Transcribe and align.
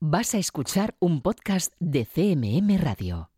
Vas 0.00 0.32
a 0.36 0.38
escuchar 0.38 0.94
un 1.00 1.22
podcast 1.22 1.72
de 1.80 2.06
CMM 2.06 2.78
Radio. 2.78 3.30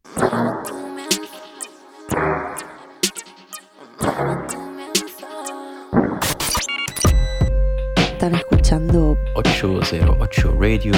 Están 7.96 8.34
escuchando 8.34 9.16
808 9.36 10.54
Radio. 10.60 10.92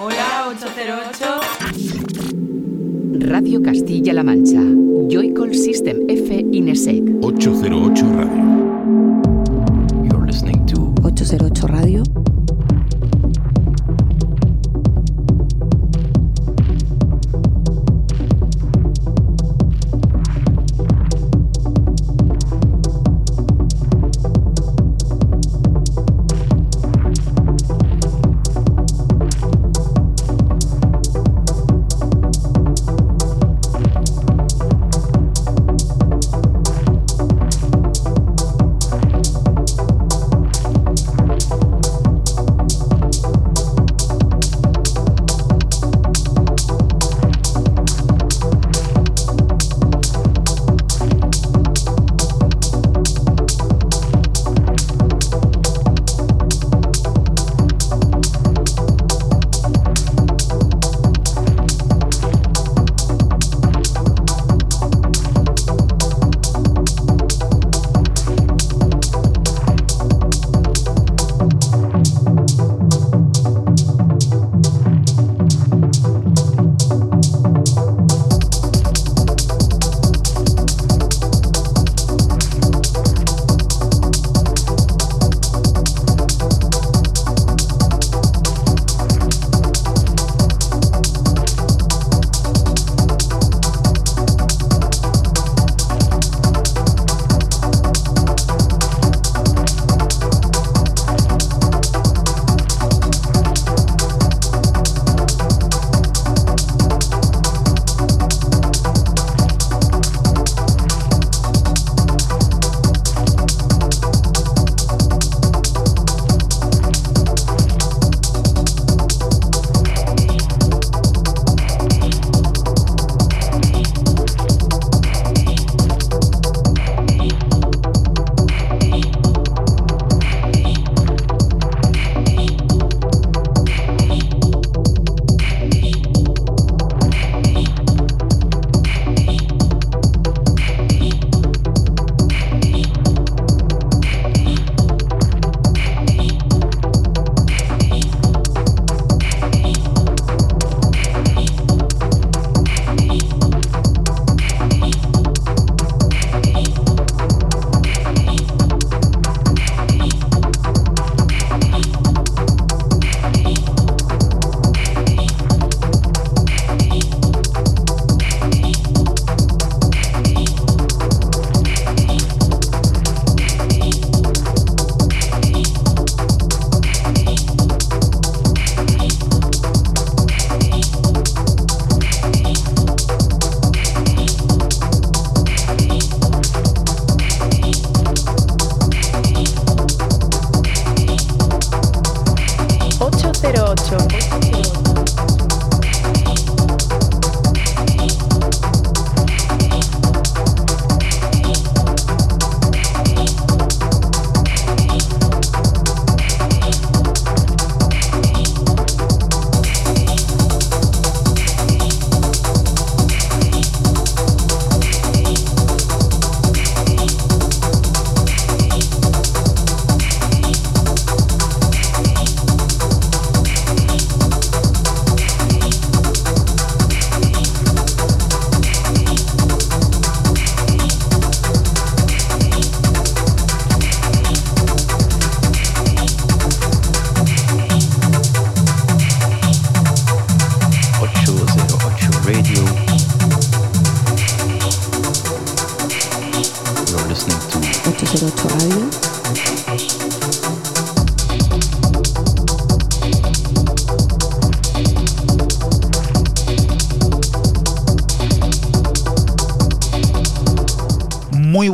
Hola, 0.00 0.48
808. 0.48 1.40
Radio 3.26 3.62
Castilla-La 3.62 4.22
Mancha. 4.22 4.62
Joycall 5.10 5.54
System 5.54 6.06
F 6.08 6.46
Inesec. 6.50 7.02
808 7.20 8.02
Radio. 8.16 8.44
You're 10.04 10.24
listening 10.24 10.64
to 10.64 10.94
808 11.04 11.68
Radio. 11.68 12.02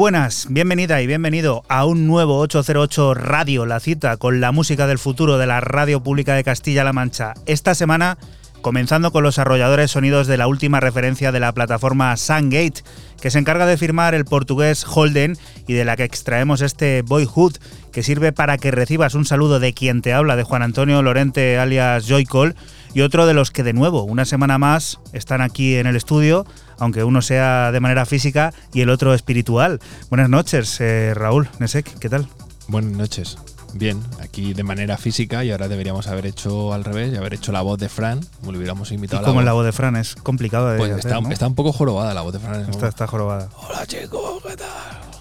Buenas, 0.04 0.48
bienvenida 0.50 1.00
y 1.00 1.06
bienvenido 1.06 1.64
a 1.66 1.86
un 1.86 2.06
nuevo 2.06 2.38
808 2.40 3.14
Radio, 3.14 3.64
la 3.64 3.80
cita 3.80 4.18
con 4.18 4.38
la 4.38 4.52
música 4.52 4.86
del 4.86 4.98
futuro 4.98 5.38
de 5.38 5.46
la 5.46 5.62
radio 5.62 6.02
pública 6.02 6.34
de 6.34 6.44
Castilla-La 6.44 6.92
Mancha. 6.92 7.32
Esta 7.46 7.74
semana 7.74 8.18
comenzando 8.60 9.12
con 9.12 9.22
los 9.22 9.38
arrolladores 9.38 9.92
sonidos 9.92 10.26
de 10.26 10.36
la 10.36 10.46
última 10.46 10.78
referencia 10.78 11.32
de 11.32 11.40
la 11.40 11.52
plataforma 11.52 12.14
Sungate, 12.18 12.82
que 13.18 13.30
se 13.30 13.38
encarga 13.38 13.64
de 13.64 13.78
firmar 13.78 14.14
el 14.14 14.26
portugués 14.26 14.84
Holden 14.86 15.38
y 15.66 15.72
de 15.72 15.86
la 15.86 15.96
que 15.96 16.04
extraemos 16.04 16.60
este 16.60 17.00
Boyhood, 17.00 17.56
que 17.90 18.02
sirve 18.02 18.32
para 18.32 18.58
que 18.58 18.72
recibas 18.72 19.14
un 19.14 19.24
saludo 19.24 19.58
de 19.58 19.72
quien 19.72 20.02
te 20.02 20.12
habla, 20.12 20.36
de 20.36 20.44
Juan 20.44 20.60
Antonio 20.60 21.00
Lorente 21.00 21.58
alias 21.58 22.06
Joycol, 22.06 22.56
y 22.92 23.00
otro 23.00 23.24
de 23.26 23.32
los 23.32 23.50
que 23.50 23.62
de 23.62 23.72
nuevo, 23.72 24.02
una 24.02 24.26
semana 24.26 24.58
más, 24.58 25.00
están 25.14 25.40
aquí 25.40 25.76
en 25.76 25.86
el 25.86 25.96
estudio, 25.96 26.44
aunque 26.78 27.04
uno 27.04 27.22
sea 27.22 27.72
de 27.72 27.80
manera 27.80 28.06
física 28.06 28.52
y 28.72 28.80
el 28.82 28.90
otro 28.90 29.14
espiritual. 29.14 29.80
Buenas 30.10 30.28
noches, 30.28 30.80
eh, 30.80 31.12
Raúl 31.14 31.48
Nesek, 31.58 31.98
¿qué 31.98 32.08
tal? 32.08 32.26
Buenas 32.68 32.92
noches. 32.92 33.36
Bien, 33.76 34.00
aquí 34.22 34.54
de 34.54 34.62
manera 34.62 34.96
física 34.96 35.42
y 35.44 35.50
ahora 35.50 35.66
deberíamos 35.66 36.06
haber 36.06 36.26
hecho 36.26 36.72
al 36.72 36.84
revés 36.84 37.12
y 37.12 37.16
haber 37.16 37.34
hecho 37.34 37.50
la 37.50 37.60
voz 37.60 37.76
de 37.80 37.88
Fran, 37.88 38.20
como 38.38 38.52
le 38.52 38.58
hubiéramos 38.58 38.92
invitado 38.92 39.16
¿Y 39.16 39.18
a 39.18 39.22
la 39.22 39.26
cómo 39.26 39.34
voz. 39.34 39.42
es 39.42 39.46
la 39.46 39.52
voz 39.52 39.64
de 39.64 39.72
Fran? 39.72 39.96
Es 39.96 40.14
complicado 40.14 40.70
de 40.70 40.78
Pues 40.78 40.92
hacer, 40.92 41.10
está, 41.10 41.20
¿no? 41.20 41.30
está 41.32 41.46
un 41.48 41.56
poco 41.56 41.72
jorobada 41.72 42.14
la 42.14 42.20
voz 42.22 42.32
de 42.34 42.38
Fran. 42.38 42.54
es 42.54 42.68
Está- 42.68 42.72
como, 42.78 42.86
está 42.86 43.06
jorobada. 43.08 43.48
Hola 43.68 43.84
chicos, 43.86 44.42
¿qué 44.46 44.56
tal? 44.56 44.68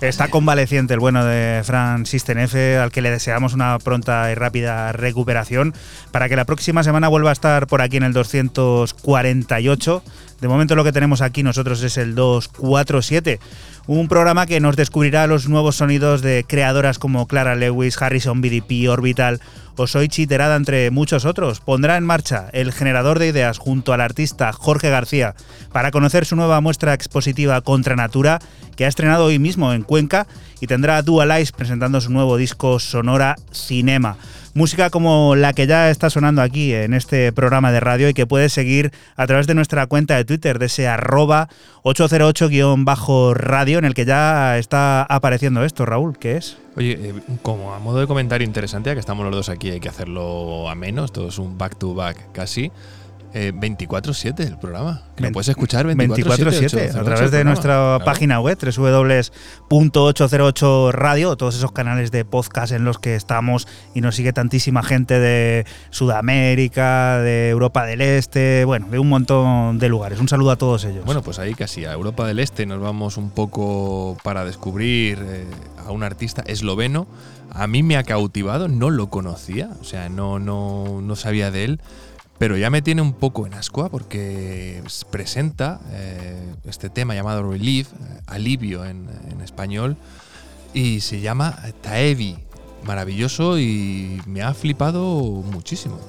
Está 0.02 0.28
convaleciente 0.28 0.94
el 0.94 1.00
bueno 1.00 1.24
de 1.26 1.62
Fran 1.64 2.06
System 2.06 2.38
F, 2.40 2.78
al 2.78 2.92
que 2.92 3.02
le 3.02 3.10
deseamos 3.10 3.54
una 3.54 3.80
pronta 3.80 4.30
y 4.32 4.36
rápida 4.36 4.92
recuperación 4.92 5.74
para 6.12 6.28
que 6.30 6.36
la 6.36 6.44
próxima 6.46 6.84
semana 6.84 7.08
vuelva 7.08 7.30
a 7.30 7.34
estar 7.34 7.66
por 7.68 7.82
aquí 7.82 7.98
en 7.98 8.04
el 8.04 8.14
248. 8.14 10.04
De 10.42 10.48
momento 10.48 10.76
lo 10.76 10.84
que 10.84 10.92
tenemos 10.92 11.22
aquí 11.22 11.44
nosotros 11.44 11.82
es 11.84 11.98
el 11.98 12.16
247, 12.16 13.40
un 13.88 14.08
programa 14.08 14.46
que 14.46 14.60
nos 14.60 14.76
descubrirá 14.76 15.28
los 15.28 15.48
nuevos 15.48 15.78
sonidos 15.78 16.22
de 16.22 16.46
creadoras 16.48 17.00
como 17.00 17.28
Clara 17.28 17.56
Lewis, 17.56 18.02
Harrison 18.02 18.42
BDP, 18.42 18.90
Orbital 18.90 19.40
o 19.76 19.88
Soichi 19.88 20.28
Terada, 20.28 20.56
entre 20.56 20.92
muchos 20.92 21.26
otros. 21.26 21.60
Pondrá 21.60 21.98
en 21.98 22.06
marcha 22.06 22.50
el 22.54 22.72
generador 22.72 23.20
de 23.20 23.28
ideas 23.28 23.58
junto 23.58 23.94
al 23.94 24.02
artista 24.02 24.54
Jorge 24.54 24.90
García 24.90 25.36
para 25.72 25.92
conocer 25.92 26.26
su 26.26 26.36
nueva 26.36 26.62
muestra 26.62 26.94
expositiva 26.94 27.62
Contra 27.62 27.96
Natura, 27.96 28.40
que 28.76 28.86
ha 28.86 28.90
estrenado 28.90 29.26
hoy 29.26 29.40
mismo 29.40 29.74
en 29.74 29.84
Cuenca 29.84 30.28
y 30.60 30.68
tendrá 30.68 30.98
a 30.98 31.02
Dualize 31.02 31.54
presentando 31.56 32.02
su 32.02 32.12
nuevo 32.12 32.38
disco 32.38 32.80
Sonora 32.80 33.36
Cinema. 33.52 34.18
Música 34.56 34.92
como 34.92 35.36
la 35.36 35.54
que 35.54 35.66
ya 35.66 35.90
está 35.90 36.12
sonando 36.12 36.44
aquí 36.44 36.76
en 36.76 36.94
este 36.94 37.32
programa 37.34 37.72
de 37.72 37.80
radio 37.80 38.08
y 38.08 38.14
que 38.14 38.28
puedes 38.28 38.54
seguir 38.54 38.92
a 39.16 39.26
través 39.26 39.48
de 39.48 39.56
nuestra 39.56 39.88
cuenta 39.88 40.16
de 40.16 40.26
Twitter, 40.26 40.60
de 40.60 40.68
ese 40.68 40.88
arroba 40.88 41.50
808-radio, 41.82 43.80
en 43.80 43.86
el 43.86 43.96
que 43.96 44.06
ya 44.06 44.60
está 44.60 45.02
apareciendo 45.02 45.64
esto, 45.64 45.88
Raúl, 45.88 46.20
¿qué 46.20 46.38
es? 46.38 46.58
Oye, 46.76 46.92
eh, 46.92 47.16
como 47.42 47.74
a 47.74 47.80
modo 47.80 48.00
de 48.00 48.06
comentario 48.06 48.46
interesante, 48.46 48.92
ya 48.92 48.94
que 48.94 49.00
estamos 49.00 49.26
los 49.26 49.34
dos 49.36 49.50
aquí, 49.50 49.72
hay 49.72 49.80
que 49.80 49.90
hacerlo 49.90 50.70
a 50.70 50.76
menos, 50.76 51.12
todo 51.12 51.30
es 51.30 51.40
un 51.40 51.58
back 51.58 51.80
to 51.80 51.96
back 51.96 52.32
casi. 52.32 52.72
Eh, 53.36 53.52
24-7 53.52 54.46
el 54.46 54.60
programa. 54.60 55.02
Que 55.16 55.24
lo 55.24 55.32
puedes 55.32 55.50
escuchar 55.50 55.88
24-7. 55.88 56.24
24-7 56.24 56.96
a 56.96 57.02
808 57.02 57.04
través 57.04 57.32
de 57.32 57.44
nuestra. 57.44 57.74
Claro. 57.74 58.06
página 58.06 58.40
web 58.40 58.60
www.808 58.60 60.92
radio, 60.92 61.36
todos 61.36 61.56
esos 61.56 61.72
canales 61.72 62.12
de 62.12 62.26
podcast 62.26 62.74
en 62.74 62.86
los 62.86 63.00
que 63.00 63.16
estamos 63.16 63.68
y 63.96 64.02
nos 64.02 64.16
sigue 64.16 64.34
tantísima 64.34 64.84
gente 64.84 65.20
de 65.20 65.66
Sudamérica, 65.90 67.18
de 67.20 67.50
Europa 67.50 67.88
del 67.88 68.02
Este, 68.02 68.66
bueno, 68.66 68.88
de 68.90 69.00
un 69.00 69.10
montón 69.10 69.80
de 69.80 69.90
lugares. 69.90 70.20
Un 70.20 70.30
saludo 70.30 70.52
a 70.52 70.58
todos 70.58 70.86
ellos. 70.86 71.04
Bueno, 71.04 71.24
pues 71.24 71.40
ahí 71.40 71.56
casi 71.56 71.86
a 71.86 71.94
Europa 71.94 72.28
del 72.28 72.38
Este 72.38 72.68
nos 72.68 72.80
vamos 72.80 73.18
un 73.18 73.32
poco 73.32 74.16
para 74.22 74.46
descubrir 74.46 75.18
eh, 75.24 75.48
a 75.84 75.92
un 75.92 76.04
artista 76.04 76.44
esloveno. 76.46 77.08
A 77.50 77.66
mí 77.66 77.82
me 77.82 77.98
ha 77.98 78.04
cautivado, 78.04 78.68
no 78.68 78.92
lo 78.92 79.10
conocía, 79.10 79.72
o 79.82 79.84
sea, 79.84 80.10
no, 80.10 80.38
no, 80.40 81.02
no 81.02 81.16
sabía 81.16 81.50
de 81.52 81.64
él, 81.66 81.82
pero 82.38 82.58
ya 82.58 82.70
me 82.70 82.82
tiene 82.82 83.02
un 83.02 83.14
poco 83.14 83.48
en 83.48 83.54
ascua 83.54 83.90
porque 83.90 84.82
presenta 85.10 85.80
eh, 85.92 86.54
este 86.66 86.90
tema 86.90 87.16
llamado 87.16 87.50
Relief, 87.50 87.92
eh, 87.94 88.22
alivio 88.28 88.86
en 88.86 89.08
español, 89.44 89.98
y 90.74 91.02
se 91.02 91.22
llama 91.22 91.58
Taevi. 91.82 92.38
Maravilloso 92.84 93.58
y 93.60 94.22
me 94.26 94.42
ha 94.42 94.54
flipado 94.54 95.02
muchísimo. 95.02 96.00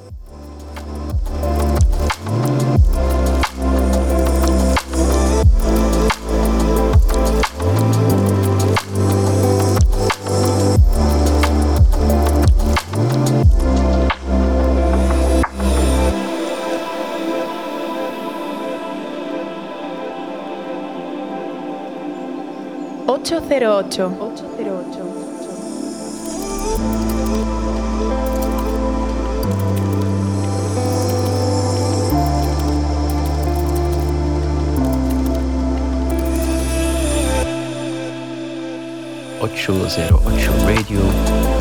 Ocho 23.24 23.40
cero 23.48 23.76
ocho. 23.78 24.12
Ocho 39.40 39.88
Zero 39.88 40.20
Ocho 40.26 40.52
Radio. 40.66 41.53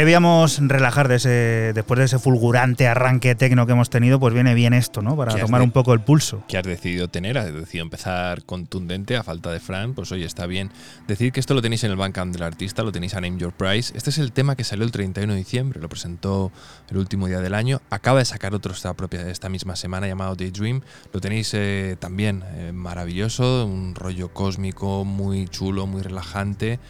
Debíamos 0.00 0.58
relajar 0.62 1.08
de 1.08 1.16
ese, 1.16 1.72
después 1.74 1.98
de 1.98 2.06
ese 2.06 2.18
fulgurante 2.18 2.88
arranque 2.88 3.34
tecno 3.34 3.66
que 3.66 3.72
hemos 3.72 3.90
tenido, 3.90 4.18
pues 4.18 4.32
viene 4.32 4.54
bien 4.54 4.72
esto, 4.72 5.02
¿no? 5.02 5.14
Para 5.14 5.34
¿Qué 5.34 5.42
has 5.42 5.46
tomar 5.46 5.60
de- 5.60 5.66
un 5.66 5.72
poco 5.72 5.92
el 5.92 6.00
pulso. 6.00 6.42
que 6.48 6.56
has 6.56 6.64
decidido 6.64 7.08
tener, 7.08 7.36
has 7.36 7.52
decidido 7.52 7.82
empezar 7.84 8.42
contundente 8.44 9.18
a 9.18 9.22
falta 9.22 9.52
de 9.52 9.60
Fran, 9.60 9.92
pues 9.92 10.10
oye, 10.10 10.24
está 10.24 10.46
bien. 10.46 10.70
Decir 11.06 11.32
que 11.32 11.40
esto 11.40 11.52
lo 11.52 11.60
tenéis 11.60 11.84
en 11.84 11.90
el 11.90 11.98
Bandcamp 11.98 12.32
del 12.32 12.44
artista, 12.44 12.82
lo 12.82 12.92
tenéis 12.92 13.12
a 13.12 13.20
Name 13.20 13.36
Your 13.36 13.52
Price. 13.52 13.92
Este 13.94 14.08
es 14.08 14.16
el 14.16 14.32
tema 14.32 14.56
que 14.56 14.64
salió 14.64 14.86
el 14.86 14.90
31 14.90 15.34
de 15.34 15.38
diciembre, 15.38 15.80
lo 15.82 15.90
presentó 15.90 16.50
el 16.90 16.96
último 16.96 17.26
día 17.26 17.40
del 17.40 17.52
año. 17.54 17.82
Acaba 17.90 18.20
de 18.20 18.24
sacar 18.24 18.54
otro 18.54 18.72
esta, 18.72 18.94
propia, 18.94 19.28
esta 19.28 19.50
misma 19.50 19.76
semana 19.76 20.06
llamado 20.06 20.34
Daydream. 20.34 20.80
Lo 21.12 21.20
tenéis 21.20 21.52
eh, 21.52 21.96
también 22.00 22.42
eh, 22.54 22.72
maravilloso, 22.72 23.66
un 23.66 23.94
rollo 23.94 24.30
cósmico 24.32 25.04
muy 25.04 25.46
chulo, 25.46 25.86
muy 25.86 26.00
relajante. 26.00 26.80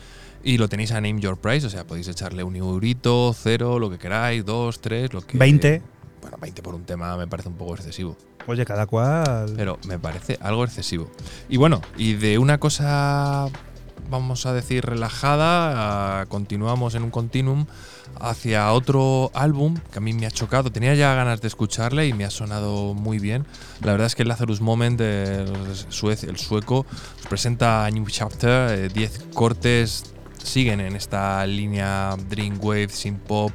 Y 0.43 0.57
lo 0.59 0.69
tenéis 0.69 0.93
a 0.93 1.01
Name 1.01 1.21
Your 1.21 1.37
Price, 1.39 1.67
o 1.67 1.71
sea, 1.71 1.87
podéis 1.87 2.09
echarle 2.09 2.43
un 2.43 2.57
eurito, 2.57 3.35
cero, 3.39 3.79
lo 3.79 3.91
que 3.91 3.99
queráis, 3.99 4.45
dos, 4.45 4.81
tres, 4.81 5.13
lo 5.13 5.21
que... 5.21 5.37
20. 5.37 5.83
Bueno, 6.23 6.37
20 6.41 6.63
por 6.63 6.75
un 6.75 6.85
tema 6.85 7.17
me 7.17 7.27
parece 7.27 7.49
un 7.49 7.57
poco 7.57 7.75
excesivo. 7.75 8.17
Oye, 8.47 8.65
cada 8.65 8.87
cual. 8.87 9.53
Pero 9.57 9.79
me 9.87 9.99
parece 9.99 10.39
algo 10.41 10.65
excesivo. 10.65 11.11
Y 11.49 11.57
bueno, 11.59 11.83
y 11.97 12.15
de 12.15 12.39
una 12.39 12.59
cosa, 12.59 13.49
vamos 14.11 14.47
a 14.47 14.53
decir, 14.55 14.85
relajada, 14.85 16.21
a- 16.23 16.27
continuamos 16.27 16.95
en 16.95 17.03
un 17.05 17.11
continuum 17.11 17.67
hacia 18.19 18.73
otro 18.73 19.31
álbum 19.35 19.77
que 19.93 19.99
a 19.99 20.01
mí 20.01 20.13
me 20.15 20.27
ha 20.27 20.31
chocado. 20.31 20.73
Tenía 20.73 20.95
ya 20.95 21.15
ganas 21.15 21.41
de 21.43 21.49
escucharle 21.49 22.07
y 22.09 22.13
me 22.13 22.25
ha 22.25 22.31
sonado 22.31 22.95
muy 22.95 23.19
bien. 23.19 23.47
La 23.83 23.93
verdad 23.93 24.07
es 24.07 24.15
que 24.15 24.23
el 24.23 24.29
Lazarus 24.29 24.61
Moment, 24.61 25.01
el, 25.01 25.47
suez- 25.91 26.25
el 26.29 26.39
sueco, 26.39 26.87
nos 27.19 27.27
presenta 27.29 27.85
a 27.85 27.91
New 27.91 28.07
Chapter, 28.09 28.79
eh, 28.79 28.89
10 28.89 29.27
cortes 29.35 30.05
siguen 30.43 30.81
en 30.81 30.97
esta 30.97 31.47
línea 31.47 32.17
Dreamwave, 32.29 32.89
synth 32.89 33.21
pop, 33.21 33.53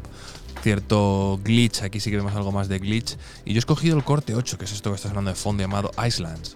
cierto 0.62 1.39
glitch, 1.44 1.84
aquí 1.84 2.00
sí 2.00 2.10
que 2.10 2.18
vemos 2.18 2.36
algo 2.36 2.51
más 2.51 2.68
de 2.68 2.80
glitch. 2.80 3.18
Y 3.46 3.54
yo 3.54 3.58
he 3.58 3.60
escogido 3.60 3.98
el 3.98 4.04
corte 4.04 4.36
8, 4.36 4.58
que 4.58 4.65
es 4.65 4.72
esto 4.72 4.92
que 4.92 4.96
está 4.96 5.10
sonando 5.10 5.32
de 5.32 5.36
fondo 5.36 5.62
llamado 5.62 5.92
Islands. 6.06 6.56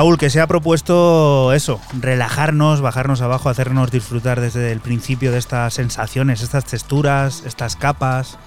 Raúl, 0.00 0.16
que 0.16 0.30
se 0.30 0.40
ha 0.40 0.46
propuesto 0.46 1.52
eso, 1.52 1.78
relajarnos, 1.92 2.80
bajarnos 2.80 3.20
abajo, 3.20 3.50
hacernos 3.50 3.90
disfrutar 3.90 4.40
desde 4.40 4.72
el 4.72 4.80
principio 4.80 5.30
de 5.30 5.36
estas 5.36 5.74
sensaciones, 5.74 6.40
estas 6.40 6.64
texturas, 6.64 7.42
estas 7.44 7.76
capas. 7.76 8.38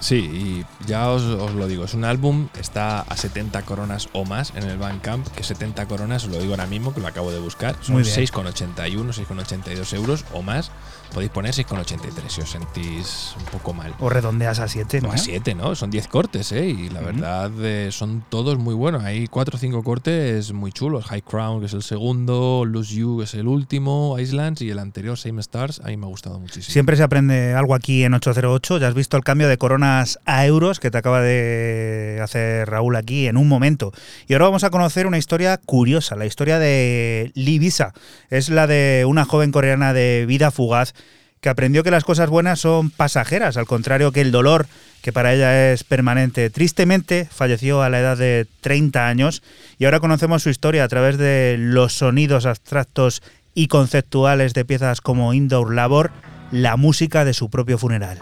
Sí, 0.00 0.16
y 0.16 0.66
ya 0.86 1.08
os, 1.08 1.22
os 1.22 1.54
lo 1.54 1.68
digo, 1.68 1.86
es 1.86 1.94
un 1.94 2.04
álbum, 2.04 2.48
está 2.60 3.00
a 3.00 3.16
70 3.16 3.62
coronas 3.62 4.10
o 4.12 4.26
más 4.26 4.52
en 4.54 4.64
el 4.64 4.76
Bandcamp, 4.76 5.26
que 5.28 5.42
70 5.42 5.86
coronas, 5.86 6.24
os 6.24 6.32
lo 6.32 6.38
digo 6.38 6.52
ahora 6.52 6.66
mismo, 6.66 6.92
que 6.92 7.00
lo 7.00 7.06
acabo 7.06 7.32
de 7.32 7.38
buscar, 7.38 7.76
son 7.80 7.94
Muy 7.94 8.02
bien. 8.02 8.14
6,81, 8.14 9.24
6,82 9.26 9.94
euros 9.94 10.26
o 10.34 10.42
más. 10.42 10.70
Podéis 11.12 11.32
poner 11.32 11.52
6,83 11.52 12.28
si 12.28 12.40
os 12.40 12.50
sentís 12.50 13.34
un 13.38 13.44
poco 13.46 13.74
mal. 13.74 13.94
O 13.98 14.08
redondeas 14.08 14.60
a 14.60 14.68
7, 14.68 15.00
¿no? 15.00 15.08
No, 15.08 15.14
a 15.14 15.18
7, 15.18 15.54
¿no? 15.54 15.74
Son 15.74 15.90
10 15.90 16.06
cortes, 16.08 16.52
¿eh? 16.52 16.68
Y 16.68 16.88
la 16.88 17.00
verdad 17.00 17.50
eh, 17.60 17.90
son 17.90 18.24
todos 18.28 18.58
muy 18.58 18.74
buenos. 18.74 19.02
Hay 19.02 19.26
4 19.26 19.56
o 19.56 19.58
5 19.58 19.82
cortes 19.82 20.52
muy 20.52 20.72
chulos. 20.72 21.06
High 21.06 21.22
Crown, 21.22 21.60
que 21.60 21.66
es 21.66 21.72
el 21.72 21.82
segundo, 21.82 22.64
Lose 22.64 22.94
You, 22.94 23.18
que 23.18 23.24
es 23.24 23.34
el 23.34 23.48
último, 23.48 24.18
Islands 24.18 24.62
y 24.62 24.70
el 24.70 24.78
anterior, 24.78 25.18
Same 25.18 25.40
Stars, 25.40 25.80
a 25.80 25.88
mí 25.88 25.96
me 25.96 26.06
ha 26.06 26.08
gustado 26.08 26.38
muchísimo. 26.38 26.72
Siempre 26.72 26.96
se 26.96 27.02
aprende 27.02 27.54
algo 27.54 27.74
aquí 27.74 28.04
en 28.04 28.14
808. 28.14 28.78
Ya 28.78 28.88
has 28.88 28.94
visto 28.94 29.16
el 29.16 29.24
cambio 29.24 29.48
de 29.48 29.58
coronas 29.58 30.20
a 30.26 30.46
euros 30.46 30.78
que 30.78 30.90
te 30.90 30.98
acaba 30.98 31.20
de 31.20 32.20
hacer 32.22 32.68
Raúl 32.68 32.94
aquí 32.94 33.26
en 33.26 33.36
un 33.36 33.48
momento. 33.48 33.92
Y 34.28 34.34
ahora 34.34 34.46
vamos 34.46 34.64
a 34.64 34.70
conocer 34.70 35.06
una 35.06 35.18
historia 35.18 35.58
curiosa, 35.58 36.14
la 36.14 36.26
historia 36.26 36.58
de 36.58 37.32
Lee 37.34 37.58
Visa. 37.58 37.92
Es 38.28 38.48
la 38.48 38.66
de 38.66 39.04
una 39.08 39.24
joven 39.24 39.50
coreana 39.50 39.92
de 39.92 40.24
vida 40.26 40.50
fugaz 40.50 40.94
que 41.40 41.48
aprendió 41.48 41.82
que 41.82 41.90
las 41.90 42.04
cosas 42.04 42.28
buenas 42.28 42.60
son 42.60 42.90
pasajeras, 42.90 43.56
al 43.56 43.66
contrario 43.66 44.12
que 44.12 44.20
el 44.20 44.30
dolor, 44.30 44.66
que 45.00 45.12
para 45.12 45.32
ella 45.32 45.72
es 45.72 45.84
permanente. 45.84 46.50
Tristemente 46.50 47.26
falleció 47.30 47.82
a 47.82 47.88
la 47.88 48.00
edad 48.00 48.18
de 48.18 48.46
30 48.60 49.08
años 49.08 49.42
y 49.78 49.86
ahora 49.86 50.00
conocemos 50.00 50.42
su 50.42 50.50
historia 50.50 50.84
a 50.84 50.88
través 50.88 51.16
de 51.16 51.56
los 51.58 51.94
sonidos 51.94 52.44
abstractos 52.44 53.22
y 53.54 53.68
conceptuales 53.68 54.52
de 54.52 54.66
piezas 54.66 55.00
como 55.00 55.32
Indoor 55.32 55.74
Labor, 55.74 56.12
la 56.52 56.76
música 56.76 57.24
de 57.24 57.32
su 57.32 57.48
propio 57.48 57.78
funeral. 57.78 58.18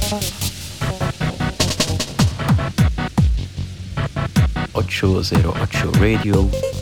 808 4.72 5.90
Radio. 5.98 6.79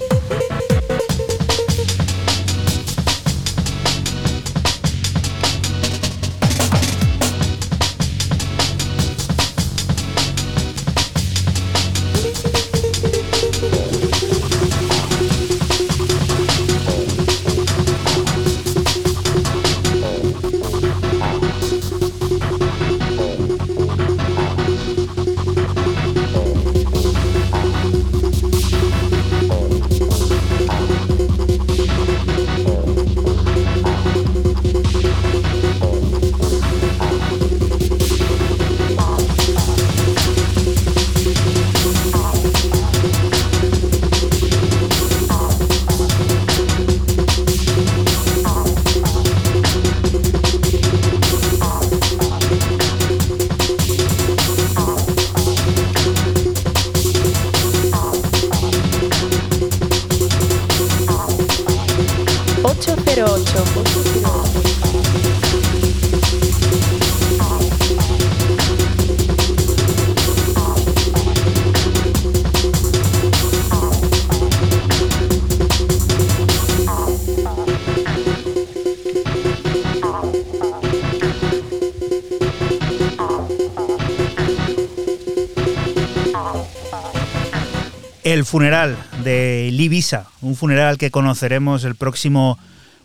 Funeral 88.48 88.96
de 89.24 89.68
Libisa, 89.72 90.26
un 90.40 90.56
funeral 90.56 90.96
que 90.96 91.10
conoceremos 91.10 91.84
el 91.84 91.96
próximo 91.96 92.58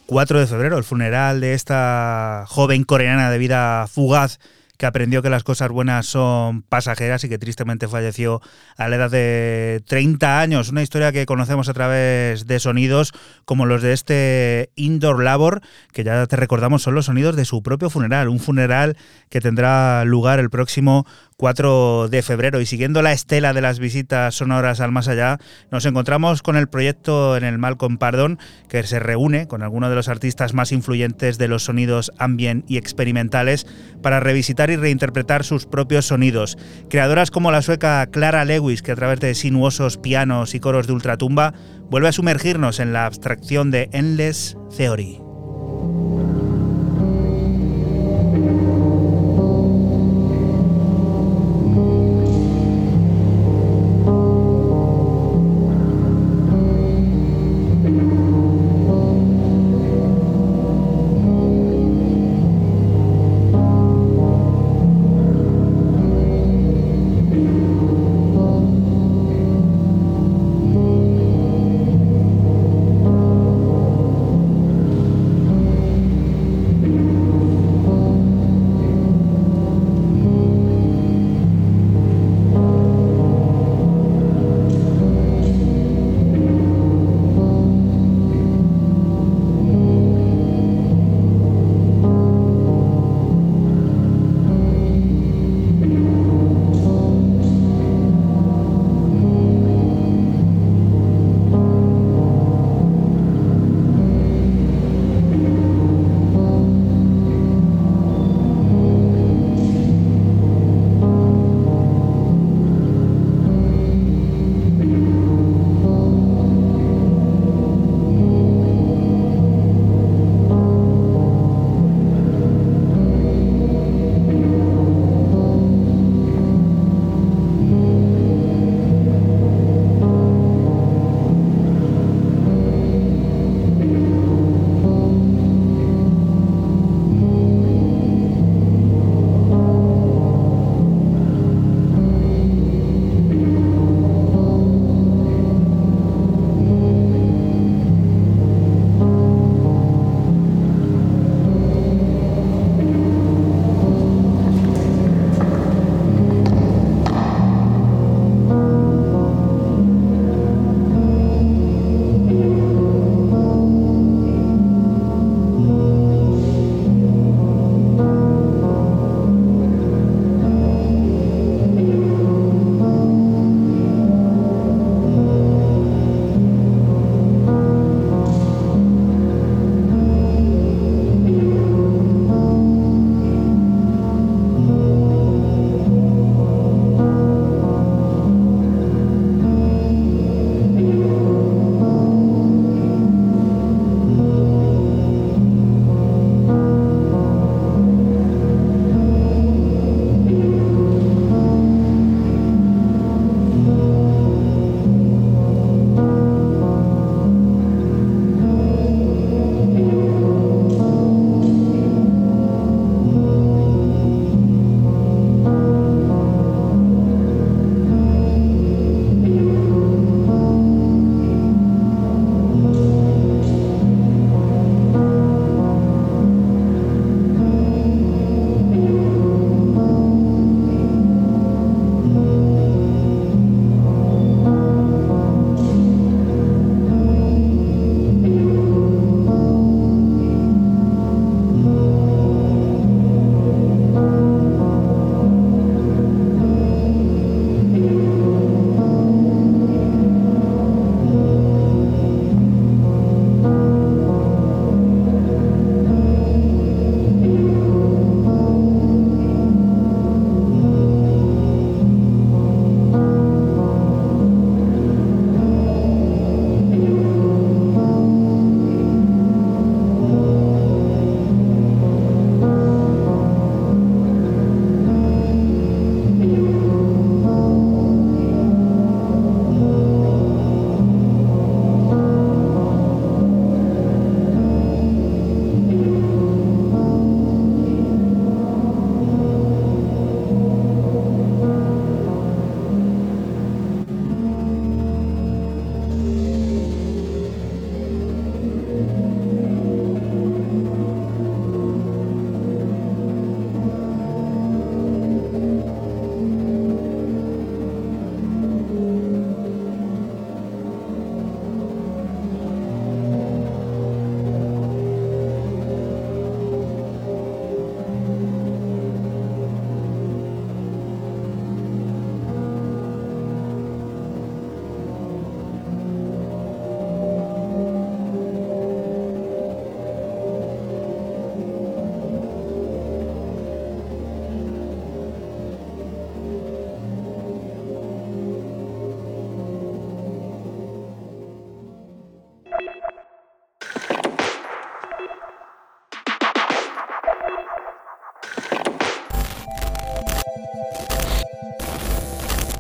4 0.06 0.40
de 0.40 0.48
febrero, 0.48 0.78
el 0.78 0.86
funeral 0.86 1.42
de 1.42 1.54
esta 1.54 2.46
joven 2.48 2.86
coreana 2.86 3.30
de 3.30 3.38
vida 3.38 3.86
fugaz 3.88 4.40
que 4.78 4.86
aprendió 4.86 5.22
que 5.22 5.30
las 5.30 5.44
cosas 5.44 5.70
buenas 5.70 6.06
son 6.06 6.62
pasajeras 6.62 7.24
y 7.26 7.30
que 7.30 7.38
tristemente 7.38 7.88
falleció 7.88 8.42
a 8.78 8.88
la 8.88 8.96
edad 8.96 9.12
de 9.12 9.84
30 9.86 10.40
años. 10.40 10.70
Una 10.70 10.82
historia 10.82 11.12
que 11.12 11.26
conocemos 11.26 11.68
a 11.70 11.74
través 11.74 12.48
de 12.48 12.60
sonidos 12.60 13.12
como 13.46 13.66
los 13.66 13.82
de 13.82 13.94
este 13.94 14.70
Indoor 14.76 15.24
Labor, 15.24 15.62
que 15.92 16.04
ya 16.04 16.26
te 16.28 16.36
recordamos 16.36 16.84
son 16.84 16.96
los 16.96 17.06
sonidos 17.06 17.36
de 17.36 17.46
su 17.46 17.62
propio 17.64 17.90
funeral, 17.90 18.30
un 18.30 18.40
funeral 18.40 18.98
que 19.30 19.42
tendrá 19.42 20.06
lugar 20.06 20.40
el 20.40 20.50
próximo 20.50 21.06
4 21.38 22.08
de 22.10 22.22
febrero. 22.22 22.62
Y 22.62 22.66
siguiendo 22.66 23.02
la 23.02 23.12
estela 23.12 23.54
de 23.54 23.62
las 23.62 23.80
visitas 23.80 24.36
sonoras 24.36 24.80
al 24.80 24.92
más 24.92 25.08
allá, 25.08 25.40
nos 25.72 25.86
encontramos 25.86 26.42
con 26.42 26.56
el 26.56 26.68
proyecto 26.68 27.36
en 27.36 27.44
el 27.44 27.58
Malcolm 27.58 27.98
Pardon, 27.98 28.40
que 28.70 28.84
se 28.84 29.00
reúne 29.00 29.48
con 29.48 29.64
algunos 29.64 29.90
de 29.90 29.96
los 29.96 30.08
artistas 30.08 30.54
más 30.54 30.72
influyentes 30.72 31.38
de 31.38 31.48
los 31.48 31.64
sonidos 31.64 32.12
ambient 32.18 32.70
y 32.70 32.78
experimentales 32.78 33.68
para 34.02 34.20
revisitar 34.20 34.70
y 34.70 34.76
reinterpretar 34.76 35.44
sus 35.44 35.66
propios 35.66 36.06
sonidos. 36.06 36.58
Creadoras 36.90 37.32
como 37.32 37.52
la 37.52 37.62
sueca 37.62 38.06
Clara 38.08 38.46
Lewis, 38.46 38.82
que 38.82 38.92
a 38.92 38.96
través 38.96 39.20
de 39.20 39.36
sinuosos 39.36 39.98
pianos 39.98 40.56
y 40.56 40.60
coros 40.60 40.88
de 40.88 40.94
ultratumba, 40.94 41.54
vuelve 41.90 42.10
a 42.10 42.12
sumergirnos 42.12 42.80
en 42.80 42.94
la 42.94 43.06
abstracción 43.06 43.72
de 43.72 43.90
Endless 43.92 44.58
Theory. 44.76 45.23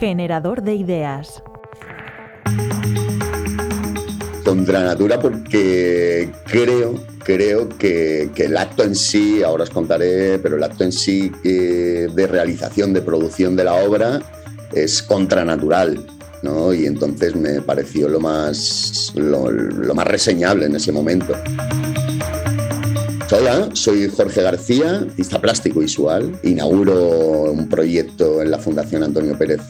Generador 0.03 0.63
de 0.63 0.75
ideas. 0.75 1.41
Contra 4.43 4.83
Natura 4.83 5.17
porque 5.17 6.29
creo, 6.43 6.95
creo 7.23 7.69
que, 7.69 8.29
que, 8.35 8.47
el 8.47 8.57
acto 8.57 8.83
en 8.83 8.95
sí, 8.95 9.41
ahora 9.43 9.63
os 9.63 9.69
contaré, 9.69 10.39
pero 10.39 10.57
el 10.57 10.63
acto 10.63 10.83
en 10.83 10.91
sí 10.91 11.31
eh, 11.45 12.09
de 12.13 12.27
realización, 12.27 12.91
de 12.91 13.01
producción 13.01 13.55
de 13.55 13.63
la 13.63 13.75
obra 13.75 14.21
es 14.73 15.01
contranatural. 15.01 16.05
¿no? 16.41 16.73
Y 16.73 16.85
entonces 16.85 17.33
me 17.37 17.61
pareció 17.61 18.09
lo 18.09 18.19
más, 18.19 19.13
lo, 19.15 19.49
lo 19.49 19.95
más 19.95 20.05
reseñable 20.05 20.65
en 20.65 20.75
ese 20.75 20.91
momento. 20.91 21.33
Hola, 23.35 23.69
soy 23.73 24.07
Jorge 24.15 24.43
García, 24.43 24.99
artista 24.99 25.41
plástico 25.41 25.79
visual. 25.79 26.39
Inauguro 26.43 27.51
un 27.51 27.67
proyecto 27.67 28.43
en 28.43 28.51
la 28.51 28.59
Fundación 28.59 29.01
Antonio 29.01 29.35
Pérez 29.35 29.61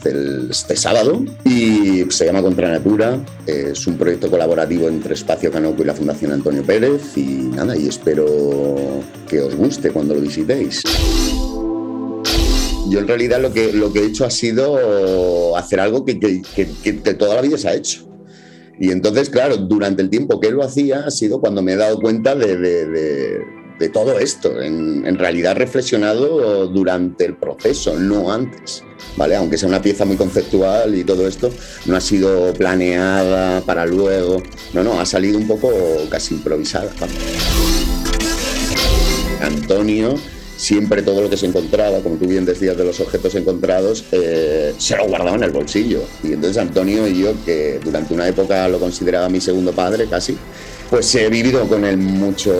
este 0.50 0.76
sábado 0.76 1.24
y 1.46 2.04
se 2.10 2.26
llama 2.26 2.42
Contra 2.42 2.70
Natura. 2.70 3.24
Es 3.46 3.86
un 3.86 3.96
proyecto 3.96 4.30
colaborativo 4.30 4.86
entre 4.86 5.14
Espacio 5.14 5.50
Canoco 5.50 5.82
y 5.82 5.86
la 5.86 5.94
Fundación 5.94 6.32
Antonio 6.32 6.62
Pérez 6.62 7.16
y 7.16 7.48
nada, 7.54 7.74
y 7.74 7.88
espero 7.88 8.26
que 9.26 9.40
os 9.40 9.54
guste 9.54 9.90
cuando 9.90 10.14
lo 10.14 10.20
visitéis. 10.20 10.82
Yo 12.90 12.98
en 12.98 13.08
realidad 13.08 13.40
lo 13.40 13.50
que, 13.50 13.72
lo 13.72 13.90
que 13.94 14.00
he 14.00 14.06
hecho 14.08 14.26
ha 14.26 14.30
sido 14.30 15.56
hacer 15.56 15.80
algo 15.80 16.04
que, 16.04 16.20
que, 16.20 16.42
que 16.82 17.14
toda 17.14 17.36
la 17.36 17.40
vida 17.40 17.56
se 17.56 17.68
ha 17.68 17.74
hecho. 17.74 18.04
Y 18.78 18.90
entonces, 18.90 19.30
claro, 19.30 19.56
durante 19.56 20.02
el 20.02 20.10
tiempo 20.10 20.40
que 20.40 20.50
lo 20.50 20.62
hacía 20.62 21.04
ha 21.06 21.10
sido 21.10 21.40
cuando 21.40 21.62
me 21.62 21.74
he 21.74 21.76
dado 21.76 22.00
cuenta 22.00 22.34
de, 22.34 23.44
de 23.78 23.88
todo 23.88 24.18
esto. 24.18 24.60
En, 24.60 25.06
en, 25.06 25.18
realidad 25.18 25.56
reflexionado 25.56 26.66
durante 26.68 27.24
el 27.24 27.36
proceso, 27.36 27.98
no 27.98 28.32
antes. 28.32 28.82
¿Vale? 29.16 29.36
Aunque 29.36 29.58
sea 29.58 29.68
una 29.68 29.82
pieza 29.82 30.04
muy 30.04 30.16
conceptual 30.16 30.94
y 30.94 31.04
todo 31.04 31.28
esto, 31.28 31.50
no 31.86 31.96
ha 31.96 32.00
sido 32.00 32.52
planeada 32.54 33.60
para 33.60 33.86
luego. 33.86 34.42
No, 34.72 34.82
no, 34.82 35.00
ha 35.00 35.06
salido 35.06 35.38
un 35.38 35.46
poco 35.46 35.70
casi 36.10 36.34
improvisada. 36.34 36.90
Antonio 39.40 40.14
siempre 40.56 41.02
todo 41.02 41.20
lo 41.20 41.30
que 41.30 41.36
se 41.36 41.46
encontraba, 41.46 42.00
como 42.00 42.16
tú 42.16 42.26
bien 42.26 42.44
decías 42.44 42.76
de 42.76 42.84
los 42.84 43.00
objetos 43.00 43.34
encontrados, 43.34 44.04
eh, 44.12 44.74
se 44.78 44.96
lo 44.96 45.06
guardaba 45.06 45.36
en 45.36 45.42
el 45.42 45.50
bolsillo. 45.50 46.02
Y 46.22 46.32
entonces 46.32 46.58
Antonio 46.58 47.06
y 47.06 47.18
yo, 47.18 47.34
que 47.44 47.80
durante 47.84 48.14
una 48.14 48.28
época 48.28 48.68
lo 48.68 48.78
consideraba 48.78 49.28
mi 49.28 49.40
segundo 49.40 49.72
padre 49.72 50.06
casi, 50.06 50.36
pues 50.90 51.14
he 51.14 51.28
vivido 51.28 51.66
con 51.66 51.84
él 51.84 51.96
mucho 51.96 52.52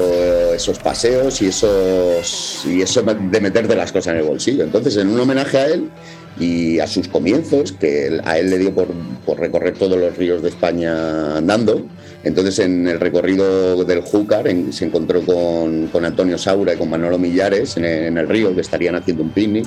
esos 0.55 0.79
paseos 0.79 1.41
y, 1.43 1.47
esos, 1.47 2.65
y 2.67 2.83
eso 2.83 3.03
de 3.03 3.41
meterte 3.41 3.77
las 3.77 3.93
cosas 3.93 4.15
en 4.15 4.21
el 4.21 4.27
bolsillo. 4.27 4.65
Entonces, 4.65 4.97
en 4.97 5.09
un 5.09 5.21
homenaje 5.21 5.59
a 5.59 5.67
él 5.67 5.91
y 6.39 6.81
a 6.81 6.87
sus 6.87 7.09
comienzos, 7.09 7.73
que 7.73 8.21
a 8.25 8.39
él 8.39 8.51
le 8.51 8.59
dio 8.59 8.75
por, 8.75 8.89
por 9.25 9.39
recorrer 9.39 9.75
todos 9.75 9.99
los 9.99 10.17
ríos 10.17 10.43
de 10.43 10.49
España 10.49 11.37
andando, 11.37 11.87
entonces 12.25 12.59
en 12.59 12.89
el 12.89 12.99
recorrido 12.99 13.85
del 13.85 14.01
Júcar 14.01 14.47
se 14.71 14.85
encontró 14.85 15.23
con, 15.23 15.89
con, 15.89 16.05
Antonio 16.05 16.39
Saura 16.39 16.75
y 16.75 16.77
con 16.77 16.89
Manolo 16.89 17.19
Millares 17.19 17.77
en 17.77 17.85
en 17.85 18.17
el, 18.17 18.29
río 18.29 18.55
que 18.55 18.63
estarían 18.63 18.95
haciendo 18.95 19.23
un 19.23 19.31
picnic 19.31 19.67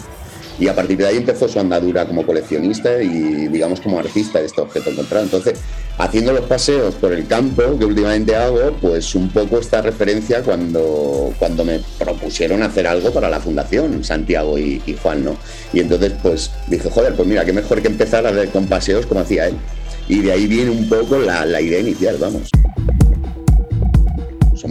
y 0.59 0.67
a 0.67 0.75
partir 0.75 0.97
de 0.97 1.07
ahí 1.07 1.17
empezó 1.17 1.47
su 1.47 1.59
andadura 1.59 2.05
como 2.05 2.25
coleccionista 2.25 3.01
y 3.01 3.47
digamos 3.47 3.81
como 3.81 3.99
artista 3.99 4.39
de 4.39 4.45
este 4.45 4.61
objeto 4.61 4.89
encontrado. 4.89 5.23
Entonces, 5.23 5.59
haciendo 5.97 6.33
los 6.33 6.45
paseos 6.45 6.95
por 6.95 7.13
el 7.13 7.27
campo 7.27 7.77
que 7.77 7.85
últimamente 7.85 8.35
hago, 8.35 8.73
pues 8.81 9.15
un 9.15 9.29
poco 9.29 9.59
esta 9.59 9.81
referencia 9.81 10.41
cuando, 10.41 11.33
cuando 11.37 11.63
me 11.63 11.81
propusieron 11.99 12.63
hacer 12.63 12.87
algo 12.87 13.11
para 13.11 13.29
la 13.29 13.39
fundación, 13.39 14.03
Santiago 14.03 14.57
y, 14.57 14.81
Juan, 15.01 15.23
¿no? 15.23 15.37
Y 15.73 15.79
entonces 15.79 16.13
pues 16.21 16.51
dije, 16.67 16.89
joder, 16.89 17.15
pues 17.15 17.27
mira, 17.27 17.45
qué 17.45 17.53
mejor 17.53 17.81
que 17.81 17.87
empezar 17.87 18.25
a 18.25 18.31
ver 18.31 18.49
con 18.49 18.67
paseos 18.67 19.05
como 19.05 19.21
hacía 19.21 19.47
él. 19.47 19.55
Y 20.07 20.21
de 20.21 20.31
ahí 20.31 20.47
viene 20.47 20.71
un 20.71 20.87
poco 20.87 21.17
la 21.17 21.61
idea 21.61 21.79
inicial, 21.79 22.17
vamos. 22.19 22.49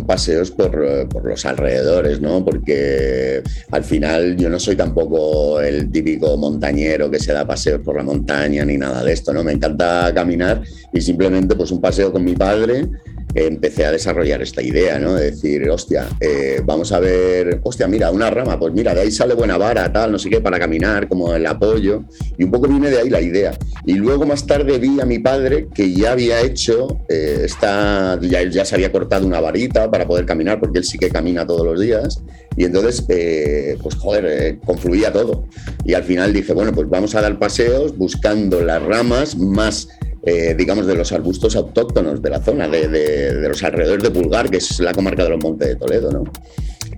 Paseos 0.04 0.50
por, 0.50 1.08
por, 1.08 1.24
los 1.24 1.44
alrededores, 1.46 2.20
¿no? 2.20 2.44
Porque 2.44 3.42
al 3.70 3.84
final 3.84 4.36
yo 4.36 4.48
no 4.48 4.58
soy 4.58 4.76
tampoco 4.76 5.60
el 5.60 5.90
típico 5.90 6.36
montañero 6.36 7.10
que 7.10 7.18
se 7.18 7.32
da 7.32 7.46
paseos 7.46 7.80
por 7.80 7.96
la 7.96 8.02
montaña 8.02 8.64
ni 8.64 8.76
nada 8.76 9.02
de 9.02 9.12
esto, 9.12 9.32
¿no? 9.32 9.44
Me 9.44 9.52
encanta 9.52 10.12
caminar 10.14 10.62
y 10.92 11.00
simplemente 11.00 11.54
pues 11.54 11.70
un 11.70 11.80
paseo 11.80 12.12
con 12.12 12.24
mi 12.24 12.34
padre 12.34 12.88
empecé 13.36 13.84
a 13.84 13.92
desarrollar 13.92 14.40
esta 14.40 14.62
idea, 14.62 14.98
¿no? 14.98 15.14
De 15.14 15.30
decir, 15.30 15.68
hostia, 15.68 16.08
eh, 16.20 16.62
vamos 16.64 16.90
a 16.92 17.00
ver, 17.00 17.60
hostia, 17.62 17.86
mira, 17.86 18.10
una 18.10 18.30
rama, 18.30 18.58
pues 18.58 18.72
mira, 18.72 18.94
de 18.94 19.02
ahí 19.02 19.10
sale 19.10 19.34
buena 19.34 19.58
vara, 19.58 19.92
tal, 19.92 20.12
no 20.12 20.18
sé 20.18 20.30
qué, 20.30 20.40
para 20.40 20.58
caminar, 20.58 21.06
como 21.06 21.34
el 21.34 21.46
apoyo, 21.46 22.04
y 22.38 22.44
un 22.44 22.50
poco 22.50 22.66
viene 22.66 22.88
de 22.90 23.00
ahí 23.00 23.10
la 23.10 23.20
idea. 23.20 23.52
Y 23.84 23.94
luego 23.94 24.24
más 24.24 24.46
tarde 24.46 24.78
vi 24.78 25.00
a 25.00 25.04
mi 25.04 25.18
padre 25.18 25.68
que 25.74 25.92
ya 25.92 26.12
había 26.12 26.40
hecho, 26.40 27.00
eh, 27.08 27.42
esta, 27.44 28.18
ya, 28.22 28.64
se 28.64 28.74
había 28.74 28.90
cortado 28.90 29.26
una 29.26 29.40
varita 29.40 29.90
para 29.90 30.06
poder 30.06 30.24
caminar, 30.24 30.58
porque 30.58 30.78
él 30.78 30.84
sí 30.84 30.98
que 30.98 31.10
camina 31.10 31.46
todos 31.46 31.66
los 31.66 31.78
días, 31.78 32.22
y 32.56 32.64
entonces, 32.64 33.04
eh, 33.08 33.76
pues 33.82 33.96
joder, 33.96 34.26
eh, 34.26 34.58
confluía 34.64 35.12
todo. 35.12 35.44
Y 35.84 35.92
al 35.92 36.04
final 36.04 36.32
dije, 36.32 36.54
bueno, 36.54 36.72
pues 36.72 36.88
vamos 36.88 37.14
a 37.14 37.20
dar 37.20 37.38
paseos 37.38 37.96
buscando 37.96 38.62
las 38.62 38.82
ramas 38.82 39.36
más 39.36 39.88
eh, 40.26 40.56
digamos, 40.58 40.88
de 40.88 40.96
los 40.96 41.12
arbustos 41.12 41.54
autóctonos 41.54 42.20
de 42.20 42.30
la 42.30 42.42
zona, 42.42 42.66
de, 42.66 42.88
de, 42.88 43.32
de, 43.36 43.48
los 43.48 43.62
alrededores 43.62 44.02
de 44.02 44.10
Pulgar, 44.10 44.50
que 44.50 44.56
es 44.56 44.80
la 44.80 44.92
comarca 44.92 45.22
de 45.22 45.30
los 45.30 45.42
Montes 45.42 45.68
de 45.68 45.76
Toledo, 45.76 46.10
¿no? 46.10 46.24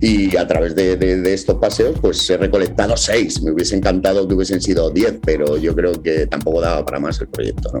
Y 0.01 0.35
a 0.35 0.47
través 0.47 0.73
de, 0.73 0.97
de, 0.97 1.33
estos 1.33 1.57
paseos, 1.57 1.99
pues 2.01 2.27
he 2.27 2.37
recolectado 2.37 2.97
seis. 2.97 3.43
Me 3.43 3.51
hubiese 3.51 3.75
encantado 3.75 4.27
que 4.27 4.33
hubiesen 4.33 4.59
sido 4.61 4.89
diez, 4.89 5.13
pero 5.23 5.57
yo 5.57 5.75
creo 5.75 6.01
que 6.01 6.25
tampoco 6.25 6.59
daba 6.59 6.83
para 6.83 6.99
más 6.99 7.21
el 7.21 7.27
proyecto, 7.27 7.69
¿no? 7.71 7.79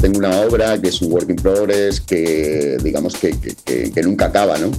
Tengo 0.00 0.18
una 0.18 0.40
obra 0.40 0.80
que 0.80 0.88
es 0.88 1.02
un 1.02 1.12
work 1.12 1.28
in 1.28 1.36
progress 1.36 2.00
que, 2.00 2.78
digamos, 2.82 3.16
que, 3.16 3.34
que, 3.66 3.90
que 3.90 4.02
nunca 4.02 4.26
acaba, 4.26 4.56
¿no? 4.56 4.70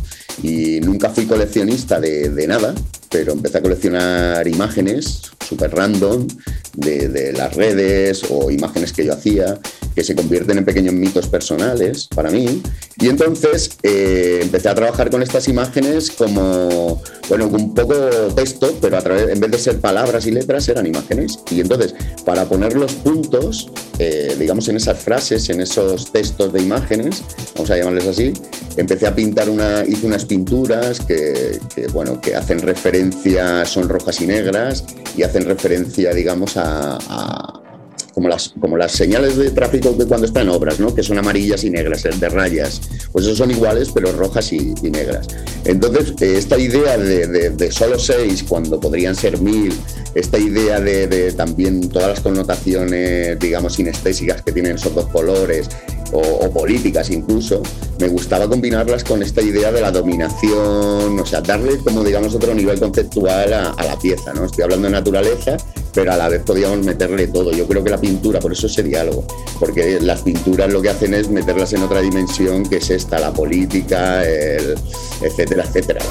Y 0.42 0.80
nunca 0.80 1.10
fui 1.12 1.28
coleccionista 1.28 2.00
de, 2.00 2.30
de 2.30 2.48
nada, 2.48 2.74
pero 3.12 3.34
empecé 3.34 3.58
a 3.58 3.62
coleccionar 3.62 4.48
imágenes 4.48 5.22
súper 5.48 5.76
random 5.76 6.28
de, 6.76 7.10
de, 7.10 7.34
las 7.34 7.54
redes 7.56 8.24
o 8.30 8.50
imágenes 8.50 8.94
que 8.94 9.06
yo 9.06 9.14
hacía 9.14 9.60
que 9.96 10.04
se 10.04 10.16
convierten 10.16 10.58
en 10.58 10.66
pequeños 10.66 10.94
mitos 10.94 11.28
personales 11.28 12.08
para 12.08 12.30
mí. 12.32 12.62
Y 13.00 13.10
entonces 13.10 13.72
eh, 13.84 14.40
empecé 14.42 14.70
a 14.70 14.76
trabajar 14.76 15.10
con 15.10 15.22
estas 15.24 15.48
imágenes 15.48 16.12
como, 16.12 17.02
bueno, 17.28 17.48
un 17.48 17.74
poco 17.74 17.96
texto, 18.36 18.74
pero 18.80 18.98
a 18.98 19.02
través, 19.02 19.30
en 19.30 19.40
vez 19.40 19.52
de 19.52 19.58
ser 19.58 19.80
palabras 19.80 20.26
y 20.28 20.32
letras, 20.32 20.68
eran 20.70 20.86
imágenes. 20.86 21.40
Y 21.50 21.62
entonces, 21.62 21.96
para 22.26 22.46
poner 22.46 22.76
los 22.76 22.94
puntos, 22.94 23.70
eh, 24.00 24.36
digamos, 24.40 24.68
en 24.70 24.78
esas 24.78 25.00
frases, 25.00 25.50
en 25.50 25.62
esos 25.62 26.12
textos 26.12 26.54
de 26.54 26.62
imágenes, 26.62 27.24
vamos 27.56 27.72
a 27.72 27.78
llamarles 27.78 28.08
así, 28.08 28.34
empecé 28.78 29.08
a 29.08 29.16
pintar 29.16 29.50
una, 29.50 29.84
hice 29.86 30.06
unas 30.06 30.26
pinturas 30.26 31.00
que, 31.00 31.60
que, 31.76 31.88
bueno, 31.88 32.22
que 32.22 32.36
hacen 32.36 32.60
referencia, 32.60 33.01
son 33.66 33.90
rojas 33.90 34.22
y 34.22 34.28
negras, 34.28 34.84
y 35.16 35.24
hacen 35.24 35.46
referencia, 35.46 36.14
digamos, 36.14 36.58
a, 36.58 37.61
como 38.14 38.28
las, 38.28 38.54
como 38.60 38.78
las 38.78 38.92
señales 38.92 39.38
de 39.38 39.52
tráfico 39.52 39.98
que 39.98 40.06
cuando 40.06 40.28
están 40.28 40.50
obras, 40.50 40.80
¿no? 40.80 40.94
que 40.94 41.04
son 41.04 41.18
amarillas 41.18 41.64
y 41.64 41.70
negras, 41.70 42.04
de 42.04 42.30
rayas. 42.30 42.82
Pues 43.12 43.26
esos 43.26 43.38
son 43.38 43.52
iguales, 43.52 43.90
pero 43.94 44.12
rojas 44.12 44.52
y, 44.54 44.74
y 44.82 44.92
negras. 44.92 45.28
Entonces, 45.66 46.14
eh, 46.22 46.38
esta 46.38 46.58
idea 46.58 46.98
de, 46.98 47.28
de, 47.28 47.50
de, 47.52 47.72
solo 47.72 48.00
seis, 48.00 48.44
cuando 48.48 48.80
podrían 48.80 49.16
ser 49.16 49.40
mil, 49.40 49.74
esta 50.16 50.38
idea 50.38 50.80
de, 50.80 51.08
de, 51.08 51.32
también 51.34 51.90
todas 51.90 52.10
las 52.10 52.20
connotaciones, 52.20 53.40
digamos, 53.40 53.74
sinestésicas 53.74 54.42
que 54.42 54.52
tienen 54.52 54.76
esos 54.76 54.94
dos 54.94 55.08
colores, 55.08 55.70
o, 56.12 56.20
o, 56.20 56.52
políticas 56.52 57.10
incluso, 57.10 57.62
me 58.00 58.10
gustaba 58.10 58.48
combinarlas 58.48 59.04
con 59.04 59.24
esta 59.24 59.42
idea 59.42 59.72
de 59.72 59.80
la 59.80 59.92
dominación, 59.92 61.18
o 61.18 61.26
sea, 61.26 61.40
darle 61.40 61.78
como, 61.78 62.04
digamos, 62.04 62.36
otro 62.36 62.54
nivel 62.54 62.80
conceptual 62.80 63.54
a, 63.54 63.70
a 63.72 63.86
la 63.86 63.98
pieza, 63.98 64.34
¿no? 64.34 64.46
Estoy 64.46 64.64
hablando 64.64 64.88
de 64.88 64.92
naturaleza, 64.92 65.56
pero 65.94 66.12
a 66.14 66.18
la 66.18 66.30
vez 66.30 66.44
podíamos 66.44 66.86
meterle 66.86 67.28
todo. 67.28 67.52
Yo 67.52 67.68
creo 67.68 67.84
que 67.84 67.90
la 67.90 68.00
pintura, 68.00 68.40
por 68.40 68.52
eso 68.52 68.68
ese 68.68 68.84
diálogo, 68.84 69.26
porque 69.60 70.00
las 70.00 70.22
pinturas 70.22 70.72
lo 70.72 70.82
que 70.82 70.90
hacen 70.90 71.14
es 71.14 71.30
meterlas 71.30 71.74
en 71.74 71.84
otra 71.84 72.02
dimensión 72.02 72.64
que 72.64 72.78
es 72.78 72.90
esta, 72.90 73.20
la 73.20 73.34
política, 73.34 74.24
el, 74.24 74.76
etcétera, 75.22 75.64
etcétera. 75.66 76.02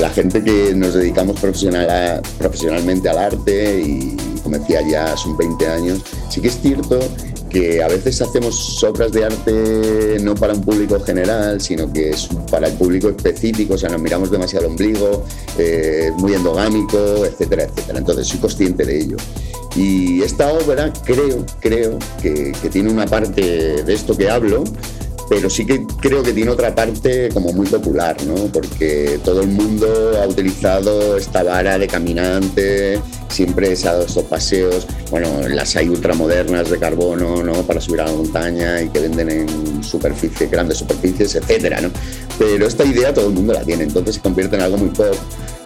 La 0.00 0.10
gente 0.10 0.42
que 0.42 0.74
nos 0.74 0.94
dedicamos 0.94 1.38
profesional 1.38 2.22
profesionalmente 2.38 3.08
al 3.08 3.18
arte 3.18 3.80
y 3.80 4.16
como 4.42 4.58
decía 4.58 4.80
ya 4.88 5.16
son 5.16 5.36
20 5.36 5.66
años, 5.68 6.00
sí 6.28 6.40
que 6.40 6.48
es 6.48 6.60
cierto 6.60 6.98
que 7.52 7.82
a 7.82 7.88
veces 7.88 8.20
hacemos 8.22 8.82
obras 8.82 9.12
de 9.12 9.26
arte 9.26 10.16
no 10.22 10.34
para 10.34 10.54
un 10.54 10.62
público 10.62 10.98
general, 11.00 11.60
sino 11.60 11.92
que 11.92 12.10
es 12.10 12.28
para 12.50 12.68
el 12.68 12.74
público 12.74 13.10
específico, 13.10 13.74
o 13.74 13.78
sea, 13.78 13.90
nos 13.90 14.00
miramos 14.00 14.30
demasiado 14.30 14.64
el 14.64 14.72
ombligo, 14.72 15.24
eh, 15.58 16.10
muy 16.16 16.32
endogámico, 16.32 17.26
etcétera, 17.26 17.64
etcétera. 17.64 17.98
Entonces, 17.98 18.26
soy 18.26 18.40
consciente 18.40 18.86
de 18.86 19.00
ello. 19.00 19.16
Y 19.76 20.22
esta 20.22 20.50
obra 20.52 20.92
creo, 21.04 21.44
creo 21.60 21.98
que, 22.22 22.52
que 22.60 22.70
tiene 22.70 22.90
una 22.90 23.04
parte 23.04 23.82
de 23.82 23.92
esto 23.92 24.16
que 24.16 24.30
hablo, 24.30 24.64
pero 25.34 25.48
sí 25.48 25.64
que 25.64 25.86
creo 25.86 26.22
que 26.22 26.34
tiene 26.34 26.50
otra 26.50 26.74
parte 26.74 27.30
como 27.32 27.54
muy 27.54 27.66
popular, 27.66 28.14
¿no? 28.26 28.34
Porque 28.52 29.18
todo 29.24 29.40
el 29.40 29.48
mundo 29.48 29.86
ha 30.22 30.26
utilizado 30.26 31.16
esta 31.16 31.42
vara 31.42 31.78
de 31.78 31.88
caminante, 31.88 33.00
siempre 33.30 33.74
se 33.74 33.88
ha 33.88 33.92
dado 33.92 34.04
estos 34.04 34.24
paseos, 34.24 34.86
bueno, 35.10 35.48
las 35.48 35.74
hay 35.76 35.88
ultramodernas 35.88 36.68
de 36.68 36.78
carbono, 36.78 37.42
¿no? 37.42 37.54
Para 37.62 37.80
subir 37.80 38.02
a 38.02 38.08
la 38.08 38.12
montaña 38.12 38.82
y 38.82 38.90
que 38.90 39.00
venden 39.00 39.30
en 39.30 39.82
superficie, 39.82 40.48
grandes 40.48 40.76
superficies, 40.76 41.34
etcétera, 41.36 41.80
¿no? 41.80 41.88
Pero 42.38 42.66
esta 42.66 42.84
idea 42.84 43.14
todo 43.14 43.28
el 43.28 43.32
mundo 43.32 43.54
la 43.54 43.62
tiene, 43.62 43.84
entonces 43.84 44.16
se 44.16 44.20
convierte 44.20 44.56
en 44.56 44.62
algo 44.62 44.76
muy 44.76 44.90
pop 44.90 45.16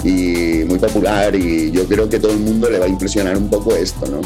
y 0.07 0.65
muy 0.65 0.79
popular 0.79 1.35
y 1.35 1.73
yo 1.73 1.85
creo 1.87 2.09
que 2.09 2.21
todo 2.21 2.33
el 2.33 2.39
mundo 2.39 2.71
le 2.71 2.79
va 2.79 2.87
a 2.87 2.89
impresionar 2.89 3.37
un 3.37 3.51
poco 3.51 3.75
esto, 3.75 4.07
¿no? 4.07 4.21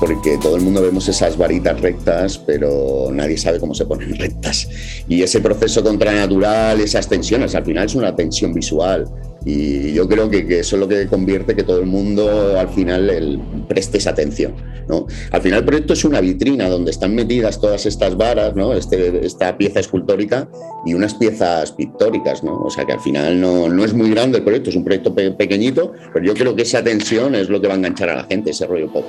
Porque 0.00 0.38
todo 0.38 0.56
el 0.56 0.62
mundo 0.62 0.80
vemos 0.80 1.06
esas 1.08 1.36
varitas 1.36 1.78
rectas, 1.80 2.38
pero 2.38 3.10
nadie 3.12 3.36
sabe 3.36 3.60
cómo 3.60 3.74
se 3.74 3.84
ponen 3.84 4.16
rectas. 4.16 4.68
Y 5.08 5.22
ese 5.22 5.40
proceso 5.40 5.82
contranatural, 5.82 6.80
esas 6.80 7.08
tensiones, 7.08 7.54
al 7.54 7.64
final 7.64 7.84
es 7.84 7.94
una 7.94 8.16
tensión 8.16 8.54
visual. 8.54 9.06
Y 9.48 9.92
yo 9.92 10.08
creo 10.08 10.28
que, 10.28 10.44
que, 10.44 10.58
eso 10.58 10.74
es 10.74 10.80
lo 10.80 10.88
que 10.88 11.06
convierte 11.06 11.54
que 11.54 11.62
todo 11.62 11.78
el 11.78 11.86
mundo 11.86 12.58
al 12.58 12.68
final 12.68 13.08
el, 13.08 13.40
preste 13.68 13.98
esa 13.98 14.10
atención. 14.10 14.54
¿no? 14.88 15.06
Al 15.30 15.40
final 15.40 15.60
el 15.60 15.64
proyecto 15.64 15.92
es 15.92 16.04
una 16.04 16.20
vitrina 16.20 16.68
donde 16.68 16.90
están 16.90 17.14
metidas 17.14 17.60
todas 17.60 17.86
estas 17.86 18.16
varas, 18.16 18.56
¿no? 18.56 18.74
este, 18.74 19.24
esta 19.24 19.56
pieza 19.56 19.78
escultórica 19.78 20.48
y 20.84 20.94
unas 20.94 21.14
piezas 21.14 21.70
pictóricas. 21.70 22.42
¿no? 22.42 22.58
O 22.58 22.70
sea 22.70 22.84
que 22.86 22.94
al 22.94 23.00
final 23.00 23.40
no, 23.40 23.68
no 23.68 23.84
es 23.84 23.94
muy 23.94 24.10
grande 24.10 24.38
el 24.38 24.44
proyecto, 24.44 24.70
es 24.70 24.76
un 24.76 24.82
proyecto 24.82 25.14
pe 25.14 25.30
pequeñito, 25.30 25.92
pero 26.12 26.24
yo 26.26 26.34
creo 26.34 26.56
que 26.56 26.62
esa 26.62 26.82
tensión 26.82 27.36
es 27.36 27.48
lo 27.48 27.60
que 27.60 27.68
va 27.68 27.74
a 27.74 27.76
enganchar 27.76 28.08
a 28.08 28.16
la 28.16 28.24
gente, 28.24 28.50
ese 28.50 28.66
rollo 28.66 28.92
pop. 28.92 29.04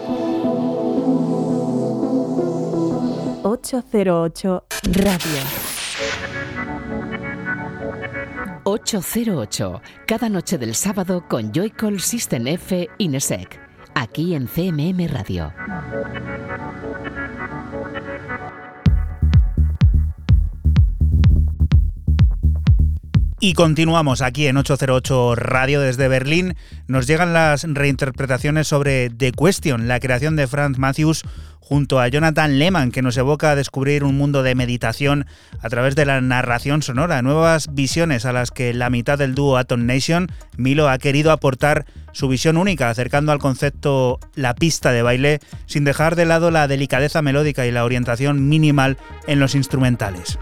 808 3.42 4.64
Radio. 4.92 5.77
808, 8.68 9.82
cada 10.06 10.28
noche 10.28 10.58
del 10.58 10.76
sábado 10.76 11.24
con 11.26 11.54
Joycall 11.54 12.02
System 12.02 12.48
F 12.48 12.90
Inesec, 12.98 13.62
aquí 13.96 14.36
en 14.36 14.46
CMM 14.46 15.08
Radio. 15.08 15.54
Y 23.40 23.54
continuamos 23.54 24.24
aquí 24.24 24.48
en 24.48 24.58
808 24.58 25.36
Radio 25.36 25.80
desde 25.80 26.08
Berlín. 26.08 26.56
Nos 26.88 27.06
llegan 27.06 27.34
las 27.34 27.66
reinterpretaciones 27.68 28.68
sobre 28.68 29.12
The 29.12 29.32
Question, 29.32 29.88
la 29.88 30.00
creación 30.00 30.36
de 30.36 30.48
Franz 30.48 30.80
Matthews 30.80 31.24
junto 31.60 32.00
a 32.00 32.08
Jonathan 32.08 32.58
Lehman, 32.58 32.92
que 32.92 33.04
nos 33.04 33.16
evoca 33.16 33.52
a 33.52 33.56
descubrir 33.56 34.04
un 34.04 34.18
mundo 34.18 34.42
de 34.42 34.56
meditación 34.56 35.28
a 35.62 35.70
través 35.70 35.96
de 35.96 36.06
la 36.06 36.20
narración 36.20 36.82
sonora, 36.82 37.22
nuevas 37.22 37.68
visiones 37.72 38.26
a 38.26 38.34
las 38.34 38.50
que 38.50 38.74
la 38.74 38.90
mitad 38.90 39.20
del 39.20 39.36
dúo 39.36 39.58
Atom 39.58 39.86
Nation, 39.86 40.32
Milo, 40.56 40.90
ha 40.90 40.98
querido 40.98 41.32
aportar 41.32 41.86
su 42.14 42.30
visión 42.30 42.58
única, 42.58 42.90
acercando 42.90 43.34
al 43.34 43.40
concepto 43.40 44.20
la 44.34 44.56
pista 44.56 44.92
de 44.92 45.04
baile, 45.04 45.40
sin 45.68 45.84
dejar 45.84 46.16
de 46.16 46.26
lado 46.26 46.50
la 46.50 46.68
delicadeza 46.68 47.22
melódica 47.22 47.68
y 47.68 47.72
la 47.72 47.86
orientación 47.86 48.50
minimal 48.50 48.98
en 49.28 49.40
los 49.40 49.54
instrumentales. 49.54 50.40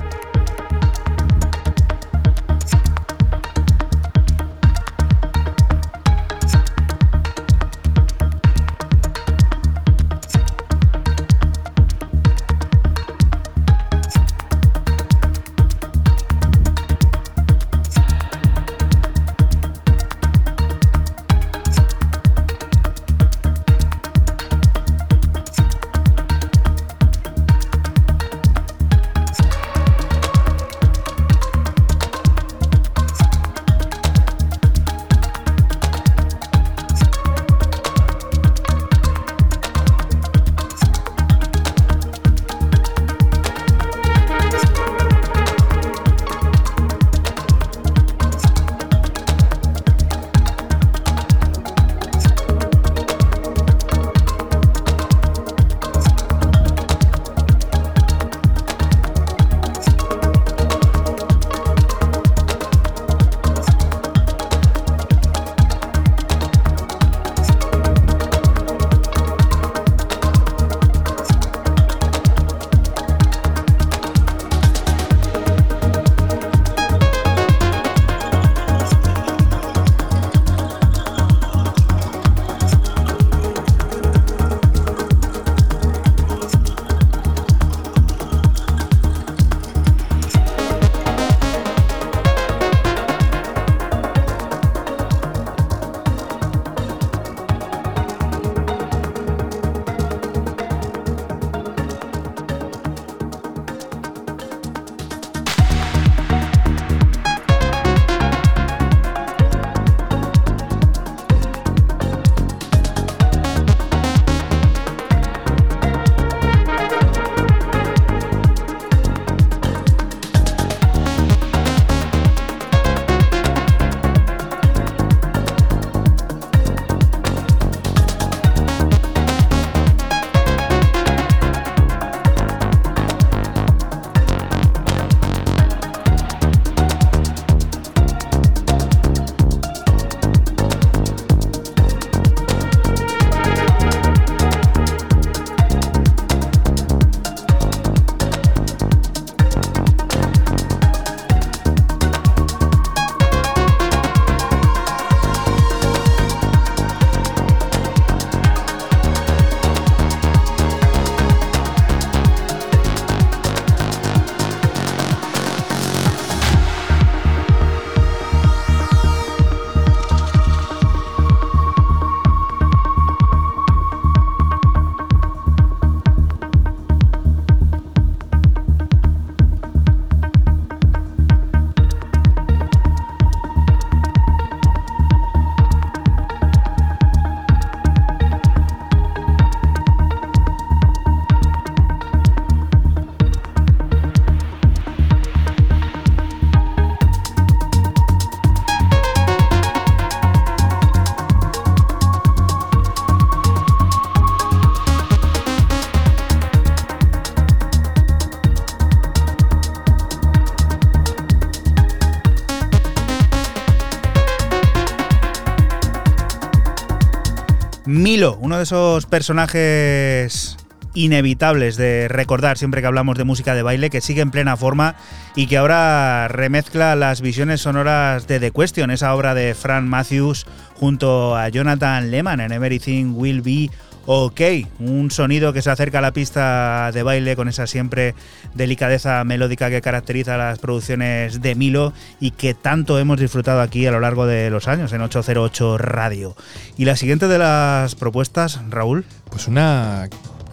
Uno 218.45 218.57
de 218.57 218.63
esos 218.63 219.07
personajes 219.07 220.55
inevitables 220.93 221.77
de 221.77 222.07
recordar 222.07 222.59
siempre 222.59 222.79
que 222.79 222.85
hablamos 222.85 223.17
de 223.17 223.23
música 223.23 223.55
de 223.55 223.63
baile, 223.63 223.89
que 223.89 224.01
sigue 224.01 224.21
en 224.21 224.29
plena 224.29 224.55
forma 224.55 224.95
y 225.35 225.47
que 225.47 225.57
ahora 225.57 226.27
remezcla 226.27 226.95
las 226.95 227.21
visiones 227.21 227.61
sonoras 227.61 228.27
de 228.27 228.39
The 228.39 228.51
Question, 228.51 228.91
esa 228.91 229.15
obra 229.15 229.33
de 229.33 229.55
Fran 229.55 229.87
Matthews 229.87 230.45
junto 230.75 231.35
a 231.35 231.49
Jonathan 231.49 232.11
Lehman 232.11 232.39
en 232.39 232.51
Everything 232.51 233.13
Will 233.15 233.41
Be 233.41 233.71
OK, 234.07 234.41
un 234.79 235.09
sonido 235.09 235.51
que 235.51 235.63
se 235.63 235.71
acerca 235.71 235.97
a 235.97 236.01
la 236.01 236.13
pista 236.13 236.91
de 236.93 237.01
baile 237.01 237.35
con 237.35 237.47
esa 237.47 237.65
siempre 237.65 238.13
delicadeza 238.53 239.23
melódica 239.23 239.69
que 239.71 239.81
caracteriza 239.81 240.37
las 240.37 240.59
producciones 240.59 241.41
de 241.41 241.55
Milo 241.55 241.91
y 242.19 242.31
que 242.31 242.53
tanto 242.53 242.99
hemos 242.99 243.19
disfrutado 243.19 243.61
aquí 243.61 243.87
a 243.87 243.91
lo 243.91 243.99
largo 243.99 244.27
de 244.27 244.51
los 244.51 244.67
años 244.67 244.93
en 244.93 245.01
808 245.01 245.79
Radio. 245.79 246.35
Y 246.77 246.85
la 246.85 246.95
siguiente 246.95 247.27
de 247.27 247.39
las 247.39 247.95
propuestas, 247.95 248.59
Raúl. 248.69 249.05
Pues 249.31 249.47
una 249.47 250.07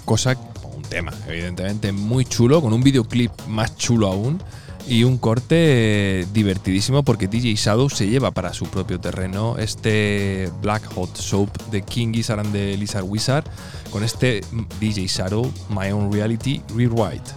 cosa, 0.07 0.35
un 0.75 0.83
tema, 0.83 1.13
evidentemente, 1.29 1.93
muy 1.93 2.25
chulo, 2.25 2.63
con 2.63 2.73
un 2.73 2.83
videoclip 2.83 3.33
más 3.49 3.77
chulo 3.77 4.09
aún 4.09 4.41
y 4.89 5.05
un 5.05 5.19
corte 5.19 6.27
divertidísimo 6.33 7.03
porque 7.03 7.29
DJ 7.29 7.55
Shadow 7.55 7.89
se 7.89 8.09
lleva 8.09 8.31
para 8.31 8.53
su 8.53 8.67
propio 8.67 8.99
terreno 9.01 9.57
este 9.59 10.51
Black 10.61 10.85
Hot 10.95 11.17
Soap 11.17 11.51
de 11.71 11.83
King 11.83 12.13
Gizzard 12.13 12.41
and 12.41 12.53
the 12.53 12.77
Lizard 12.77 13.05
Wizard 13.05 13.45
con 13.91 14.03
este 14.05 14.41
DJ 14.81 15.07
Shadow 15.07 15.51
My 15.69 15.91
Own 15.91 16.13
Reality 16.13 16.61
Rewrite. 16.75 17.31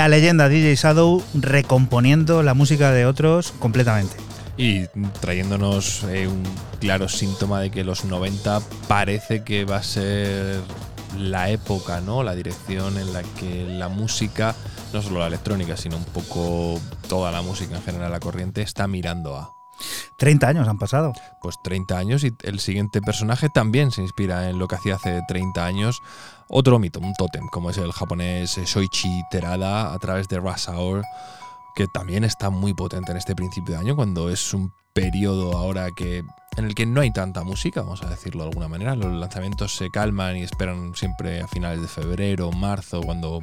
La 0.00 0.08
leyenda 0.08 0.48
DJ 0.48 0.76
Shadow 0.76 1.22
recomponiendo 1.34 2.42
la 2.42 2.54
música 2.54 2.90
de 2.90 3.04
otros 3.04 3.52
completamente. 3.58 4.16
Y 4.56 4.86
trayéndonos 5.20 6.04
eh, 6.04 6.26
un 6.26 6.42
claro 6.80 7.06
síntoma 7.06 7.60
de 7.60 7.70
que 7.70 7.84
los 7.84 8.06
90 8.06 8.60
parece 8.88 9.44
que 9.44 9.66
va 9.66 9.76
a 9.76 9.82
ser 9.82 10.62
la 11.18 11.50
época, 11.50 12.00
¿no? 12.00 12.22
La 12.22 12.34
dirección 12.34 12.96
en 12.96 13.12
la 13.12 13.22
que 13.22 13.66
la 13.66 13.90
música, 13.90 14.54
no 14.94 15.02
solo 15.02 15.20
la 15.20 15.26
electrónica, 15.26 15.76
sino 15.76 15.98
un 15.98 16.04
poco 16.04 16.80
toda 17.06 17.30
la 17.30 17.42
música 17.42 17.76
en 17.76 17.82
general, 17.82 18.10
la 18.10 18.20
corriente, 18.20 18.62
está 18.62 18.88
mirando 18.88 19.36
a. 19.36 19.52
30 20.16 20.48
años 20.48 20.68
han 20.68 20.78
pasado. 20.78 21.12
Pues 21.42 21.56
30 21.62 21.98
años 21.98 22.24
y 22.24 22.32
el 22.42 22.58
siguiente 22.58 23.02
personaje 23.02 23.48
también 23.52 23.90
se 23.90 24.00
inspira 24.00 24.48
en 24.48 24.58
lo 24.58 24.66
que 24.66 24.76
hacía 24.76 24.94
hace 24.94 25.20
30 25.28 25.64
años. 25.64 26.00
Otro 26.52 26.80
mito, 26.80 26.98
un 26.98 27.14
tótem, 27.14 27.46
como 27.46 27.70
es 27.70 27.78
el 27.78 27.92
japonés 27.92 28.56
Shoichi 28.56 29.22
Terada 29.30 29.94
a 29.94 29.98
través 30.00 30.26
de 30.26 30.38
Rush 30.38 30.68
Hour, 30.68 31.04
que 31.76 31.86
también 31.94 32.24
está 32.24 32.50
muy 32.50 32.74
potente 32.74 33.12
en 33.12 33.18
este 33.18 33.36
principio 33.36 33.74
de 33.74 33.80
año, 33.80 33.94
cuando 33.94 34.28
es 34.28 34.52
un 34.52 34.72
periodo 34.92 35.56
ahora 35.56 35.90
que 35.96 36.24
en 36.56 36.64
el 36.64 36.74
que 36.74 36.86
no 36.86 37.02
hay 37.02 37.12
tanta 37.12 37.44
música, 37.44 37.82
vamos 37.82 38.02
a 38.02 38.10
decirlo 38.10 38.42
de 38.42 38.48
alguna 38.48 38.66
manera. 38.66 38.96
Los 38.96 39.12
lanzamientos 39.12 39.76
se 39.76 39.90
calman 39.90 40.36
y 40.36 40.42
esperan 40.42 40.92
siempre 40.96 41.40
a 41.40 41.46
finales 41.46 41.82
de 41.82 41.86
febrero, 41.86 42.50
marzo, 42.50 43.00
cuando 43.00 43.38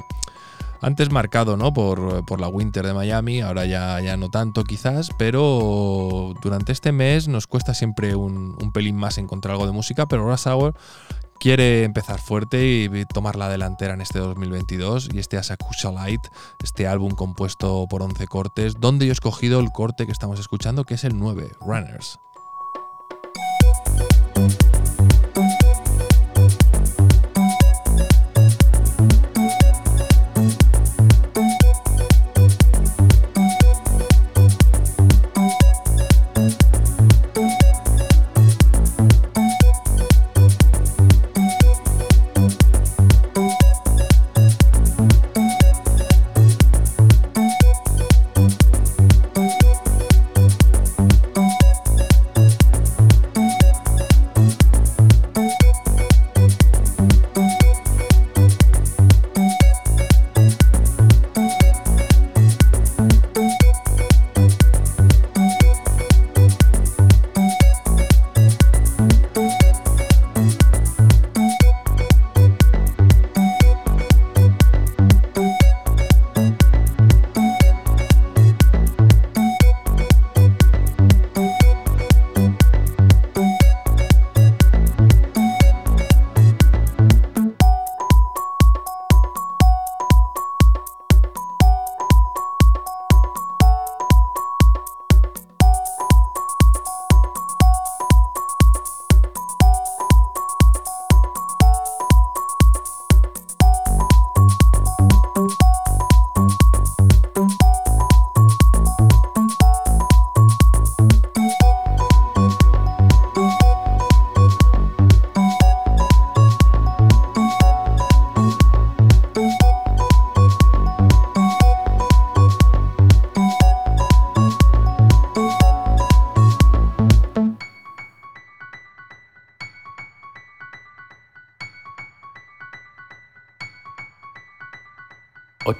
antes 0.80 1.10
marcado 1.10 1.56
¿no? 1.56 1.72
por, 1.72 2.38
la 2.38 2.48
Winter 2.48 2.86
de 2.86 2.92
Miami, 2.92 3.40
ahora 3.40 3.64
ya, 3.64 4.00
ya 4.00 4.16
no 4.16 4.30
tanto 4.30 4.64
quizás, 4.64 5.10
pero 5.18 6.34
durante 6.42 6.72
este 6.72 6.92
mes 6.92 7.26
nos 7.26 7.46
cuesta 7.46 7.72
siempre 7.72 8.14
un, 8.14 8.56
pelín 8.72 8.96
más 8.96 9.18
encontrar 9.18 9.52
algo 9.52 9.66
de 9.66 9.72
música, 9.72 10.06
pero 10.06 10.28
Rush 10.28 10.46
Hour 10.46 10.74
quiere 11.38 11.84
empezar 11.84 12.20
fuerte 12.20 12.66
y 12.66 13.04
tomar 13.06 13.36
la 13.36 13.48
delantera 13.48 13.94
en 13.94 14.00
este 14.00 14.18
2022 14.18 15.08
y 15.12 15.18
este 15.18 15.38
Asakusa 15.38 15.92
Light, 15.92 16.20
este 16.62 16.86
álbum 16.86 17.12
compuesto 17.12 17.86
por 17.88 18.02
11 18.02 18.26
cortes, 18.26 18.74
donde 18.80 19.06
yo 19.06 19.12
he 19.12 19.14
escogido 19.14 19.60
el 19.60 19.70
corte 19.70 20.06
que 20.06 20.12
estamos 20.12 20.40
escuchando, 20.40 20.84
que 20.84 20.94
es 20.94 21.04
el 21.04 21.18
9, 21.18 21.52
Runners. 21.60 22.18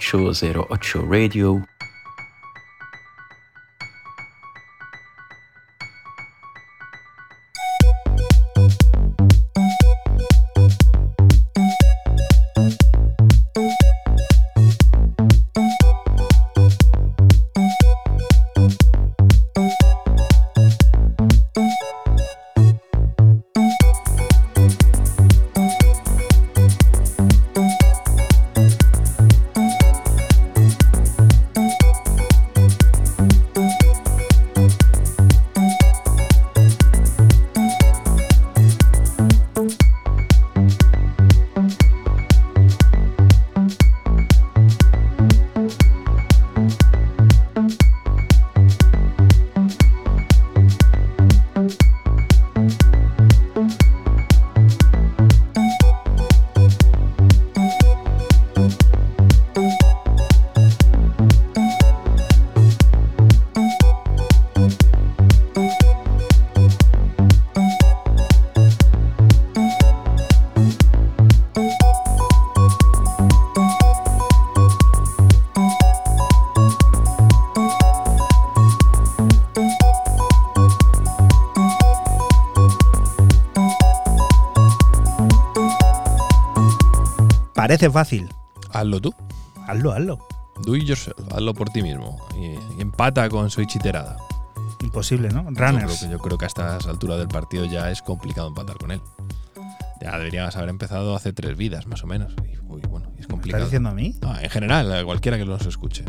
808 0.09 1.02
Radio. 1.06 1.78
Parece 87.69 87.91
fácil. 87.91 88.27
Hazlo 88.73 88.99
tú. 88.99 89.14
Hazlo, 89.66 89.93
hazlo. 89.93 90.19
Do 90.64 90.75
it 90.75 90.85
yourself. 90.85 91.19
Hazlo 91.31 91.53
por 91.53 91.69
ti 91.69 91.83
mismo. 91.83 92.16
Y, 92.35 92.81
empata 92.81 93.29
con 93.29 93.51
Soichi 93.51 93.79
Terada. 93.79 94.16
Imposible, 94.81 95.29
¿no? 95.29 95.45
Yo 95.45 95.55
creo, 95.55 95.73
Runners. 95.73 96.01
que, 96.01 96.09
yo 96.09 96.19
creo 96.19 96.39
que 96.39 96.47
a 96.47 96.49
estas 96.49 96.87
alturas 96.87 97.19
del 97.19 97.29
partido 97.29 97.66
ya 97.66 97.91
es 97.91 98.01
complicado 98.01 98.49
empatar 98.49 98.79
con 98.79 98.91
él. 98.91 99.03
Ya 100.01 100.16
deberías 100.16 100.57
haber 100.57 100.71
empezado 100.71 101.14
hace 101.14 101.35
tres 101.35 101.59
vidas, 101.59 101.87
más 101.87 102.03
o 102.03 102.07
menos. 102.07 102.33
Y, 102.43 102.57
uy, 102.66 102.81
bueno, 102.89 103.09
es 103.09 103.21
¿Estás 103.21 103.27
complicado. 103.27 103.64
diciendo 103.64 103.91
a 103.91 103.93
mí? 103.93 104.16
No, 104.23 104.41
en 104.41 104.49
general, 104.49 104.91
a 104.91 105.05
cualquiera 105.05 105.37
que 105.37 105.45
nos 105.45 105.66
escuche. 105.66 106.07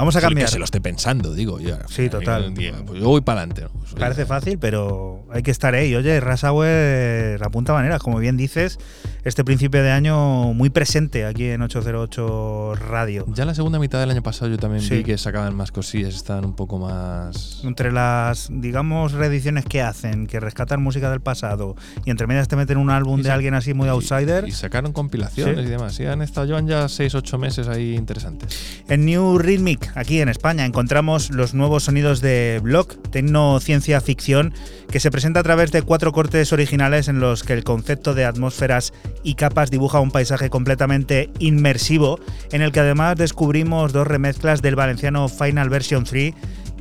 Vamos 0.00 0.16
a 0.16 0.20
Que 0.20 0.26
cambiar. 0.26 0.48
se 0.48 0.58
lo 0.58 0.64
esté 0.64 0.80
pensando, 0.80 1.34
digo. 1.34 1.60
Ya. 1.60 1.78
Sí, 1.88 2.08
total. 2.08 2.52
Día, 2.54 2.72
pues 2.86 3.00
yo 3.00 3.06
voy 3.08 3.20
para 3.20 3.40
adelante. 3.40 3.62
¿no? 3.62 3.68
Pues, 3.78 3.94
Parece 3.94 4.26
fácil, 4.26 4.58
pero 4.58 5.24
hay 5.32 5.42
que 5.42 5.50
estar 5.50 5.74
ahí. 5.74 5.94
Oye, 5.94 6.18
Rasauer 6.20 7.42
apunta 7.42 7.72
maneras, 7.72 8.00
como 8.02 8.18
bien 8.18 8.36
dices, 8.36 8.78
este 9.24 9.44
principio 9.44 9.82
de 9.82 9.90
año 9.90 10.52
muy 10.54 10.70
presente 10.70 11.24
aquí 11.26 11.44
en 11.46 11.62
808 11.62 12.74
Radio. 12.76 13.24
Ya 13.34 13.44
la 13.44 13.54
segunda 13.54 13.78
mitad 13.78 14.00
del 14.00 14.10
año 14.10 14.22
pasado 14.22 14.50
yo 14.50 14.58
también 14.58 14.82
Sí. 14.82 14.96
vi 14.98 15.04
que 15.04 15.18
sacaban 15.18 15.54
más 15.54 15.72
cosillas, 15.72 16.14
estaban 16.14 16.44
un 16.44 16.54
poco 16.54 16.78
más... 16.78 17.60
Entre 17.64 17.92
las, 17.92 18.48
digamos, 18.50 19.12
reediciones 19.12 19.64
que 19.64 19.82
hacen, 19.82 20.26
que 20.26 20.40
rescatan 20.40 20.82
música 20.82 21.10
del 21.10 21.20
pasado 21.20 21.76
y 22.04 22.10
entre 22.10 22.26
medias 22.26 22.48
te 22.48 22.56
meten 22.56 22.78
un 22.78 22.90
álbum 22.90 23.20
Y 23.20 23.24
de 23.24 23.30
alguien 23.30 23.54
así 23.54 23.74
muy 23.74 23.86
y- 23.86 23.90
outsider. 23.90 24.48
Y, 24.48 24.52
sacaron 24.52 24.92
compilaciones 24.92 25.56
Sí. 25.58 25.62
y 25.62 25.66
demás. 25.66 25.94
Sí, 25.94 26.06
han 26.06 26.22
estado, 26.22 26.46
llevan 26.46 26.66
ya 26.66 26.88
6-8 26.88 27.38
meses 27.38 27.68
ahí 27.68 27.94
interesantes. 27.94 28.82
En 28.88 29.04
New 29.04 29.38
Rhythmic, 29.38 29.89
aquí 29.94 30.20
en 30.20 30.28
España, 30.28 30.64
encontramos 30.64 31.30
los 31.30 31.54
nuevos 31.54 31.84
sonidos 31.84 32.20
de 32.20 32.60
Block, 32.62 32.96
tecno 33.10 33.60
ciencia 33.60 34.00
ficción, 34.00 34.52
que 34.90 35.00
se 35.00 35.10
presenta 35.10 35.40
a 35.40 35.42
través 35.42 35.72
de 35.72 35.82
cuatro 35.82 36.12
cortes 36.12 36.52
originales 36.52 37.08
en 37.08 37.20
los 37.20 37.42
que 37.42 37.52
el 37.52 37.64
concepto 37.64 38.14
de 38.14 38.24
atmósferas 38.24 38.92
y 39.22 39.34
capas 39.34 39.70
dibuja 39.70 40.00
un 40.00 40.10
paisaje 40.10 40.50
completamente 40.50 41.30
inmersivo, 41.38 42.20
en 42.52 42.62
el 42.62 42.72
que 42.72 42.80
además 42.80 43.16
descubrimos 43.16 43.92
dos 43.92 44.06
remezclas 44.06 44.62
del 44.62 44.76
valenciano 44.76 45.28
Final 45.28 45.68
Version 45.68 46.04
3, 46.04 46.34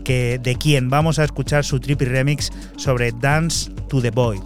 que, 0.03 0.39
de 0.41 0.55
quien 0.55 0.89
vamos 0.89 1.19
a 1.19 1.23
escuchar 1.23 1.63
su 1.63 1.79
trippy 1.79 2.05
remix 2.05 2.51
sobre 2.77 3.11
Dance 3.11 3.71
to 3.89 4.01
the 4.01 4.11
Void. 4.11 4.41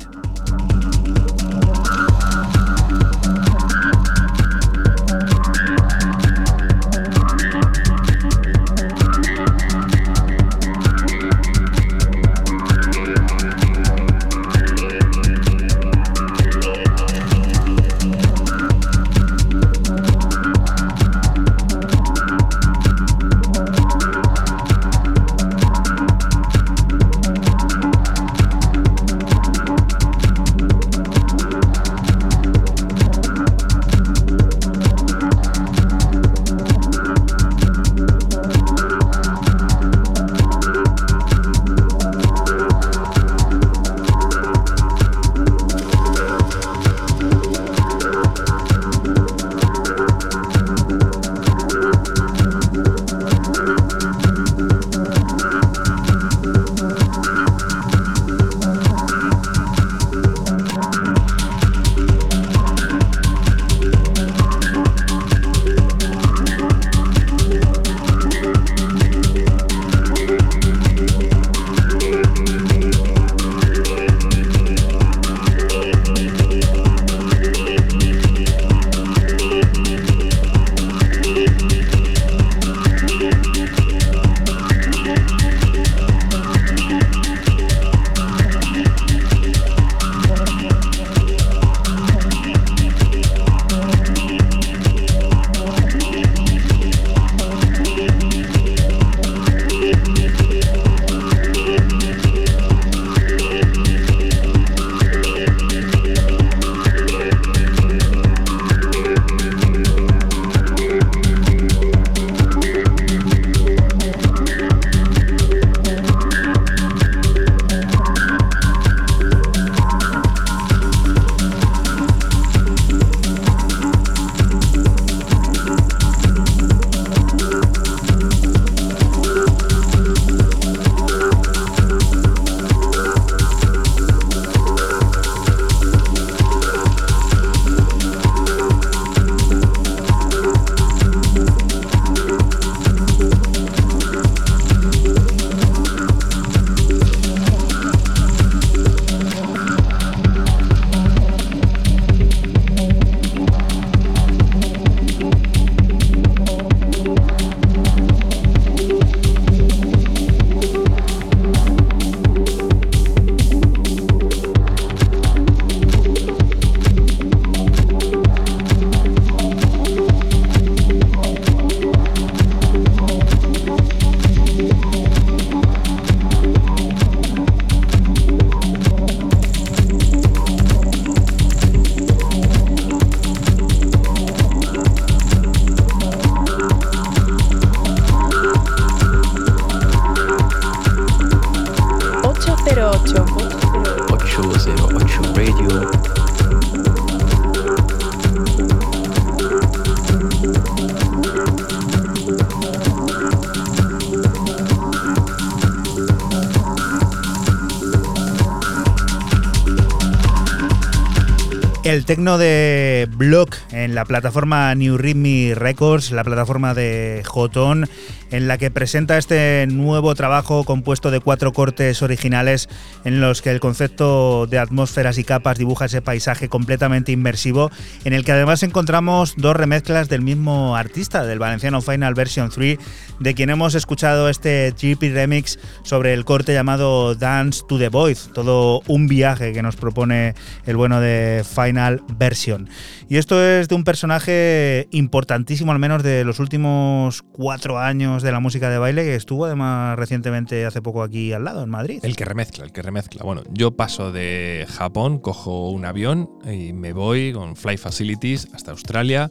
Tecno 212.06 212.38
de 212.38 213.08
Block 213.16 213.56
en 213.72 213.96
la 213.96 214.04
plataforma 214.04 214.76
New 214.76 214.98
Rhythm 214.98 215.58
Records, 215.58 216.12
la 216.12 216.24
plataforma 216.24 216.74
de 216.74 217.24
Jotón, 217.26 217.90
en 218.30 218.48
la 218.48 218.58
que 218.58 218.72
presenta 218.72 219.18
este 219.18 219.66
nuevo 219.68 220.14
trabajo 220.14 220.66
compuesto 220.66 221.12
de 221.12 221.22
cuatro 221.22 221.54
cortes 221.54 222.02
originales 222.02 222.68
en 223.04 223.22
los 223.22 223.42
que 223.42 223.52
el 223.52 223.60
concepto 223.60 224.48
de 224.48 224.60
atmósferas 224.60 225.18
y 225.18 225.24
capas 225.24 225.58
dibuja 225.58 225.86
ese 225.86 226.02
paisaje 226.02 226.50
completamente 226.50 227.12
inmersivo, 227.12 227.72
en 228.04 228.14
el 228.14 228.24
que 228.24 228.32
además 228.32 228.64
encontramos 228.64 229.36
dos 229.38 229.56
remezclas 229.56 230.10
del 230.10 230.22
mismo 230.22 230.76
artista, 230.76 231.26
del 231.26 231.40
valenciano 231.40 231.82
Final 231.82 232.14
Version 232.14 232.50
3, 232.50 232.78
de 233.20 233.34
quien 233.34 233.50
hemos 233.50 233.76
escuchado 233.76 234.30
este 234.30 234.74
GP 234.80 235.14
remix 235.14 235.60
sobre 235.84 236.14
el 236.14 236.26
corte 236.26 236.54
llamado 236.54 237.16
Dance 237.16 237.64
to 237.68 237.78
the 237.78 237.90
Void, 237.90 238.18
todo 238.34 238.82
un 238.88 239.08
viaje 239.08 239.54
que 239.54 239.62
nos 239.62 239.76
propone 239.76 240.36
el 240.66 240.76
bueno 240.76 241.00
de 241.00 241.44
Final 241.44 242.02
Version. 242.18 242.70
Y 243.10 243.18
esto 243.18 243.44
es 243.44 243.68
de 243.68 243.76
un 243.76 243.84
personaje 243.84 244.88
importantísimo, 244.92 245.72
al 245.72 245.80
menos 245.80 246.04
de 246.04 246.24
los 246.24 246.40
últimos 246.40 247.22
cuatro 247.22 247.80
años 247.80 248.24
de 248.24 248.32
la 248.32 248.40
música 248.40 248.70
de 248.70 248.78
baile, 248.78 249.04
que 249.04 249.16
estuvo 249.16 249.46
además 249.46 249.98
recientemente 249.98 250.66
hace 250.66 250.82
poco 250.82 251.04
aquí 251.04 251.34
al 251.34 251.44
lado, 251.44 251.64
en 251.64 251.70
Madrid. 251.70 252.00
El 252.04 252.16
que 252.16 252.26
remezcla, 252.26 252.64
el 252.64 252.72
que 252.72 252.82
remezcla. 252.82 252.93
Bueno, 253.24 253.44
yo 253.52 253.76
paso 253.76 254.12
de 254.12 254.66
Japón, 254.70 255.20
cojo 255.20 255.70
un 255.70 255.86
avión 255.86 256.30
y 256.46 256.74
me 256.74 256.94
voy 256.94 257.34
con 257.34 257.56
Fly 257.56 257.78
Facilities 257.78 258.48
hasta 258.54 258.72
Australia 258.72 259.30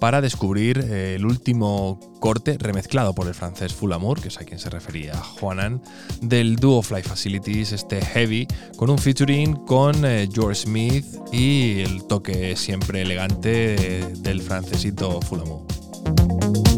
para 0.00 0.20
descubrir 0.20 0.78
eh, 0.78 1.14
el 1.16 1.26
último 1.26 1.98
corte 2.20 2.56
remezclado 2.58 3.14
por 3.14 3.26
el 3.26 3.34
francés 3.34 3.74
Full 3.74 3.92
Amour, 3.92 4.20
que 4.20 4.28
es 4.28 4.38
a 4.38 4.44
quien 4.44 4.58
se 4.58 4.70
refería 4.70 5.14
Juanan, 5.16 5.82
del 6.20 6.56
dúo 6.56 6.82
Fly 6.82 7.02
Facilities, 7.02 7.72
este 7.72 8.00
Heavy, 8.04 8.46
con 8.76 8.90
un 8.90 8.98
featuring 8.98 9.54
con 9.66 10.04
eh, 10.04 10.28
George 10.32 10.62
Smith 10.62 11.04
y 11.32 11.80
el 11.80 12.04
toque 12.04 12.56
siempre 12.56 13.02
elegante 13.02 13.74
eh, 13.74 14.06
del 14.18 14.40
francesito 14.40 15.20
Full 15.22 15.40
Amour. 15.40 16.77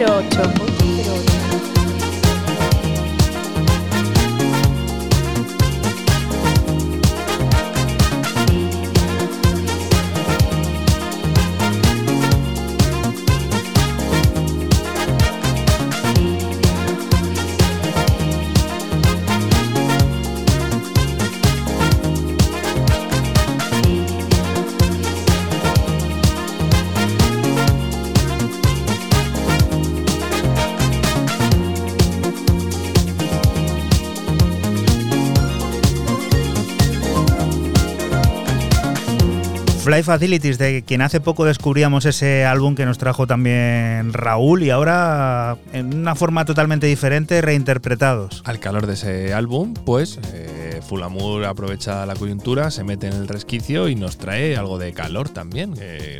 08. 0.00 0.57
Fly 39.88 40.02
Facilities, 40.02 40.58
de 40.58 40.82
quien 40.82 41.00
hace 41.00 41.18
poco 41.18 41.46
descubríamos 41.46 42.04
ese 42.04 42.44
álbum 42.44 42.74
que 42.74 42.84
nos 42.84 42.98
trajo 42.98 43.26
también 43.26 44.12
Raúl 44.12 44.62
y 44.62 44.68
ahora 44.68 45.56
en 45.72 45.94
una 45.94 46.14
forma 46.14 46.44
totalmente 46.44 46.86
diferente 46.86 47.40
reinterpretados. 47.40 48.42
Al 48.44 48.60
calor 48.60 48.86
de 48.86 48.92
ese 48.92 49.32
álbum, 49.32 49.72
pues 49.72 50.18
eh, 50.34 50.82
Fulamur 50.86 51.46
aprovecha 51.46 52.04
la 52.04 52.16
coyuntura, 52.16 52.70
se 52.70 52.84
mete 52.84 53.06
en 53.06 53.14
el 53.14 53.28
resquicio 53.28 53.88
y 53.88 53.94
nos 53.94 54.18
trae 54.18 54.58
algo 54.58 54.78
de 54.78 54.92
calor 54.92 55.30
también. 55.30 55.74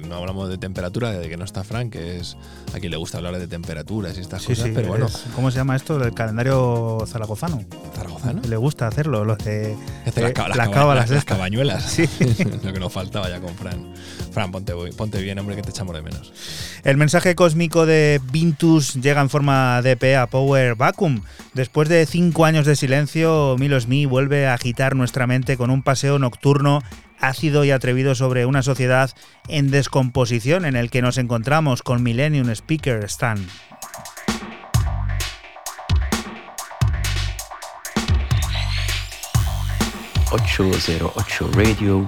no 0.09 0.15
hablamos 0.15 0.49
de 0.49 0.57
temperatura, 0.57 1.11
de 1.11 1.29
que 1.29 1.37
no 1.37 1.45
está 1.45 1.63
Frank, 1.63 1.93
que 1.93 2.17
es 2.21 2.39
a 2.75 2.79
quien 2.81 2.91
le 2.91 2.97
gusta 2.97 3.19
hablar 3.19 3.39
de 3.39 3.49
temperaturas 3.49 4.17
y 4.17 4.23
estas 4.23 4.41
Sí, 4.41 4.49
cosas, 4.49 4.65
sí, 4.65 4.73
pero 4.75 4.89
bueno, 4.89 5.09
¿Cómo 5.35 5.51
se 5.51 5.59
llama 5.59 5.77
esto? 5.77 6.03
El 6.03 6.15
calendario 6.15 7.05
zaragozano. 7.07 7.63
Le 8.49 8.57
gusta 8.57 8.87
hacerlo, 8.87 9.25
lo 9.25 9.37
de 9.37 9.77
Hace 10.07 10.21
eh, 10.21 10.35
las, 10.35 10.57
las 10.57 11.11
las 11.11 11.25
cabañuelas. 11.25 11.85
Sí. 11.85 12.09
Lo 12.63 12.73
que 12.73 12.81
nos 12.81 12.93
faltaba 12.93 13.29
ya 13.29 13.41
con 13.41 13.55
Fran. 13.55 13.93
Fran, 14.33 14.51
ponte, 14.51 14.73
ponte 14.97 15.21
bien, 15.23 15.39
hombre, 15.39 15.57
que 15.57 15.63
te 15.63 15.71
echamos 15.71 15.95
de 15.95 16.03
menos. 16.03 16.33
El 16.85 16.97
mensaje 16.97 17.35
cósmico 17.35 17.87
de 17.87 18.21
Vintus 18.31 18.95
llega 18.95 19.21
en 19.21 19.31
forma 19.31 19.83
de 19.83 19.93
EP 19.93 20.17
a 20.17 20.27
Power 20.27 20.75
Vacuum. 20.75 21.23
Después 21.55 21.89
de 21.89 22.07
cinco 22.07 22.45
años 22.45 22.67
de 22.67 22.77
silencio, 22.77 23.57
Milo 23.59 23.81
Smee 23.81 24.07
vuelve 24.07 24.47
a 24.47 24.55
agitar 24.55 24.95
nuestra 24.95 25.27
mente 25.27 25.57
con 25.57 25.71
un 25.71 25.83
paseo 25.83 26.19
nocturno 26.19 26.83
ácido 27.21 27.65
y 27.65 27.71
atrevido 27.71 28.15
sobre 28.15 28.47
una 28.47 28.63
sociedad 28.63 29.11
en 29.49 29.71
descomposición 29.71 30.65
en 30.65 30.77
el 30.77 30.91
que 30.91 31.03
nos 31.03 31.19
encontramos 31.19 31.83
con 31.83 32.03
Millennium 32.03 32.51
Speaker 32.51 33.05
Stan. 33.05 33.45
...808 40.31 41.57
Radio... 41.57 42.07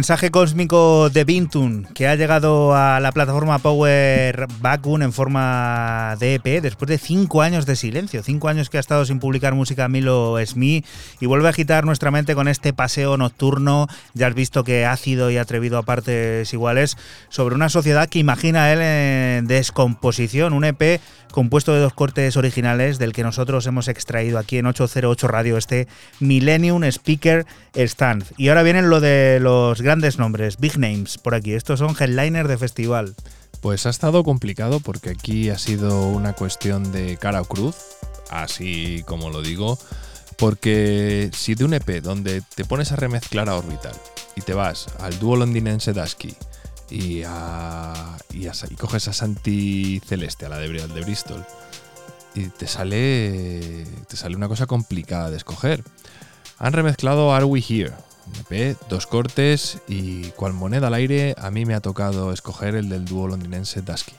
mensaje 0.00 0.30
cósmico 0.30 1.10
de 1.10 1.24
Bintun 1.24 1.86
que 1.92 2.08
ha 2.08 2.14
llegado 2.14 2.74
a 2.74 3.00
la 3.00 3.12
plataforma 3.12 3.58
Power 3.58 4.46
Vacuum 4.62 5.02
en 5.02 5.12
forma 5.12 6.16
de 6.18 6.36
EP 6.36 6.62
después 6.62 6.88
de 6.88 6.96
cinco 6.96 7.42
años 7.42 7.66
de 7.66 7.76
silencio, 7.76 8.22
cinco 8.22 8.48
años 8.48 8.70
que 8.70 8.78
ha 8.78 8.80
estado 8.80 9.04
sin 9.04 9.20
publicar 9.20 9.54
música 9.54 9.88
Milo 9.88 10.38
Smee 10.46 10.84
y 11.20 11.26
vuelve 11.26 11.48
a 11.48 11.50
agitar 11.50 11.84
nuestra 11.84 12.10
mente 12.10 12.34
con 12.34 12.48
este 12.48 12.72
paseo 12.72 13.18
nocturno, 13.18 13.88
ya 14.14 14.28
has 14.28 14.34
visto 14.34 14.64
que 14.64 14.86
ácido 14.86 15.30
y 15.30 15.36
atrevido 15.36 15.76
a 15.76 15.82
partes 15.82 16.50
iguales, 16.54 16.96
sobre 17.28 17.54
una 17.54 17.68
sociedad 17.68 18.08
que 18.08 18.20
imagina 18.20 18.72
él 18.72 18.80
en 18.80 19.46
descomposición, 19.48 20.54
un 20.54 20.64
EP 20.64 20.98
compuesto 21.30 21.72
de 21.72 21.80
dos 21.80 21.92
cortes 21.92 22.36
originales 22.36 22.98
del 22.98 23.12
que 23.12 23.22
nosotros 23.22 23.66
hemos 23.66 23.88
extraído 23.88 24.38
aquí 24.38 24.58
en 24.58 24.66
808 24.66 25.28
Radio, 25.28 25.56
este 25.56 25.88
Millennium 26.18 26.84
Speaker 26.84 27.46
Stand. 27.74 28.24
Y 28.36 28.48
ahora 28.48 28.62
vienen 28.62 28.90
lo 28.90 29.00
de 29.00 29.38
los 29.40 29.80
grandes 29.82 30.18
nombres, 30.18 30.58
big 30.58 30.78
names 30.78 31.18
por 31.18 31.34
aquí. 31.34 31.54
Estos 31.54 31.78
son 31.78 31.96
headliners 31.98 32.48
de 32.48 32.58
festival. 32.58 33.14
Pues 33.60 33.86
ha 33.86 33.90
estado 33.90 34.24
complicado 34.24 34.80
porque 34.80 35.10
aquí 35.10 35.50
ha 35.50 35.58
sido 35.58 36.08
una 36.08 36.32
cuestión 36.32 36.92
de 36.92 37.16
cara 37.16 37.42
o 37.42 37.44
cruz, 37.44 37.76
así 38.30 39.02
como 39.06 39.30
lo 39.30 39.42
digo, 39.42 39.78
porque 40.38 41.30
si 41.34 41.54
de 41.54 41.64
un 41.64 41.74
EP 41.74 42.02
donde 42.02 42.42
te 42.54 42.64
pones 42.64 42.92
a 42.92 42.96
remezclar 42.96 43.50
a 43.50 43.56
Orbital 43.56 43.94
y 44.36 44.40
te 44.40 44.54
vas 44.54 44.86
al 45.00 45.18
dúo 45.18 45.36
londinense 45.36 45.92
Dusky, 45.92 46.34
y, 46.90 47.22
a, 47.26 48.16
y, 48.32 48.46
a- 48.48 48.52
coges 48.78 49.08
a 49.08 49.12
Santi 49.12 50.00
Celeste, 50.06 50.46
a 50.46 50.48
la 50.48 50.58
de, 50.58 50.68
Bri- 50.68 50.86
de 50.92 51.00
Bristol, 51.02 51.44
y 52.34 52.46
te 52.46 52.66
sale, 52.66 53.84
te 54.08 54.16
sale 54.16 54.36
una 54.36 54.48
cosa 54.48 54.66
complicada 54.66 55.30
de 55.30 55.36
escoger. 55.36 55.82
Han 56.58 56.72
remezclado 56.72 57.32
Are 57.34 57.44
We 57.44 57.60
Here, 57.66 57.92
EP, 58.50 58.76
dos 58.88 59.06
cortes 59.06 59.78
y 59.88 60.24
cual 60.32 60.52
moneda 60.52 60.88
al 60.88 60.94
aire, 60.94 61.34
a 61.38 61.50
mí 61.50 61.64
me 61.64 61.74
ha 61.74 61.80
tocado 61.80 62.32
escoger 62.32 62.74
el 62.74 62.88
del 62.88 63.04
dúo 63.04 63.26
londinense 63.28 63.82
Dusky. 63.82 64.12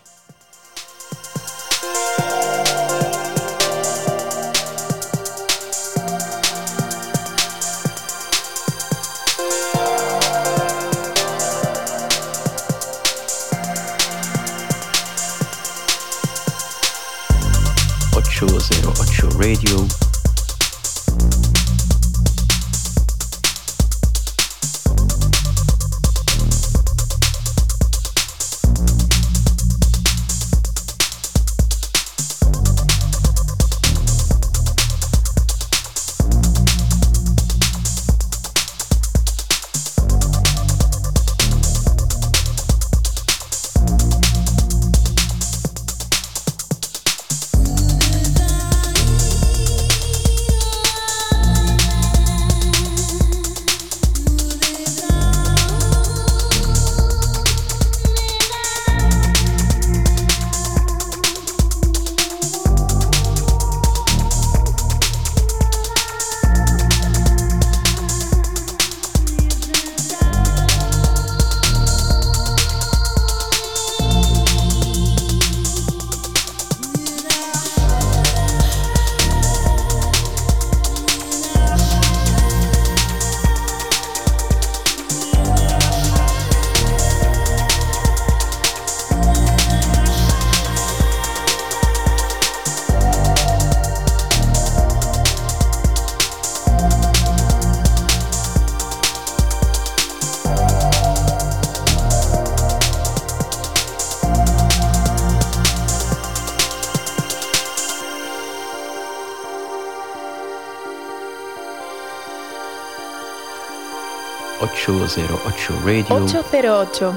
808 115.72 115.84
Radio. 115.86 116.18
808. 116.18 117.12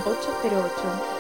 808. 0.45 1.15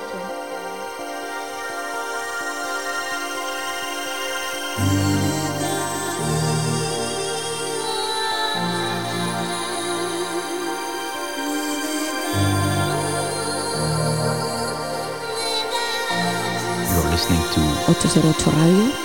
listening 17.14 17.42
to 17.52 17.60
808 17.90 18.46
Radio. 18.46 19.03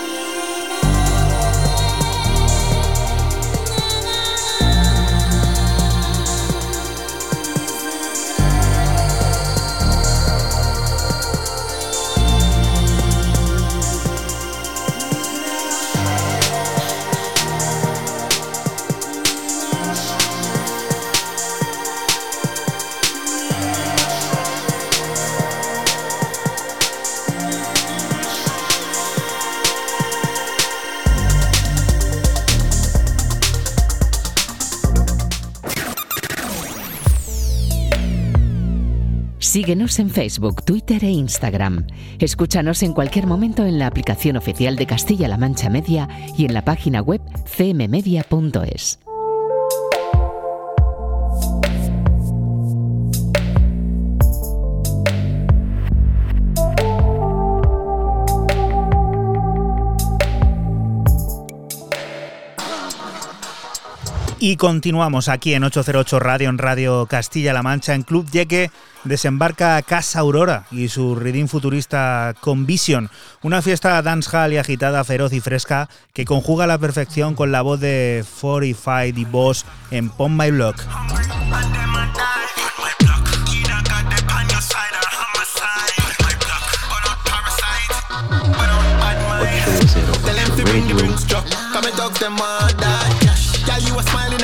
En 39.99 40.09
Facebook, 40.09 40.63
Twitter 40.63 41.03
e 41.03 41.09
Instagram. 41.09 41.85
Escúchanos 42.19 42.83
en 42.83 42.93
cualquier 42.93 43.27
momento 43.27 43.65
en 43.65 43.79
la 43.79 43.87
aplicación 43.87 44.37
oficial 44.37 44.77
de 44.77 44.85
Castilla-La 44.87 45.37
Mancha 45.37 45.69
Media 45.69 46.07
y 46.37 46.45
en 46.45 46.53
la 46.53 46.63
página 46.63 47.01
web 47.01 47.19
cmmedia.es. 47.57 48.98
Y 64.41 64.55
continuamos 64.55 65.27
aquí 65.27 65.53
en 65.53 65.65
808 65.65 66.17
Radio, 66.19 66.49
en 66.49 66.57
Radio 66.57 67.05
Castilla-La 67.07 67.61
Mancha, 67.61 67.93
en 67.93 68.03
Club 68.03 68.29
Yeque. 68.31 68.71
Desembarca 69.03 69.81
Casa 69.81 70.19
Aurora 70.19 70.65
y 70.71 70.89
su 70.89 71.15
reading 71.15 71.47
futurista 71.47 72.33
Convision, 72.41 73.09
una 73.41 73.61
fiesta 73.61 74.01
dancehall 74.01 74.51
y 74.51 74.57
agitada, 74.57 75.03
feroz 75.05 75.31
y 75.31 75.39
fresca 75.39 75.89
que 76.11 76.25
conjuga 76.25 76.65
a 76.65 76.67
la 76.67 76.77
perfección 76.77 77.33
con 77.33 77.51
la 77.51 77.61
voz 77.61 77.79
de 77.79 78.25
45 78.41 79.15
The 79.15 79.25
Boss 79.31 79.65
en 79.91 80.09
Pon 80.09 80.35
My 80.35 80.51
Block. 80.51 80.75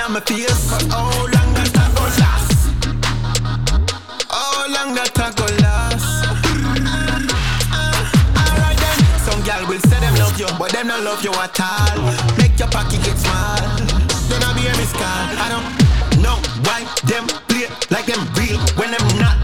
At 0.05 0.11
my 0.11 0.19
face. 0.21 0.69
How 0.69 1.09
oh, 1.09 1.29
long 1.33 1.51
that 1.57 1.73
I 1.73 1.85
go 1.97 2.05
last? 2.21 2.51
How 4.29 4.67
long 4.69 4.93
that 4.93 5.17
I 5.17 5.33
go 5.33 5.47
last? 5.65 6.05
Alright 8.37 8.77
then. 8.77 8.97
Some 9.25 9.41
girl 9.41 9.65
will 9.65 9.81
say 9.81 9.99
them 9.99 10.15
love 10.21 10.37
you, 10.37 10.49
but 10.59 10.71
them 10.71 10.87
not 10.87 11.01
love 11.01 11.23
you 11.23 11.33
at 11.33 11.57
all. 11.57 11.97
Make 12.37 12.57
your 12.59 12.69
pocket 12.69 13.01
get 13.01 13.17
small. 13.17 13.57
Then 14.29 14.43
I 14.45 14.53
be 14.53 14.69
a 14.69 14.73
miss. 14.77 14.93
I 14.93 15.49
don't 15.49 15.65
know 16.21 16.37
why 16.65 16.85
them 17.09 17.25
play 17.49 17.67
like 17.89 18.05
them 18.05 18.21
real 18.37 18.61
when 18.77 18.93
them 18.93 19.05
not. 19.17 19.37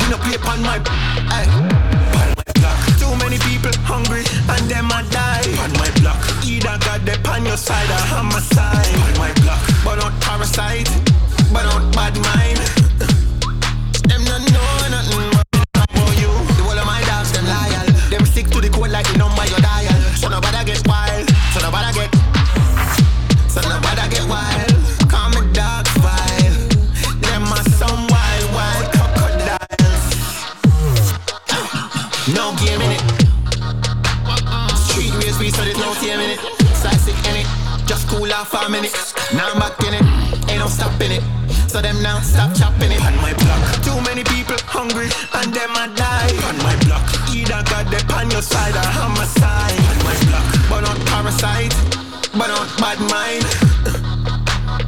You 0.00 0.16
know 0.16 0.20
play 0.24 0.36
upon 0.36 0.62
my. 0.62 0.80
Ay. 1.28 1.44
Block. 2.56 2.78
Too 2.96 3.12
many 3.20 3.38
people 3.44 3.74
hungry 3.84 4.24
and 4.48 4.64
them 4.64 4.88
a 4.88 5.04
die. 5.12 5.44
On 5.60 5.72
my 5.76 5.90
block, 6.00 6.20
either 6.44 6.76
got 6.80 7.04
the 7.04 7.16
on 7.28 7.44
your 7.44 7.56
side 7.56 7.90
or 7.90 8.16
on 8.16 8.26
my 8.32 8.40
side. 8.40 8.96
On 8.96 9.12
my 9.18 9.39
sight, 10.50 10.88
but 11.52 11.62
not 11.62 11.94
bad 11.94 12.14
mind. 12.26 12.58
them 14.10 14.22
not 14.26 14.42
know 14.50 14.66
nothing 14.90 15.30
about 15.38 16.14
you. 16.18 16.30
The 16.58 16.62
whole 16.66 16.78
of 16.78 16.86
my 16.86 17.00
dogs 17.06 17.30
them 17.30 17.46
loyal. 17.46 17.86
Them 18.10 18.26
stick 18.26 18.46
to 18.50 18.60
the 18.60 18.68
code 18.68 18.90
like 18.90 19.06
the 19.12 19.18
number 19.18 19.44
you 19.46 19.58
dial. 19.62 19.94
So 20.18 20.28
nobody 20.28 20.64
get 20.66 20.82
wild. 20.88 21.30
So 21.54 21.58
nobody 21.62 21.90
get. 21.94 22.10
So 23.46 23.60
nobody 23.62 24.04
get 24.10 24.26
wild. 24.26 24.74
Call 25.06 25.30
me 25.30 25.40
dog 25.54 25.86
file. 26.02 26.56
Them 27.22 27.46
are 27.54 27.66
some 27.78 28.02
wild, 28.10 28.46
wild 28.56 28.86
crocodiles. 28.90 30.06
no 32.34 32.50
game 32.58 32.82
in 32.82 32.90
it. 32.98 33.02
Street 34.74 35.14
race, 35.22 35.38
we 35.38 35.50
so 35.50 35.62
there's 35.62 35.78
no 35.78 35.94
team 36.02 36.18
in 36.18 36.30
it. 36.34 36.40
Classic 36.82 37.14
in 37.30 37.36
it. 37.38 37.46
Just 37.86 38.08
cool 38.08 38.32
off 38.32 38.52
a 38.54 38.68
minute. 38.68 38.94
Now 39.32 39.50
I'm 39.52 39.58
back 39.60 39.78
in 39.86 39.89
stopping 40.70 41.10
it. 41.10 41.24
So 41.66 41.82
them 41.82 42.02
now 42.02 42.20
stop 42.20 42.54
chopping 42.54 42.92
it. 42.94 43.02
On 43.02 43.16
my 43.18 43.34
block. 43.34 43.62
Too 43.82 43.98
many 44.06 44.22
people 44.24 44.56
hungry 44.70 45.10
and 45.34 45.50
them 45.50 45.74
a 45.74 45.90
die. 45.98 46.30
On 46.46 46.56
my 46.62 46.74
block. 46.86 47.02
Either 47.34 47.60
God 47.66 47.90
they 47.90 48.02
on 48.14 48.30
your 48.30 48.42
side 48.42 48.74
or 48.78 48.86
on 49.02 49.12
my 49.18 49.26
side. 49.26 49.74
On 49.90 49.98
my 50.06 50.14
block. 50.30 50.46
But 50.70 50.80
not 50.86 50.98
parasite. 51.10 51.74
But 52.32 52.48
not 52.54 52.70
bad 52.78 52.98
mind. 53.10 53.44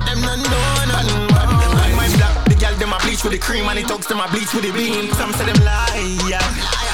Them 0.06 0.20
not 0.22 0.38
know 0.38 0.68
nothing. 0.88 1.26
but 1.34 1.46
On 1.50 1.92
my 1.98 2.08
block. 2.16 2.46
The 2.46 2.54
girl 2.54 2.74
them 2.78 2.92
a 2.94 2.98
bleach 3.02 3.22
with 3.24 3.32
the 3.34 3.38
cream 3.38 3.66
and 3.66 3.78
the 3.78 3.82
thugs 3.82 4.06
them 4.06 4.20
a 4.20 4.28
bleach 4.30 4.54
with 4.54 4.62
the 4.62 4.72
beam. 4.72 5.10
Some 5.18 5.32
say 5.34 5.46
them 5.46 5.58
lie. 5.66 6.18
Yeah. 6.30 6.42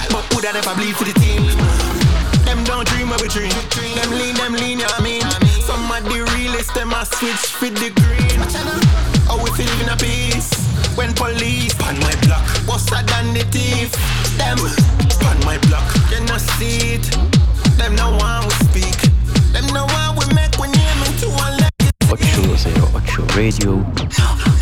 But 0.09 0.25
who 0.33 0.41
that 0.41 0.57
ever 0.57 0.75
bleed 0.75 0.97
for 0.97 1.05
the 1.05 1.13
team? 1.21 1.45
Them 2.49 2.65
don't 2.65 2.89
dream 2.89 3.13
of 3.13 3.21
a 3.21 3.29
dream. 3.29 3.53
Them 3.97 4.11
lean, 4.17 4.35
them 4.35 4.55
lean, 4.55 4.79
yeah, 4.81 4.89
I 4.97 5.03
mean. 5.03 5.48
Some 5.69 5.93
of 5.93 6.03
the 6.03 6.25
realest, 6.33 6.73
them 6.73 6.93
a 6.93 7.05
switch 7.05 7.53
for 7.53 7.69
the 7.69 7.93
green. 7.93 8.41
Oh, 9.29 9.37
we 9.45 9.51
feel 9.53 9.69
in 9.85 9.91
a 9.93 9.97
peace. 10.01 10.49
When 10.97 11.13
police 11.13 11.77
on 11.85 12.01
my 12.01 12.17
block, 12.25 12.49
busted 12.65 13.07
than 13.07 13.35
the 13.35 13.45
thief. 13.53 13.93
Them 14.41 14.57
on 15.29 15.39
my 15.45 15.59
block, 15.69 15.85
you 16.11 16.25
not 16.25 16.41
see 16.57 16.97
it. 16.97 17.05
Them 17.77 17.95
no 17.97 18.17
one 18.17 18.49
we 18.49 18.55
speak. 18.73 18.97
Them 19.53 19.67
no 19.77 19.85
one 19.85 20.17
we 20.17 20.25
make 20.33 20.57
we 20.57 20.69
name 20.73 21.03
into 21.05 21.29
one 21.37 21.61
leg. 21.61 21.69
808 22.09 23.37
Radio. 23.37 23.73
On 23.77 23.85
my 24.49 24.58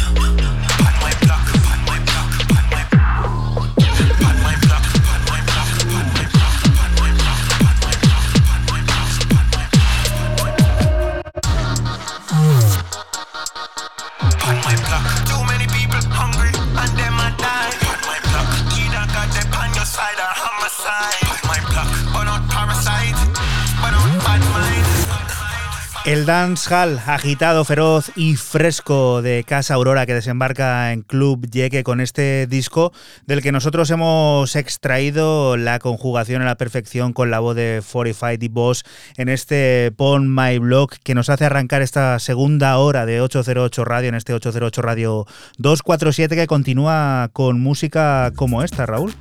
El 26.07 26.25
dancehall 26.25 27.01
agitado, 27.05 27.65
feroz 27.65 28.13
y 28.15 28.37
fresco 28.37 29.23
de 29.23 29.43
Casa 29.43 29.75
Aurora 29.75 30.07
que 30.07 30.15
desembarca 30.15 30.93
en 30.93 31.03
Club 31.03 31.51
Yeque 31.51 31.83
con 31.83 32.01
este 32.01 32.47
disco 32.47 32.93
del 33.27 33.43
que 33.43 33.51
nosotros 33.51 33.91
hemos 33.91 34.55
extraído 34.55 35.57
la 35.57 35.81
conjugación 35.81 36.43
a 36.43 36.45
la 36.45 36.55
perfección 36.55 37.13
con 37.13 37.33
la 37.33 37.41
voz 37.41 37.57
de 37.57 37.83
45 37.91 38.39
The 38.39 38.49
Boss 38.49 38.85
en 39.17 39.29
este 39.29 39.91
Pon 39.97 40.33
My 40.33 40.59
Blog 40.59 40.91
que 41.03 41.17
nos 41.17 41.29
hace 41.29 41.45
arrancar 41.45 41.83
esta 41.83 42.21
segunda 42.21 42.79
hora 42.79 43.05
de 43.05 43.21
808 43.21 43.85
Radio 43.85 44.09
en 44.09 44.15
este 44.15 44.33
808 44.33 44.83
Radio 44.83 45.27
247 45.59 46.37
que 46.37 46.47
continúa 46.47 47.31
con 47.33 47.59
música 47.59 48.31
como 48.37 48.63
esta, 48.63 48.87
Raúl. 48.87 49.13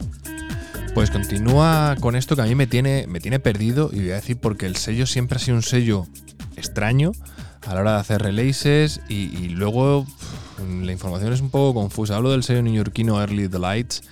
Pues 0.93 1.09
continúa 1.09 1.95
con 1.99 2.15
esto 2.15 2.35
que 2.35 2.43
a 2.43 2.45
mí 2.45 2.53
me 2.53 2.67
tiene, 2.67 3.05
me 3.07 3.19
tiene 3.19 3.39
perdido 3.39 3.89
y 3.91 4.01
voy 4.01 4.11
a 4.11 4.15
decir 4.15 4.37
porque 4.37 4.67
el 4.67 4.75
sello 4.75 5.07
siempre 5.07 5.37
ha 5.37 5.39
sido 5.39 5.57
un 5.57 5.63
sello 5.63 6.05
extraño 6.55 7.11
a 7.67 7.73
la 7.73 7.81
hora 7.81 7.91
de 7.93 7.99
hacer 7.99 8.21
releases 8.21 9.01
y, 9.09 9.49
luego 9.49 10.05
la 10.81 10.91
información 10.91 11.33
es 11.33 11.41
un 11.41 11.49
poco 11.49 11.81
confusa. 11.81 12.15
Hablo 12.15 12.31
del 12.31 12.43
sello 12.43 12.61
neoyorquino 12.61 13.19
Early 13.19 13.47
Delights, 13.47 14.03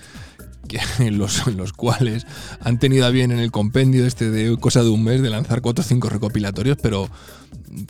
que, 0.67 0.79
los, 1.11 1.47
los 1.47 1.73
cuales 1.73 2.25
han 2.59 2.79
tenido 2.79 3.05
a 3.05 3.09
bien 3.09 3.31
en 3.31 3.39
el 3.39 3.51
compendio 3.51 4.05
este 4.05 4.29
de 4.29 4.57
cosa 4.57 4.83
de 4.83 4.89
un 4.89 5.03
mes 5.03 5.21
de 5.21 5.29
lanzar 5.29 5.61
cuatro 5.61 5.83
o 5.83 5.87
cinco 5.87 6.09
recopilatorios, 6.09 6.77
pero 6.81 7.09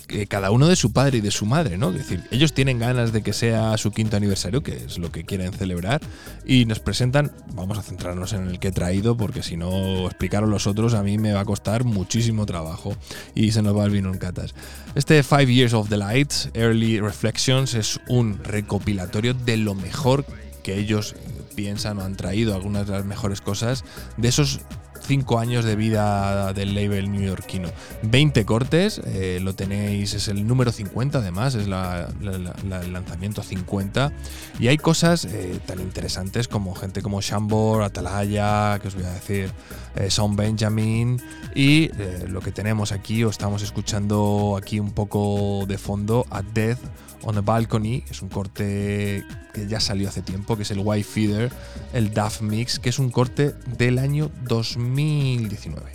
que 0.07 0.27
cada 0.27 0.51
uno 0.51 0.67
de 0.67 0.75
su 0.75 0.91
padre 0.91 1.19
y 1.19 1.21
de 1.21 1.31
su 1.31 1.45
madre, 1.45 1.77
¿no? 1.77 1.89
Es 1.89 1.97
decir, 1.97 2.23
ellos 2.31 2.53
tienen 2.53 2.79
ganas 2.79 3.11
de 3.11 3.21
que 3.21 3.33
sea 3.33 3.77
su 3.77 3.91
quinto 3.91 4.17
aniversario, 4.17 4.63
que 4.63 4.75
es 4.75 4.97
lo 4.97 5.11
que 5.11 5.23
quieren 5.23 5.53
celebrar, 5.53 6.01
y 6.45 6.65
nos 6.65 6.79
presentan, 6.79 7.31
vamos 7.53 7.77
a 7.77 7.83
centrarnos 7.83 8.33
en 8.33 8.47
el 8.47 8.59
que 8.59 8.69
he 8.69 8.71
traído, 8.71 9.17
porque 9.17 9.43
si 9.43 9.57
no 9.57 10.05
explicaron 10.05 10.49
los 10.49 10.67
otros 10.67 10.93
a 10.93 11.03
mí 11.03 11.17
me 11.17 11.33
va 11.33 11.41
a 11.41 11.45
costar 11.45 11.83
muchísimo 11.83 12.45
trabajo 12.45 12.95
y 13.35 13.51
se 13.51 13.61
nos 13.61 13.77
va 13.77 13.85
el 13.85 13.91
vino 13.91 14.11
en 14.11 14.17
catas. 14.17 14.55
Este 14.95 15.23
Five 15.23 15.53
Years 15.53 15.73
of 15.73 15.89
the 15.89 15.97
Lights, 15.97 16.49
Early 16.53 16.99
Reflections, 16.99 17.73
es 17.73 17.99
un 18.07 18.43
recopilatorio 18.43 19.33
de 19.33 19.57
lo 19.57 19.75
mejor 19.75 20.25
que 20.63 20.79
ellos 20.79 21.15
piensan 21.55 21.99
o 21.99 22.03
han 22.03 22.15
traído, 22.15 22.55
algunas 22.55 22.87
de 22.87 22.93
las 22.93 23.05
mejores 23.05 23.41
cosas, 23.41 23.83
de 24.17 24.27
esos 24.27 24.61
cinco 25.03 25.39
años 25.39 25.65
de 25.65 25.75
vida 25.75 26.53
del 26.53 26.73
label 26.73 27.11
neoyorquino. 27.11 27.69
20 28.03 28.45
cortes, 28.45 29.01
eh, 29.05 29.39
lo 29.41 29.53
tenéis, 29.53 30.13
es 30.13 30.27
el 30.27 30.47
número 30.47 30.71
50 30.71 31.19
además, 31.19 31.55
es 31.55 31.67
el 31.67 32.93
lanzamiento 32.93 33.43
50. 33.43 34.11
Y 34.59 34.67
hay 34.67 34.77
cosas 34.77 35.25
eh, 35.25 35.59
tan 35.65 35.79
interesantes 35.79 36.47
como 36.47 36.75
gente 36.75 37.01
como 37.01 37.21
Shambor, 37.21 37.83
Atalaya, 37.83 38.79
que 38.79 38.87
os 38.87 38.95
voy 38.95 39.05
a 39.05 39.13
decir, 39.13 39.51
eh, 39.95 40.09
Son 40.09 40.35
Benjamin. 40.35 41.21
Y 41.55 41.85
eh, 41.99 42.25
lo 42.27 42.41
que 42.41 42.51
tenemos 42.51 42.91
aquí, 42.91 43.23
o 43.23 43.29
estamos 43.29 43.61
escuchando 43.61 44.57
aquí 44.57 44.79
un 44.79 44.91
poco 44.91 45.65
de 45.67 45.77
fondo, 45.77 46.25
a 46.29 46.41
Death 46.41 46.79
on 47.23 47.37
a 47.37 47.41
Balcony, 47.41 48.03
es 48.09 48.21
un 48.21 48.29
corte 48.29 49.23
que 49.53 49.67
ya 49.67 49.79
salió 49.79 50.09
hace 50.09 50.21
tiempo, 50.21 50.55
que 50.55 50.63
es 50.63 50.71
el 50.71 50.79
White 50.79 51.07
Feeder, 51.07 51.51
el 51.93 52.13
Duff 52.13 52.41
Mix, 52.41 52.79
que 52.79 52.89
es 52.89 52.99
un 52.99 53.09
corte 53.11 53.53
del 53.77 53.99
año 53.99 54.31
2019. 54.43 55.91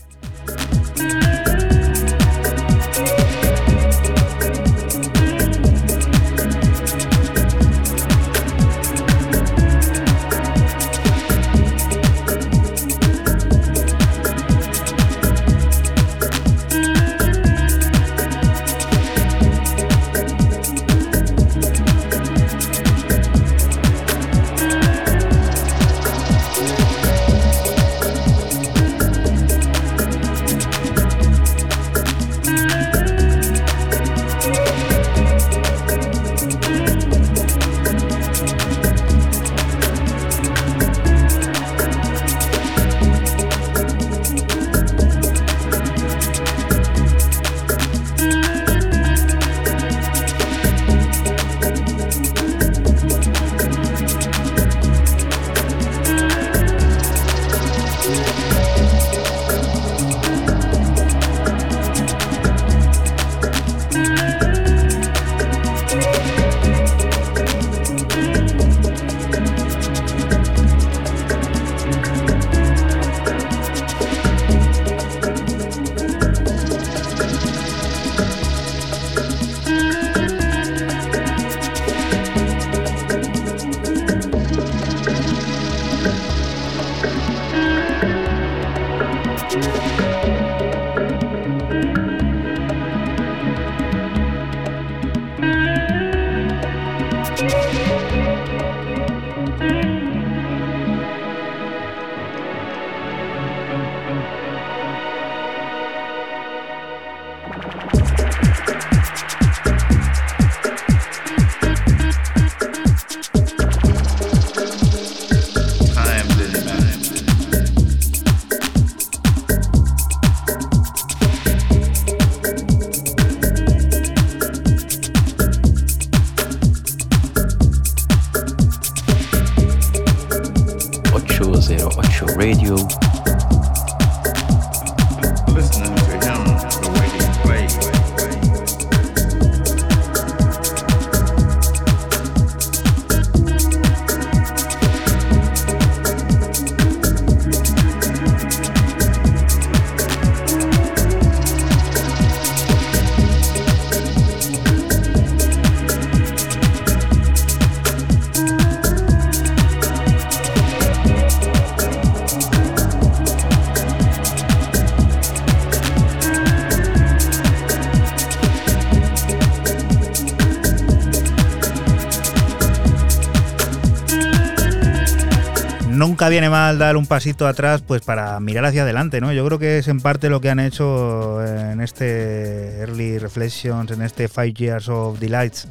Mal 176.51 176.79
dar 176.79 176.97
un 176.97 177.07
pasito 177.07 177.47
atrás 177.47 177.83
pues 177.87 178.03
para 178.03 178.39
mirar 178.41 178.65
hacia 178.65 178.83
adelante, 178.83 179.21
¿no? 179.21 179.33
Yo 179.33 179.45
creo 179.47 179.59
que 179.59 179.79
es 179.79 179.89
en 179.89 180.01
parte 180.01 180.29
lo 180.29 180.41
que 180.41 180.51
han 180.51 180.61
hecho 180.61 181.45
en 181.45 181.81
este 181.81 182.81
Early 182.81 183.19
Reflections, 183.19 183.91
en 183.91 184.03
este 184.03 184.29
Five 184.29 184.53
Years 184.53 184.89
of 184.89 185.19
Delights. 185.19 185.69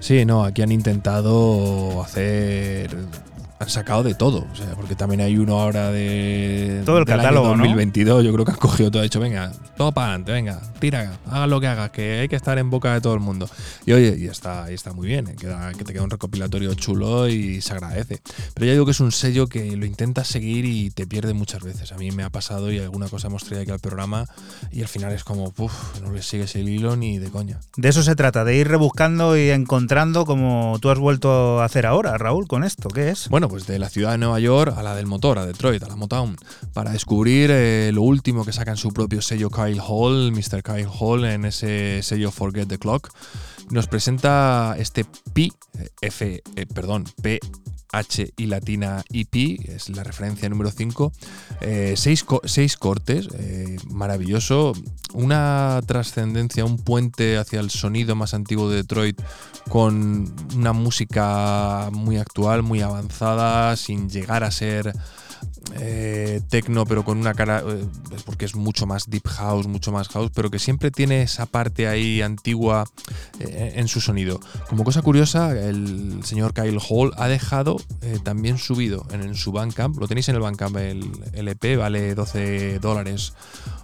Sí, 0.00 0.24
no, 0.24 0.44
aquí 0.44 0.62
han 0.62 0.72
intentado 0.72 2.02
hacer. 2.02 2.96
Han 3.60 3.68
sacado 3.68 4.04
de 4.04 4.14
todo, 4.14 4.46
o 4.52 4.54
sea, 4.54 4.74
porque 4.76 4.94
también 4.94 5.20
hay 5.20 5.36
uno 5.36 5.58
ahora 5.60 5.90
de. 5.90 6.82
Todo 6.86 6.98
el 6.98 7.04
del 7.04 7.14
año 7.14 7.22
catálogo, 7.22 7.48
¿no? 7.56 7.64
2022, 7.64 8.24
yo 8.24 8.32
creo 8.32 8.44
que 8.44 8.52
han 8.52 8.56
cogido 8.58 8.90
todo, 8.90 9.00
ha 9.00 9.02
dicho, 9.02 9.18
venga, 9.18 9.50
todo 9.76 9.90
para 9.90 10.08
adelante, 10.10 10.30
venga, 10.32 10.60
tira, 10.78 11.18
haga 11.26 11.46
lo 11.48 11.60
que 11.60 11.66
hagas, 11.66 11.90
que 11.90 12.20
hay 12.20 12.28
que 12.28 12.36
estar 12.36 12.56
en 12.58 12.70
boca 12.70 12.94
de 12.94 13.00
todo 13.00 13.14
el 13.14 13.20
mundo. 13.20 13.48
Y 13.84 13.92
oye, 13.94 14.14
y 14.16 14.26
está, 14.28 14.70
y 14.70 14.74
está 14.74 14.92
muy 14.92 15.08
bien, 15.08 15.26
eh, 15.26 15.34
queda- 15.36 15.72
que 15.74 15.82
te 15.82 15.92
queda 15.92 16.04
un 16.04 16.10
recopilatorio 16.10 16.72
chulo 16.74 17.28
y 17.28 17.60
se 17.60 17.72
agradece. 17.72 18.20
Pero 18.54 18.66
ya 18.66 18.72
digo 18.72 18.84
que 18.84 18.92
es 18.92 19.00
un 19.00 19.10
sello 19.10 19.48
que 19.48 19.76
lo 19.76 19.86
intentas 19.86 20.28
seguir 20.28 20.64
y 20.64 20.90
te 20.90 21.08
pierde 21.08 21.34
muchas 21.34 21.62
veces. 21.64 21.90
A 21.90 21.96
mí 21.96 22.12
me 22.12 22.22
ha 22.22 22.30
pasado 22.30 22.70
y 22.70 22.78
alguna 22.78 23.08
cosa 23.08 23.26
hemos 23.26 23.42
traído 23.42 23.62
aquí 23.62 23.70
al 23.72 23.80
programa 23.80 24.26
y 24.70 24.82
al 24.82 24.88
final 24.88 25.12
es 25.12 25.24
como, 25.24 25.52
uff, 25.58 26.00
no 26.00 26.12
le 26.12 26.22
sigues 26.22 26.54
el 26.54 26.68
hilo 26.68 26.94
ni 26.94 27.18
de 27.18 27.28
coña. 27.30 27.58
De 27.76 27.88
eso 27.88 28.04
se 28.04 28.14
trata, 28.14 28.44
de 28.44 28.56
ir 28.56 28.68
rebuscando 28.68 29.36
y 29.36 29.50
encontrando 29.50 30.24
como 30.26 30.78
tú 30.80 30.90
has 30.90 30.98
vuelto 31.00 31.60
a 31.60 31.64
hacer 31.64 31.86
ahora, 31.86 32.16
Raúl, 32.18 32.46
con 32.46 32.62
esto. 32.62 32.88
¿Qué 32.88 33.10
es? 33.10 33.28
Bueno, 33.28 33.47
pues 33.48 33.66
de 33.66 33.78
la 33.78 33.88
ciudad 33.88 34.12
de 34.12 34.18
Nueva 34.18 34.40
York 34.40 34.74
a 34.76 34.82
la 34.82 34.94
del 34.94 35.06
motor, 35.06 35.38
a 35.38 35.46
Detroit, 35.46 35.82
a 35.82 35.88
la 35.88 35.96
Motown, 35.96 36.36
para 36.72 36.92
descubrir 36.92 37.50
eh, 37.52 37.90
lo 37.92 38.02
último 38.02 38.44
que 38.44 38.52
saca 38.52 38.70
en 38.70 38.76
su 38.76 38.92
propio 38.92 39.22
sello 39.22 39.50
Kyle 39.50 39.80
Hall, 39.80 40.32
Mr. 40.32 40.62
Kyle 40.62 40.88
Hall, 40.88 41.24
en 41.24 41.44
ese 41.44 42.02
sello 42.02 42.30
Forget 42.30 42.68
the 42.68 42.78
Clock. 42.78 43.10
Nos 43.70 43.86
presenta 43.86 44.76
este 44.78 45.04
P, 45.04 45.50
eh, 45.78 45.88
F, 46.00 46.42
eh, 46.56 46.66
perdón, 46.66 47.04
P. 47.22 47.40
H 47.92 48.32
y 48.36 48.46
latina 48.46 49.02
EP, 49.10 49.34
es 49.74 49.88
la 49.88 50.04
referencia 50.04 50.48
número 50.48 50.70
5. 50.70 51.12
seis, 51.96 52.24
co- 52.24 52.42
seis 52.44 52.76
cortes, 52.76 53.28
eh, 53.34 53.76
maravilloso. 53.90 54.72
Una 55.14 55.80
trascendencia, 55.86 56.64
un 56.64 56.76
puente 56.78 57.38
hacia 57.38 57.60
el 57.60 57.70
sonido 57.70 58.14
más 58.14 58.34
antiguo 58.34 58.68
de 58.68 58.76
Detroit 58.76 59.20
con 59.68 60.32
una 60.54 60.72
música 60.72 61.88
muy 61.92 62.18
actual, 62.18 62.62
muy 62.62 62.80
avanzada, 62.82 63.74
sin 63.76 64.08
llegar 64.10 64.44
a 64.44 64.50
ser 64.50 64.92
eh, 65.74 66.40
techno, 66.48 66.86
pero 66.86 67.04
con 67.04 67.18
una 67.18 67.34
cara, 67.34 67.62
eh, 67.66 67.84
porque 68.24 68.44
es 68.44 68.54
mucho 68.54 68.86
más 68.86 69.08
deep 69.08 69.26
house, 69.26 69.66
mucho 69.66 69.92
más 69.92 70.08
house, 70.08 70.30
pero 70.34 70.50
que 70.50 70.58
siempre 70.58 70.90
tiene 70.90 71.22
esa 71.22 71.46
parte 71.46 71.88
ahí 71.88 72.22
antigua 72.22 72.84
eh, 73.40 73.74
en 73.76 73.88
su 73.88 74.00
sonido. 74.00 74.40
Como 74.68 74.84
cosa 74.84 75.02
curiosa, 75.02 75.52
el 75.52 76.20
señor 76.24 76.54
Kyle 76.54 76.80
Hall 76.88 77.12
ha 77.16 77.28
dejado 77.28 77.76
eh, 78.02 78.18
también 78.22 78.58
subido 78.58 79.06
en, 79.10 79.34
su 79.34 79.52
Bandcamp, 79.52 79.98
lo 79.98 80.08
tenéis 80.08 80.28
en 80.28 80.36
el 80.36 80.40
Bandcamp, 80.40 80.76
el 80.76 81.10
LP 81.32 81.76
vale 81.76 82.14
12 82.14 82.78
dólares 82.78 83.34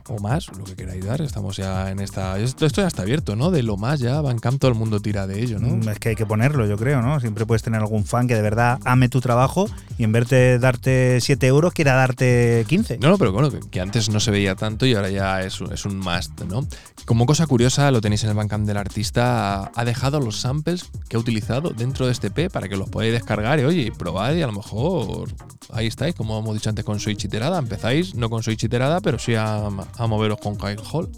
o 0.09 0.19
más, 0.19 0.49
lo 0.57 0.65
que 0.65 0.75
queráis 0.77 1.05
dar. 1.05 1.21
Estamos 1.23 1.57
ya 1.57 1.91
en 1.91 2.01
esta. 2.01 2.39
Esto, 2.39 2.67
esto 2.67 2.81
ya 2.83 2.89
está 2.89 3.03
abierto, 3.03 3.37
¿no? 3.37 3.51
De 3.51 3.63
lo 3.63 3.77
más 3.77 4.01
ya, 4.01 4.21
Bandcamp 4.21 4.61
todo 4.61 4.71
el 4.71 4.77
mundo 4.77 5.01
tira 5.01 5.27
de 5.27 5.43
ello, 5.43 5.59
¿no? 5.59 5.69
Mm, 5.77 5.89
Es 5.89 5.99
que 5.99 6.11
hay 6.11 6.17
que 6.17 6.27
ponerlo, 6.27 6.67
yo 6.67 6.77
creo, 6.77 7.01
¿no? 7.03 7.21
Siempre 7.21 7.47
puedes 7.47 7.63
tener 7.63 7.81
algún 7.81 8.05
fan 8.05 8.29
que 8.29 8.35
de 8.35 8.43
verdad 8.43 8.79
ame 8.85 9.09
tu 9.09 9.21
trabajo 9.21 9.69
y 9.99 10.05
en 10.05 10.13
vez 10.13 10.29
de 10.29 10.59
darte 10.59 11.19
7 11.21 11.47
euros, 11.47 11.73
quiera 11.73 11.95
darte 11.95 12.65
15. 12.69 12.99
No, 12.99 13.09
no, 13.09 13.19
pero 13.19 13.33
bueno, 13.33 13.51
que, 13.51 13.61
que 13.71 13.81
antes 13.81 14.09
no 14.11 14.21
se 14.21 14.31
veía 14.31 14.55
tanto 14.55 14.87
y 14.87 14.95
ahora 14.95 15.11
ya 15.11 15.41
es, 15.43 15.61
un- 15.61 15.73
es 15.73 15.85
un 15.85 15.99
must, 15.99 16.41
¿no? 16.43 16.67
Como 17.07 17.27
cosa 17.27 17.47
curiosa, 17.47 17.91
lo 17.91 18.01
tenéis 18.01 18.25
en 18.25 18.31
el 18.31 18.37
Bandcamp 18.37 18.67
del 18.67 18.77
artista, 18.77 19.71
ha 19.75 19.85
dejado 19.85 20.21
los 20.21 20.41
samples 20.41 20.91
que 21.09 21.17
ha 21.17 21.19
utilizado 21.21 21.71
dentro 21.71 22.07
de 22.07 22.13
este 22.13 22.31
P 22.31 22.49
para 22.51 22.69
que 22.69 22.77
los 22.77 22.89
podáis 22.89 23.13
descargar 23.13 23.61
y 23.61 23.65
oye, 23.65 23.93
probad 23.97 24.35
y 24.35 24.43
a 24.43 24.47
lo 24.47 24.53
mejor 24.53 25.29
ahí 25.73 25.87
estáis, 25.87 26.15
como 26.15 26.39
hemos 26.39 26.55
dicho 26.55 26.69
antes 26.71 26.85
con 26.85 26.99
Switch 27.01 27.25
iterada, 27.25 27.59
empezáis 27.59 28.15
no 28.15 28.31
con 28.31 28.43
Switch 28.43 28.65
iterada, 28.65 29.01
pero 29.01 29.19
sí 29.19 29.35
a, 29.35 29.69
a 29.99 30.07
moveros 30.07 30.39
con 30.41 30.57
Kyle 30.57 30.81
Hall. 30.93 31.09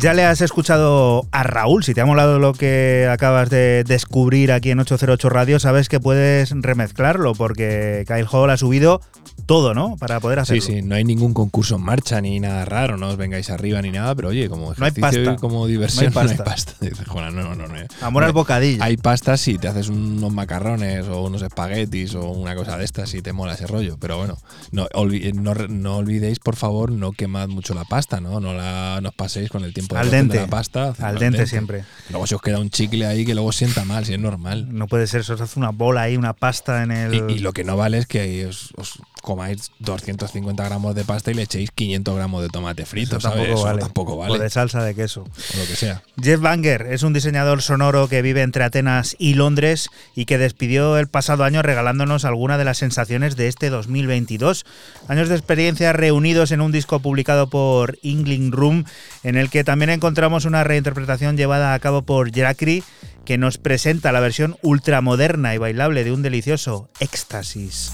Ya 0.00 0.14
le 0.14 0.24
has 0.24 0.40
escuchado 0.40 1.26
a 1.30 1.42
Raúl, 1.42 1.84
si 1.84 1.92
te 1.92 2.00
ha 2.00 2.06
molado 2.06 2.38
lo 2.38 2.54
que 2.54 3.06
acabas 3.12 3.50
de 3.50 3.84
descubrir 3.84 4.50
aquí 4.50 4.70
en 4.70 4.80
808 4.80 5.28
Radio, 5.28 5.60
sabes 5.60 5.90
que 5.90 6.00
puedes 6.00 6.52
remezclarlo 6.52 7.34
porque 7.34 8.06
Kyle 8.08 8.26
Hall 8.32 8.48
ha 8.48 8.56
subido 8.56 9.02
todo, 9.50 9.74
¿no? 9.74 9.96
Para 9.96 10.20
poder 10.20 10.38
hacerlo. 10.38 10.62
Sí, 10.62 10.74
sí, 10.74 10.82
no 10.82 10.94
hay 10.94 11.02
ningún 11.02 11.34
concurso 11.34 11.74
en 11.74 11.82
marcha 11.82 12.20
ni 12.20 12.38
nada 12.38 12.64
raro, 12.64 12.96
no 12.96 13.08
os 13.08 13.16
vengáis 13.16 13.50
arriba 13.50 13.82
ni 13.82 13.90
nada, 13.90 14.14
pero 14.14 14.28
oye, 14.28 14.48
como 14.48 14.66
No 14.76 14.84
hay 14.84 14.92
ejercicio 14.92 15.24
pasta. 15.24 15.32
y 15.32 15.36
como 15.38 15.66
diversión, 15.66 16.12
No 16.14 16.20
hay 16.20 16.26
no 16.26 16.30
hay 16.32 16.36
pasta. 16.38 16.76
pasta. 16.78 17.04
"Joder, 17.08 17.32
no, 17.32 17.42
no, 17.42 17.54
no, 17.56 17.66
no. 17.66 17.74
Amor 18.00 18.22
al 18.22 18.32
bocadillo. 18.32 18.80
Hay 18.80 18.96
pasta 18.96 19.36
si 19.36 19.58
te 19.58 19.66
haces 19.66 19.88
unos 19.88 20.32
macarrones 20.32 21.08
o 21.08 21.22
unos 21.24 21.42
espaguetis 21.42 22.14
o 22.14 22.28
una 22.30 22.54
cosa 22.54 22.76
de 22.78 22.84
estas 22.84 23.10
si 23.10 23.22
te 23.22 23.32
mola 23.32 23.54
ese 23.54 23.66
rollo. 23.66 23.96
Pero 24.00 24.18
bueno, 24.18 24.38
no, 24.70 24.86
olvi- 24.90 25.34
no, 25.34 25.52
re- 25.52 25.68
no 25.68 25.96
olvidéis, 25.96 26.38
por 26.38 26.54
favor, 26.54 26.92
no 26.92 27.10
quemad 27.10 27.48
mucho 27.48 27.74
la 27.74 27.84
pasta, 27.84 28.20
¿no? 28.20 28.38
No, 28.38 28.54
la, 28.54 29.00
no 29.02 29.08
os 29.08 29.14
paséis 29.16 29.50
con 29.50 29.64
el 29.64 29.74
tiempo 29.74 29.96
Al 29.96 30.10
de 30.12 30.16
dente. 30.18 30.36
la 30.36 30.46
pasta. 30.46 30.94
Al 31.00 31.18
dente 31.18 31.48
siempre. 31.48 31.84
Luego 32.10 32.28
se 32.28 32.36
os 32.36 32.42
queda 32.42 32.60
un 32.60 32.70
chicle 32.70 33.04
ahí 33.04 33.26
que 33.26 33.34
luego 33.34 33.50
sienta 33.50 33.84
mal, 33.84 34.04
si 34.04 34.12
es 34.14 34.20
normal. 34.20 34.68
No 34.70 34.86
puede 34.86 35.08
ser, 35.08 35.24
se 35.24 35.32
os 35.32 35.40
hace 35.40 35.58
una 35.58 35.70
bola 35.70 36.02
ahí, 36.02 36.16
una 36.16 36.34
pasta 36.34 36.84
en 36.84 36.92
el. 36.92 37.14
Y, 37.30 37.32
y 37.34 37.38
lo 37.40 37.52
que 37.52 37.64
no 37.64 37.76
vale 37.76 37.98
es 37.98 38.06
que 38.06 38.46
os, 38.46 38.72
os 38.76 39.00
comáis 39.20 39.70
250 39.80 40.64
gramos 40.64 40.94
de 40.94 41.04
pasta 41.04 41.30
y 41.30 41.34
le 41.34 41.42
echéis 41.42 41.70
500 41.72 42.16
gramos 42.16 42.42
de 42.42 42.48
tomate 42.48 42.86
frito, 42.86 43.16
Eso 43.18 43.28
¿sabes? 43.28 43.38
tampoco 43.46 43.54
Eso 43.58 43.64
vale. 43.66 43.80
tampoco 43.80 44.12
O 44.14 44.16
vale. 44.18 44.38
de 44.38 44.50
salsa 44.50 44.82
de 44.84 44.94
queso. 44.94 45.22
O 45.22 45.58
lo 45.58 45.66
que 45.66 45.76
sea. 45.76 46.02
Jeff 46.22 46.40
Banger 46.40 46.82
es 46.90 47.02
un 47.02 47.12
diseñador 47.12 47.62
sonoro 47.62 48.08
que 48.08 48.22
vive 48.22 48.42
entre 48.42 48.64
Atenas 48.64 49.16
y 49.18 49.34
Londres 49.34 49.88
y 50.14 50.24
que 50.24 50.38
despidió 50.38 50.98
el 50.98 51.08
pasado 51.08 51.44
año 51.44 51.62
regalándonos 51.62 52.24
algunas 52.24 52.58
de 52.58 52.64
las 52.64 52.78
sensaciones 52.78 53.36
de 53.36 53.48
este 53.48 53.70
2022. 53.70 54.64
Años 55.08 55.28
de 55.28 55.36
experiencia 55.36 55.92
reunidos 55.92 56.50
en 56.52 56.60
un 56.60 56.72
disco 56.72 57.00
publicado 57.00 57.48
por 57.48 57.98
Ingling 58.02 58.52
Room, 58.52 58.84
en 59.22 59.36
el 59.36 59.50
que 59.50 59.64
también 59.64 59.90
encontramos 59.90 60.44
una 60.44 60.64
reinterpretación 60.64 61.36
llevada 61.36 61.74
a 61.74 61.78
cabo 61.78 62.02
por 62.02 62.32
Jacri, 62.34 62.82
que 63.24 63.38
nos 63.38 63.58
presenta 63.58 64.12
la 64.12 64.20
versión 64.20 64.56
ultramoderna 64.62 65.54
y 65.54 65.58
bailable 65.58 66.04
de 66.04 66.12
un 66.12 66.22
delicioso 66.22 66.88
éxtasis. 67.00 67.92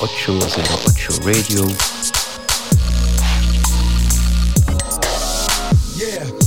808 0.00 1.20
Radio. 1.24 1.66
Ocho 6.04 6.41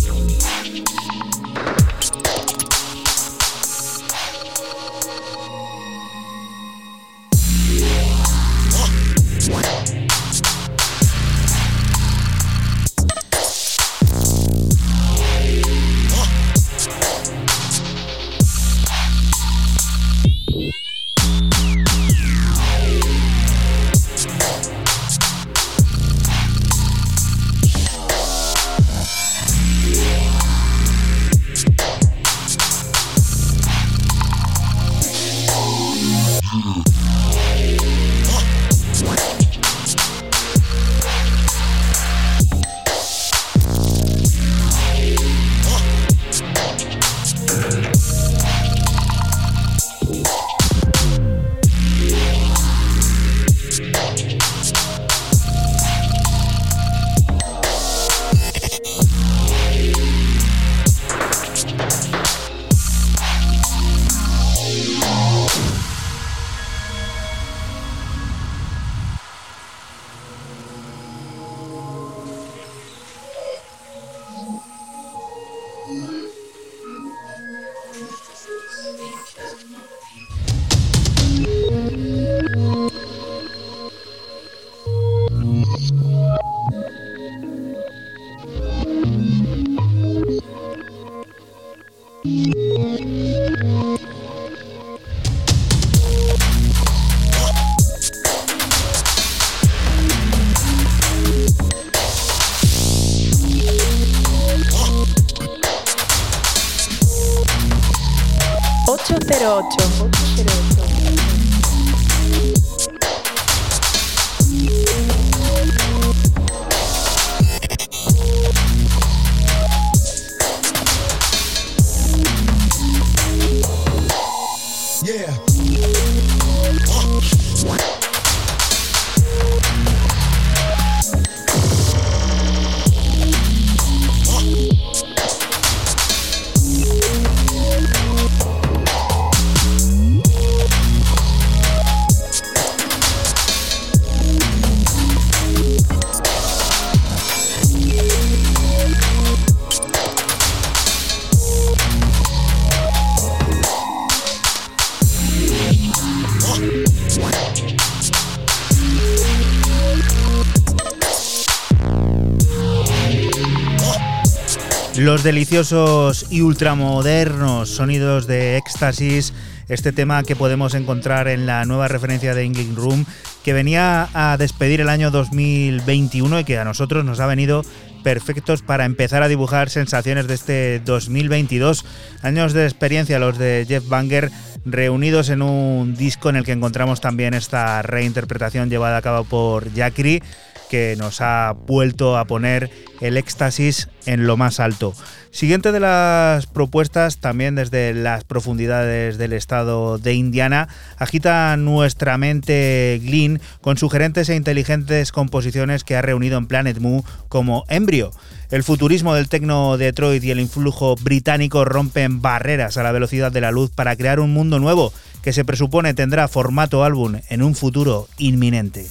Deliciosos 165.26 166.28
y 166.30 166.42
ultramodernos 166.42 167.72
sonidos 167.72 168.28
de 168.28 168.58
éxtasis, 168.58 169.34
este 169.70 169.92
tema 169.92 170.22
que 170.22 170.36
podemos 170.36 170.76
encontrar 170.76 171.28
en 171.28 171.48
la 171.48 171.66
nueva 171.66 171.88
referencia 171.88 172.36
de 172.36 172.44
England 172.44 172.78
Room, 172.78 173.06
que 173.44 173.52
venía 173.52 174.08
a 174.14 174.38
despedir 174.38 174.82
el 174.82 174.90
año 174.90 175.10
2021 175.10 176.42
y 176.42 176.44
que 176.44 176.60
a 176.60 176.64
nosotros 176.64 177.04
nos 177.06 177.20
ha 177.20 177.26
venido 177.26 177.64
perfectos 178.04 178.62
para 178.62 178.86
empezar 178.86 179.24
a 179.24 179.28
dibujar 179.28 179.72
sensaciones 179.72 180.28
de 180.28 180.36
este 180.36 180.80
2022. 180.82 181.86
Años 182.22 182.54
de 182.54 182.66
experiencia 182.66 183.18
los 183.18 183.40
de 183.40 183.66
Jeff 183.68 183.90
Banger 183.90 184.30
reunidos 184.64 185.30
en 185.30 185.42
un 185.42 185.96
disco 185.96 186.30
en 186.30 186.36
el 186.36 186.46
que 186.46 186.52
encontramos 186.52 187.02
también 187.02 187.34
esta 187.34 187.82
reinterpretación 187.82 188.70
llevada 188.70 188.98
a 188.98 189.02
cabo 189.02 189.24
por 189.24 189.74
Jacri 189.74 190.22
que 190.70 190.96
nos 190.98 191.22
ha 191.22 191.54
vuelto 191.68 192.18
a 192.18 192.26
poner 192.26 192.70
el 193.02 193.18
éxtasis 193.18 193.90
en 194.06 194.28
lo 194.28 194.38
más 194.38 194.60
alto. 194.60 194.94
Siguiente 195.32 195.72
de 195.72 195.82
las 195.82 196.48
propuestas, 196.48 197.18
también 197.18 197.56
desde 197.56 197.94
las 197.94 198.24
profundidades 198.24 199.18
del 199.18 199.34
estado 199.34 199.98
de 199.98 200.14
Indiana, 200.14 200.70
agita 200.98 201.58
nuestra 201.58 202.18
mente 202.18 203.02
Glyn 203.04 203.42
con 203.60 203.78
sugerentes 203.78 204.30
e 204.30 204.36
inteligentes 204.36 205.12
composiciones 205.12 205.84
que 205.84 205.98
ha 205.98 206.02
reunido 206.02 206.38
en 206.38 206.48
Planet 206.48 206.80
Mu 206.80 207.04
como 207.28 207.66
Embryo. 207.68 208.12
El 208.50 208.64
futurismo 208.64 209.16
del 209.16 209.28
tecno 209.28 209.78
Detroit 209.78 210.24
y 210.24 210.32
el 210.32 210.40
influjo 210.40 210.96
británico 210.96 211.66
rompen 211.66 212.22
barreras 212.22 212.78
a 212.78 212.84
la 212.84 212.92
velocidad 212.92 213.32
de 213.32 213.42
la 213.42 213.52
luz 213.52 213.72
para 213.72 213.96
crear 213.96 214.20
un 214.20 214.32
mundo 214.32 214.60
nuevo 214.60 214.94
que 215.22 215.34
se 215.34 215.44
presupone 215.44 215.94
tendrá 215.94 216.28
formato 216.28 216.84
álbum 216.84 217.16
en 217.30 217.42
un 217.42 217.56
futuro 217.56 218.08
inminente. 218.18 218.86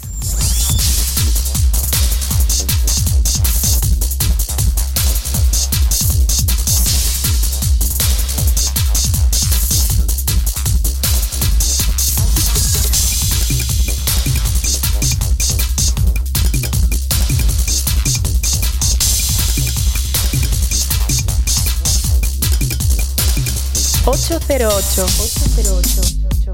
808. 24.07 25.07
808. 25.57 26.54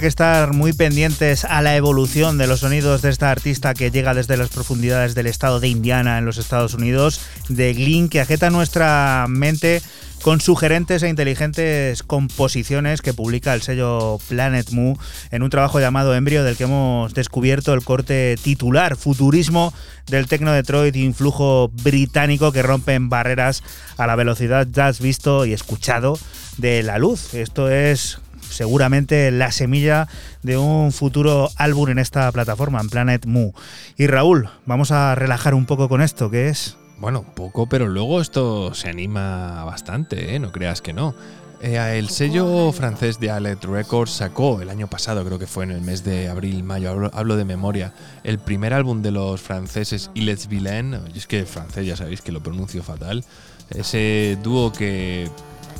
Que 0.00 0.06
estar 0.06 0.54
muy 0.54 0.72
pendientes 0.72 1.44
a 1.44 1.60
la 1.60 1.76
evolución 1.76 2.38
de 2.38 2.46
los 2.46 2.60
sonidos 2.60 3.02
de 3.02 3.10
esta 3.10 3.30
artista 3.30 3.74
que 3.74 3.90
llega 3.90 4.14
desde 4.14 4.38
las 4.38 4.48
profundidades 4.48 5.14
del 5.14 5.26
estado 5.26 5.60
de 5.60 5.68
Indiana 5.68 6.16
en 6.16 6.24
los 6.24 6.38
Estados 6.38 6.72
Unidos, 6.72 7.20
de 7.50 7.74
Glyn, 7.74 8.08
que 8.08 8.22
agita 8.22 8.48
nuestra 8.48 9.26
mente 9.28 9.82
con 10.22 10.40
sugerentes 10.40 11.02
e 11.02 11.10
inteligentes 11.10 12.02
composiciones 12.02 13.02
que 13.02 13.12
publica 13.12 13.52
el 13.52 13.60
sello 13.60 14.18
Planet 14.26 14.70
Mu 14.70 14.96
en 15.30 15.42
un 15.42 15.50
trabajo 15.50 15.80
llamado 15.80 16.14
Embryo 16.14 16.44
del 16.44 16.56
que 16.56 16.64
hemos 16.64 17.12
descubierto 17.12 17.74
el 17.74 17.84
corte 17.84 18.36
titular, 18.42 18.96
futurismo 18.96 19.74
del 20.06 20.28
Tecno 20.28 20.52
Detroit, 20.52 20.96
influjo 20.96 21.68
británico 21.68 22.52
que 22.52 22.62
rompen 22.62 23.10
barreras 23.10 23.62
a 23.98 24.06
la 24.06 24.16
velocidad 24.16 24.66
ya 24.72 24.86
has 24.86 24.98
visto 24.98 25.44
y 25.44 25.52
escuchado 25.52 26.18
de 26.56 26.82
la 26.82 26.96
luz. 26.96 27.34
Esto 27.34 27.70
es 27.70 28.18
seguramente 28.50 29.30
la 29.30 29.52
semilla 29.52 30.08
de 30.42 30.58
un 30.58 30.92
futuro 30.92 31.48
álbum 31.56 31.90
en 31.90 31.98
esta 31.98 32.30
plataforma, 32.32 32.80
en 32.80 32.90
Planet 32.90 33.26
Mu. 33.26 33.52
Y 33.96 34.06
Raúl, 34.06 34.50
vamos 34.66 34.90
a 34.90 35.14
relajar 35.14 35.54
un 35.54 35.66
poco 35.66 35.88
con 35.88 36.02
esto, 36.02 36.30
que 36.30 36.48
es... 36.48 36.76
Bueno, 36.98 37.24
poco, 37.34 37.66
pero 37.66 37.88
luego 37.88 38.20
esto 38.20 38.74
se 38.74 38.90
anima 38.90 39.64
bastante, 39.64 40.34
¿eh? 40.34 40.38
no 40.38 40.52
creas 40.52 40.82
que 40.82 40.92
no. 40.92 41.14
Eh, 41.62 41.98
el 41.98 42.08
sello 42.08 42.72
francés 42.72 43.20
de 43.20 43.30
Alet 43.30 43.62
Records 43.64 44.12
sacó 44.12 44.62
el 44.62 44.70
año 44.70 44.86
pasado, 44.86 45.22
creo 45.26 45.38
que 45.38 45.46
fue 45.46 45.64
en 45.64 45.72
el 45.72 45.82
mes 45.82 46.04
de 46.04 46.28
abril, 46.28 46.62
mayo, 46.62 47.10
hablo, 47.12 47.36
de 47.36 47.44
memoria, 47.44 47.92
el 48.24 48.38
primer 48.38 48.72
álbum 48.72 49.02
de 49.02 49.10
los 49.10 49.42
franceses 49.42 50.10
Illes 50.14 50.48
Vilain. 50.48 50.98
Y 51.14 51.18
es 51.18 51.26
que 51.26 51.44
francés 51.44 51.86
ya 51.86 51.96
sabéis 51.96 52.22
que 52.22 52.32
lo 52.32 52.42
pronuncio 52.42 52.82
fatal. 52.82 53.24
Ese 53.68 54.38
dúo 54.42 54.72
que, 54.72 55.28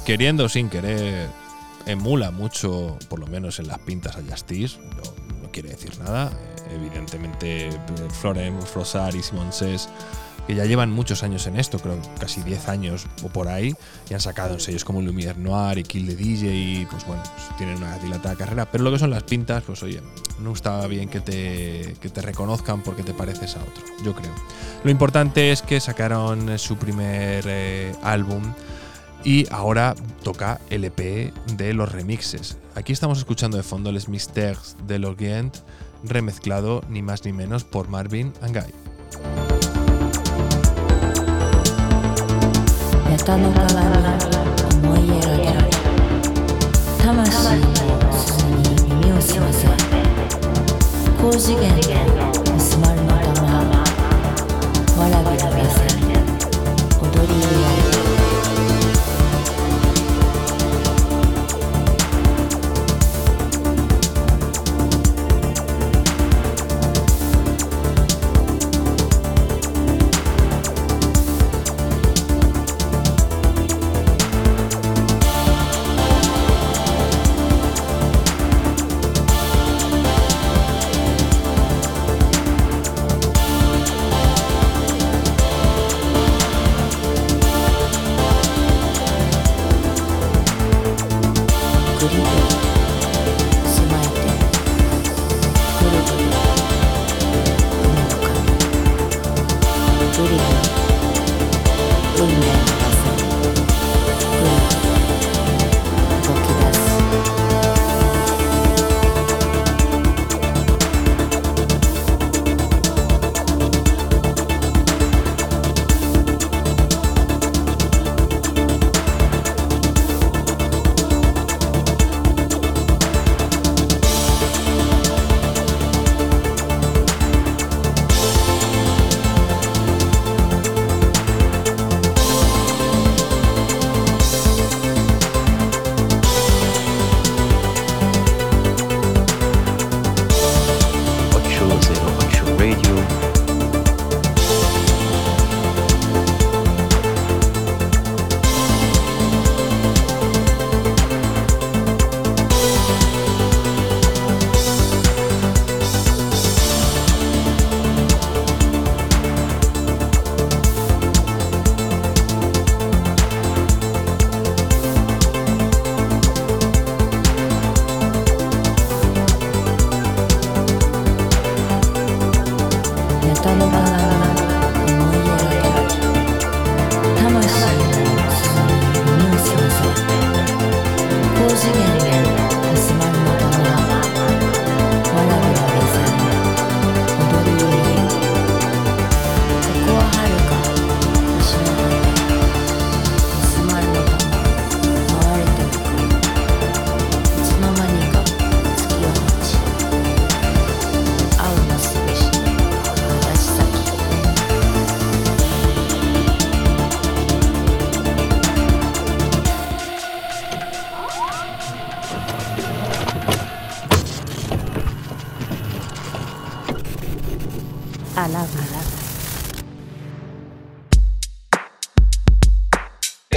queriendo 0.05 0.51
sin 0.51 0.69
querer, 0.69 1.29
emula 1.87 2.31
mucho, 2.31 2.99
por 3.09 3.19
lo 3.19 3.27
menos 3.27 3.59
en 3.59 3.69
las 3.69 3.79
pintas 3.79 4.17
a 4.17 4.23
Justice, 4.23 4.79
no, 5.43 5.51
quiere 5.51 5.71
decir 5.71 5.99
nada. 5.99 6.31
Evidentemente, 6.71 7.71
Florence, 8.21 8.67
Frossard 8.67 9.15
y 9.17 9.23
Simon 9.23 9.53
Says 9.53 9.89
que 10.47 10.57
ya 10.57 10.65
llevan 10.65 10.91
muchos 10.91 11.23
años 11.23 11.47
en 11.47 11.57
esto, 11.59 11.79
creo 11.79 12.01
casi 12.19 12.43
10 12.43 12.69
años 12.69 13.07
o 13.23 13.29
por 13.29 13.47
ahí, 13.49 13.75
y 14.09 14.15
han 14.15 14.21
sacado 14.21 14.55
en 14.55 14.61
sellos 14.61 14.85
como 14.85 15.01
Lumière 15.01 15.37
Noir 15.37 15.79
y 15.79 15.85
Kill 15.85 16.09
the 16.09 16.17
DJ, 16.17 16.53
y 16.53 16.87
pues 16.91 17.07
bueno, 17.07 17.23
pues 17.23 17.57
tienen 17.57 17.77
una 17.77 17.97
dilatada 17.99 18.35
carrera. 18.35 18.71
Pero 18.71 18.85
lo 18.85 18.91
que 18.91 18.99
son 18.99 19.11
las 19.11 19.23
pintas, 19.23 19.63
pues 19.63 19.83
oye, 19.83 20.01
no 20.41 20.53
está 20.53 20.87
bien 20.87 21.09
que 21.09 21.21
te, 21.21 21.95
que 22.01 22.09
te 22.09 22.23
reconozcan 22.23 22.83
porque 22.83 23.03
te 23.03 23.15
pareces 23.15 23.57
a 23.57 23.61
otro, 23.61 23.85
yo 24.03 24.15
creo. 24.15 24.33
Lo 24.83 24.91
importante 24.91 25.53
es 25.53 25.63
que 25.63 25.79
sacaron 25.79 26.59
su 26.59 26.77
primer 26.77 27.45
eh, 27.47 27.95
álbum 28.03 28.43
y 29.25 29.47
ahora 29.53 29.95
toca 30.23 30.61
el 30.71 30.85
EP 30.85 31.33
de 31.57 31.75
los 31.75 31.91
remixes. 31.91 32.57
Aquí 32.75 32.93
estamos 32.93 33.19
escuchando 33.19 33.57
de 33.57 33.63
fondo 33.63 33.93
Les 33.93 34.09
Mystères 34.09 34.77
de 34.87 34.99
l'Orient, 34.99 35.55
remezclado 36.05 36.83
ni 36.89 37.03
más 37.03 37.25
ni 37.25 37.33
menos 37.33 37.65
por 37.65 37.89
Marvin 37.89 38.33
Angay. 38.43 38.73
八 43.31 43.81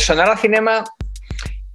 Sonora 0.04 0.36
Cinema 0.36 0.84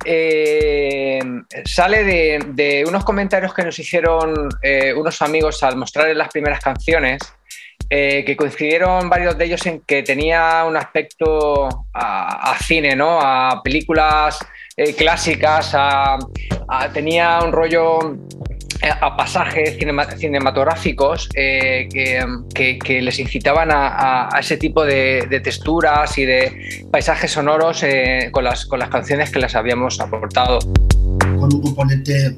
eh, 0.04 1.18
sale 1.64 2.04
de, 2.44 2.84
unos 2.86 3.02
comentarios 3.02 3.54
que 3.54 3.64
nos 3.64 3.78
hicieron 3.78 4.50
eh, 4.62 4.92
unos 4.92 5.22
amigos 5.22 5.62
al 5.62 5.76
mostrarles 5.76 6.14
las 6.14 6.28
primeras 6.28 6.60
canciones, 6.60 7.22
eh, 7.88 8.24
que 8.26 8.36
coincidieron 8.36 9.08
varios 9.08 9.38
de 9.38 9.46
ellos 9.46 9.64
en 9.64 9.80
que 9.80 10.02
tenía 10.02 10.64
un 10.66 10.76
aspecto 10.76 11.86
a, 11.94 12.54
cine, 12.62 12.94
¿no? 12.94 13.18
a 13.18 13.62
películas 13.64 14.38
eh, 14.76 14.94
clásicas, 14.94 15.74
tenía 16.92 17.40
un 17.42 17.50
rollo 17.50 17.98
a 19.00 19.16
pasajes 19.16 19.78
cinema- 19.78 20.04
cinematográficos 20.04 21.30
que, 21.30 23.00
les 23.00 23.18
incitaban 23.18 23.70
a, 23.72 24.28
ese 24.38 24.58
tipo 24.58 24.84
de 24.84 25.40
texturas 25.42 26.18
y 26.18 26.26
de 26.26 26.77
paisajes 26.90 27.32
sonoros 27.32 27.82
eh, 27.82 28.30
con, 28.32 28.44
las, 28.44 28.66
con 28.66 28.78
las 28.78 28.88
canciones 28.88 29.30
que 29.30 29.38
les 29.38 29.54
habíamos 29.54 30.00
aportado. 30.00 30.58
con 31.38 31.54
un 31.54 31.62
componente 31.62 32.36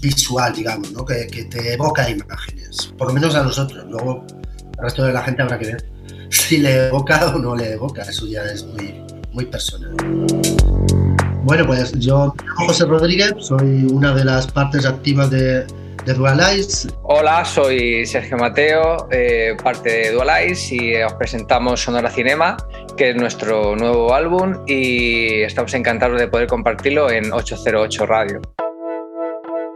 visual, 0.00 0.54
digamos, 0.54 0.92
¿no? 0.92 1.04
que, 1.04 1.26
que 1.26 1.44
te 1.44 1.74
evoca 1.74 2.08
imágenes, 2.08 2.94
por 2.96 3.08
lo 3.08 3.14
menos 3.14 3.34
a 3.34 3.42
nosotros. 3.42 3.84
Luego, 3.88 4.24
al 4.78 4.84
resto 4.84 5.04
de 5.04 5.12
la 5.12 5.22
gente 5.22 5.42
habrá 5.42 5.58
que 5.58 5.66
ver 5.66 5.90
si 6.30 6.58
le 6.58 6.86
evoca 6.88 7.34
o 7.34 7.38
no 7.38 7.56
le 7.56 7.72
evoca, 7.72 8.02
eso 8.02 8.26
ya 8.26 8.44
es 8.44 8.64
muy, 8.64 9.02
muy 9.32 9.46
personal. 9.46 9.94
Bueno, 11.42 11.64
pues 11.66 11.92
yo 11.92 12.34
José 12.56 12.86
Rodríguez, 12.86 13.32
soy 13.38 13.84
una 13.84 14.12
de 14.12 14.24
las 14.24 14.48
partes 14.48 14.84
activas 14.84 15.30
de, 15.30 15.64
de 16.04 16.14
Dual 16.14 16.40
Eyes. 16.40 16.88
Hola, 17.02 17.44
soy 17.44 18.04
Sergio 18.04 18.36
Mateo, 18.36 19.08
eh, 19.10 19.56
parte 19.62 19.90
de 19.90 20.12
Dual 20.12 20.28
Eyes 20.28 20.72
y 20.72 20.96
os 21.02 21.12
presentamos 21.14 21.80
Sonora 21.80 22.10
Cinema, 22.10 22.56
que 22.96 23.10
es 23.10 23.16
nuestro 23.16 23.76
nuevo 23.76 24.14
álbum 24.14 24.64
y 24.66 25.42
estamos 25.42 25.74
encantados 25.74 26.18
de 26.18 26.28
poder 26.28 26.46
compartirlo 26.46 27.10
en 27.10 27.32
808 27.32 28.06
Radio. 28.06 28.40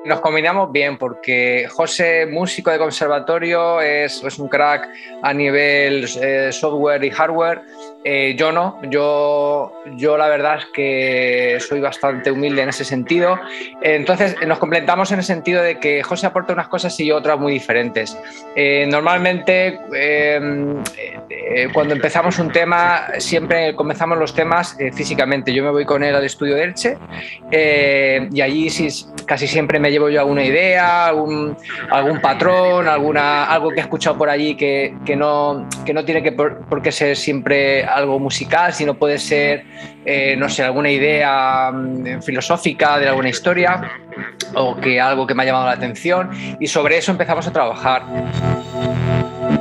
Nos 0.07 0.21
combinamos 0.23 0.73
bien 0.73 0.97
porque 0.97 1.69
José, 1.71 2.27
músico 2.27 2.71
de 2.71 2.79
conservatorio, 2.79 3.83
es, 3.83 4.23
un 4.39 4.49
crack 4.49 4.89
a 5.23 5.35
nivel 5.35 6.09
eh, 6.23 6.51
software 6.51 7.05
y 7.05 7.11
hardware. 7.11 7.61
Eh, 8.03 8.35
yo 8.39 8.51
no, 8.51 8.79
yo, 8.89 9.73
yo 9.97 10.17
la 10.17 10.29
verdad 10.29 10.59
es 10.59 10.67
que 10.73 11.59
soy 11.61 11.81
bastante 11.81 12.31
humilde 12.31 12.63
en 12.63 12.71
ese 12.71 12.85
sentido. 12.85 13.39
Entonces 13.83 14.37
nos 14.47 14.59
complementamos 14.59 15.13
en 15.13 15.19
el 15.19 15.25
sentido 15.25 15.63
de 15.63 15.79
que 15.79 16.03
José 16.03 16.27
aporta 16.27 16.55
unas 16.55 16.69
cosas 16.69 16.99
y 16.99 17.07
yo 17.07 17.17
otras 17.17 17.39
muy 17.39 17.53
diferentes. 17.53 18.17
Eh, 18.57 18.87
normalmente 18.91 19.81
eh, 19.95 20.41
eh, 21.29 21.69
cuando 21.73 21.95
empezamos 21.95 22.39
un 22.39 22.51
tema, 22.51 23.09
siempre 23.19 23.75
comenzamos 23.75 24.19
los 24.19 24.35
temas 24.35 24.77
físicamente. 24.95 25.53
Yo 25.53 25.63
me 25.63 25.71
voy 25.71 25.85
con 25.85 26.03
él 26.03 26.15
al 26.15 26.25
estudio 26.25 26.55
de 26.55 26.65
Elche 26.65 26.97
y 28.33 28.41
allí 28.41 28.69
casi 29.27 29.47
siempre 29.47 29.79
me 29.79 29.91
llevo 29.91 30.09
yo 30.09 30.21
alguna 30.21 30.45
idea, 30.45 31.07
algún, 31.07 31.57
patrón, 32.23 32.89
alguna, 32.89 33.45
algo 33.45 33.71
que 33.71 33.77
he 33.77 33.83
escuchado 33.83 34.17
por 34.17 34.31
allí 34.31 34.57
que, 34.57 34.95
que 35.05 35.17
no, 35.17 35.69
que 35.85 35.93
no 35.93 36.05
tiene 36.05 36.23
que 36.23 36.33
por 36.33 36.83
qué 36.83 36.93
ser 36.93 37.17
siempre 37.17 37.85
algo 37.95 38.19
musical, 38.19 38.73
sino 38.73 38.95
puede 38.95 39.19
ser, 39.19 39.65
eh, 40.05 40.37
no 40.37 40.49
sé, 40.49 40.63
alguna 40.65 40.91
idea 40.91 41.71
mm, 41.73 42.23
filosófica 42.23 42.99
de 42.99 43.09
alguna 43.09 43.29
historia 43.29 43.83
o 44.55 44.77
que 44.77 45.01
algo 45.01 45.27
que 45.27 45.35
me 45.35 45.43
ha 45.43 45.47
llamado 45.47 45.67
la 45.67 45.73
atención 45.73 46.31
y 46.59 46.67
sobre 46.67 46.99
eso 46.99 47.13
empezamos 47.13 47.47
a 47.47 47.53
trabajar. 47.53 48.03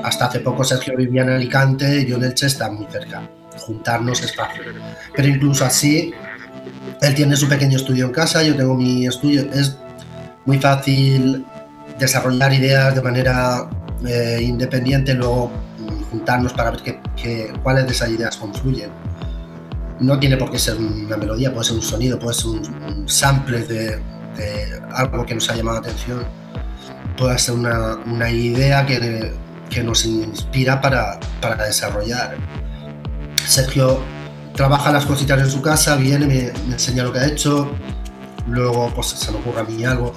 Hasta 0.04 0.26
hace 0.26 0.40
poco 0.40 0.64
Sergio 0.64 0.96
vivía 0.96 1.24
en 1.24 1.30
Alicante 1.32 2.06
yo 2.06 2.18
en 2.18 2.24
Elche 2.24 2.48
está 2.48 2.72
muy 2.72 2.86
cerca. 2.90 3.22
Juntarnos 3.58 4.22
es 4.24 4.36
fácil. 4.36 4.64
Pero 5.16 5.28
incluso 5.28 5.66
así, 5.66 6.14
él 7.02 7.16
tiene 7.16 7.36
su 7.36 7.48
pequeño 7.48 7.78
estudio 7.78 8.06
en 8.06 8.12
casa, 8.12 8.42
yo 8.44 8.56
tengo 8.56 8.76
mi 8.76 9.06
estudio. 9.06 9.44
Es 9.54 9.78
muy 10.46 10.58
fácil 10.58 11.46
desarrollar 12.00 12.54
ideas 12.54 12.96
de 12.96 13.02
manera 13.02 13.70
eh, 14.08 14.40
independiente, 14.42 15.14
luego 15.14 15.52
juntarnos 16.10 16.54
para 16.54 16.72
ver 16.72 16.82
qué, 16.82 17.02
qué- 17.16 17.54
cuáles 17.64 17.86
de 17.86 17.92
esas 17.92 18.10
ideas 18.10 18.38
confluyen. 18.38 18.90
No 20.00 20.18
tiene 20.20 20.38
por 20.38 20.50
qué 20.52 20.58
ser 20.60 20.78
una 20.78 21.18
melodía, 21.18 21.52
puede 21.54 21.66
ser 21.68 21.76
un 21.76 21.82
sonido, 21.82 22.18
puede 22.20 22.34
ser 22.36 22.48
un, 22.48 22.84
un 22.84 23.10
sample 23.10 23.64
de, 23.66 23.98
de 24.38 24.82
algo 24.94 25.26
que 25.26 25.36
nos 25.36 25.50
ha 25.50 25.56
llamado 25.56 25.82
la 25.82 25.88
atención, 25.88 26.24
puede 27.18 27.38
ser 27.38 27.56
una, 27.56 27.96
una 28.06 28.30
idea 28.30 28.86
que, 28.86 29.34
que 29.70 29.84
nos 29.84 30.06
inspira 30.06 30.80
para, 30.80 31.20
para 31.42 31.66
desarrollar. 31.66 32.36
Sergio 33.46 34.00
trabaja 34.54 34.92
las 34.92 35.06
cositas 35.06 35.40
en 35.40 35.50
su 35.50 35.62
casa, 35.62 35.96
viene, 35.96 36.26
me, 36.28 36.52
me 36.68 36.74
enseña 36.74 37.04
lo 37.04 37.12
que 37.12 37.20
ha 37.20 37.28
hecho, 37.28 37.70
luego 38.48 38.92
pues 38.96 39.08
se 39.08 39.32
me 39.32 39.38
ocurre 39.40 39.62
a 39.62 39.64
mí 39.64 39.84
algo. 39.84 40.14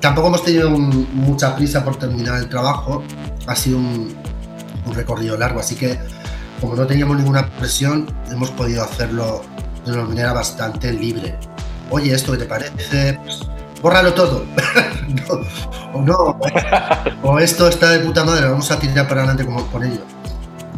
Tampoco 0.00 0.28
hemos 0.28 0.44
tenido 0.44 0.68
un- 0.68 1.08
mucha 1.12 1.54
prisa 1.56 1.84
por 1.84 1.96
terminar 1.96 2.38
el 2.38 2.48
trabajo, 2.48 3.02
ha 3.46 3.54
sido 3.56 3.78
un, 3.78 4.14
un 4.86 4.94
recorrido 4.94 5.36
largo, 5.36 5.60
así 5.60 5.74
que 5.74 5.98
como 6.60 6.76
no 6.76 6.86
teníamos 6.86 7.16
ninguna 7.16 7.48
presión, 7.48 8.06
hemos 8.30 8.50
podido 8.50 8.84
hacerlo 8.84 9.42
de 9.84 9.92
una 9.92 10.04
manera 10.04 10.32
bastante 10.32 10.92
libre. 10.92 11.36
Oye, 11.90 12.14
¿esto 12.14 12.32
qué 12.32 12.38
te 12.38 12.44
parece? 12.44 13.18
Bórralo 13.82 14.14
todo. 14.14 14.44
O 15.94 16.00
no, 16.00 16.38
o 17.22 17.38
esto 17.38 17.68
está 17.68 17.90
de 17.90 17.98
puta 17.98 18.24
madre, 18.24 18.48
vamos 18.48 18.70
a 18.70 18.78
tirar 18.78 19.06
para 19.06 19.24
adelante 19.24 19.44
con 19.70 19.84
ello. 19.84 20.00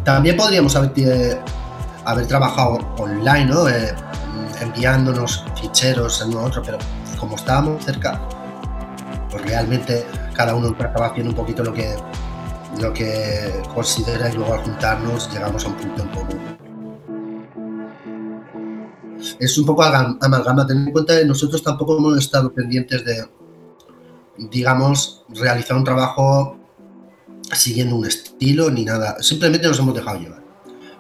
También 0.03 0.37
podríamos 0.37 0.75
haber, 0.75 0.91
eh, 0.97 1.39
haber 2.05 2.27
trabajado 2.27 2.81
online, 2.99 3.47
¿no? 3.47 3.69
Eh, 3.69 3.95
enviándonos 4.61 5.45
ficheros 5.61 6.21
en 6.21 6.31
uno 6.31 6.41
a 6.41 6.43
otro, 6.45 6.63
pero 6.65 6.79
como 7.19 7.37
estábamos 7.37 7.85
cerca, 7.85 8.21
pues 9.31 9.45
realmente 9.45 10.05
cada 10.35 10.55
uno 10.55 10.75
acaba 10.79 11.07
haciendo 11.07 11.31
un 11.31 11.37
poquito 11.37 11.63
lo 11.63 11.73
que, 11.73 11.95
lo 12.81 12.93
que 12.93 13.53
considera 13.75 14.31
y 14.31 14.35
luego 14.35 14.55
al 14.55 14.61
juntarnos 14.61 15.33
llegamos 15.33 15.65
a 15.65 15.69
un 15.69 15.75
punto 15.75 16.03
en 16.03 16.09
común. 16.09 16.41
Es 19.39 19.57
un 19.57 19.65
poco 19.67 19.83
amalgam- 19.83 20.19
amalgama, 20.21 20.67
ten 20.67 20.79
en 20.79 20.93
cuenta 20.93 21.19
que 21.19 21.25
nosotros 21.25 21.63
tampoco 21.63 21.97
hemos 21.99 22.19
estado 22.19 22.53
pendientes 22.53 23.05
de, 23.05 23.27
digamos, 24.51 25.25
realizar 25.29 25.77
un 25.77 25.85
trabajo 25.85 26.59
siguiendo 27.53 27.97
un 27.97 28.07
estilo 28.07 28.71
ni 28.71 28.85
nada, 28.85 29.17
simplemente 29.23 29.67
nos 29.69 29.79
hemos 29.79 29.95
dejado 29.95 30.19
llevar. 30.19 30.43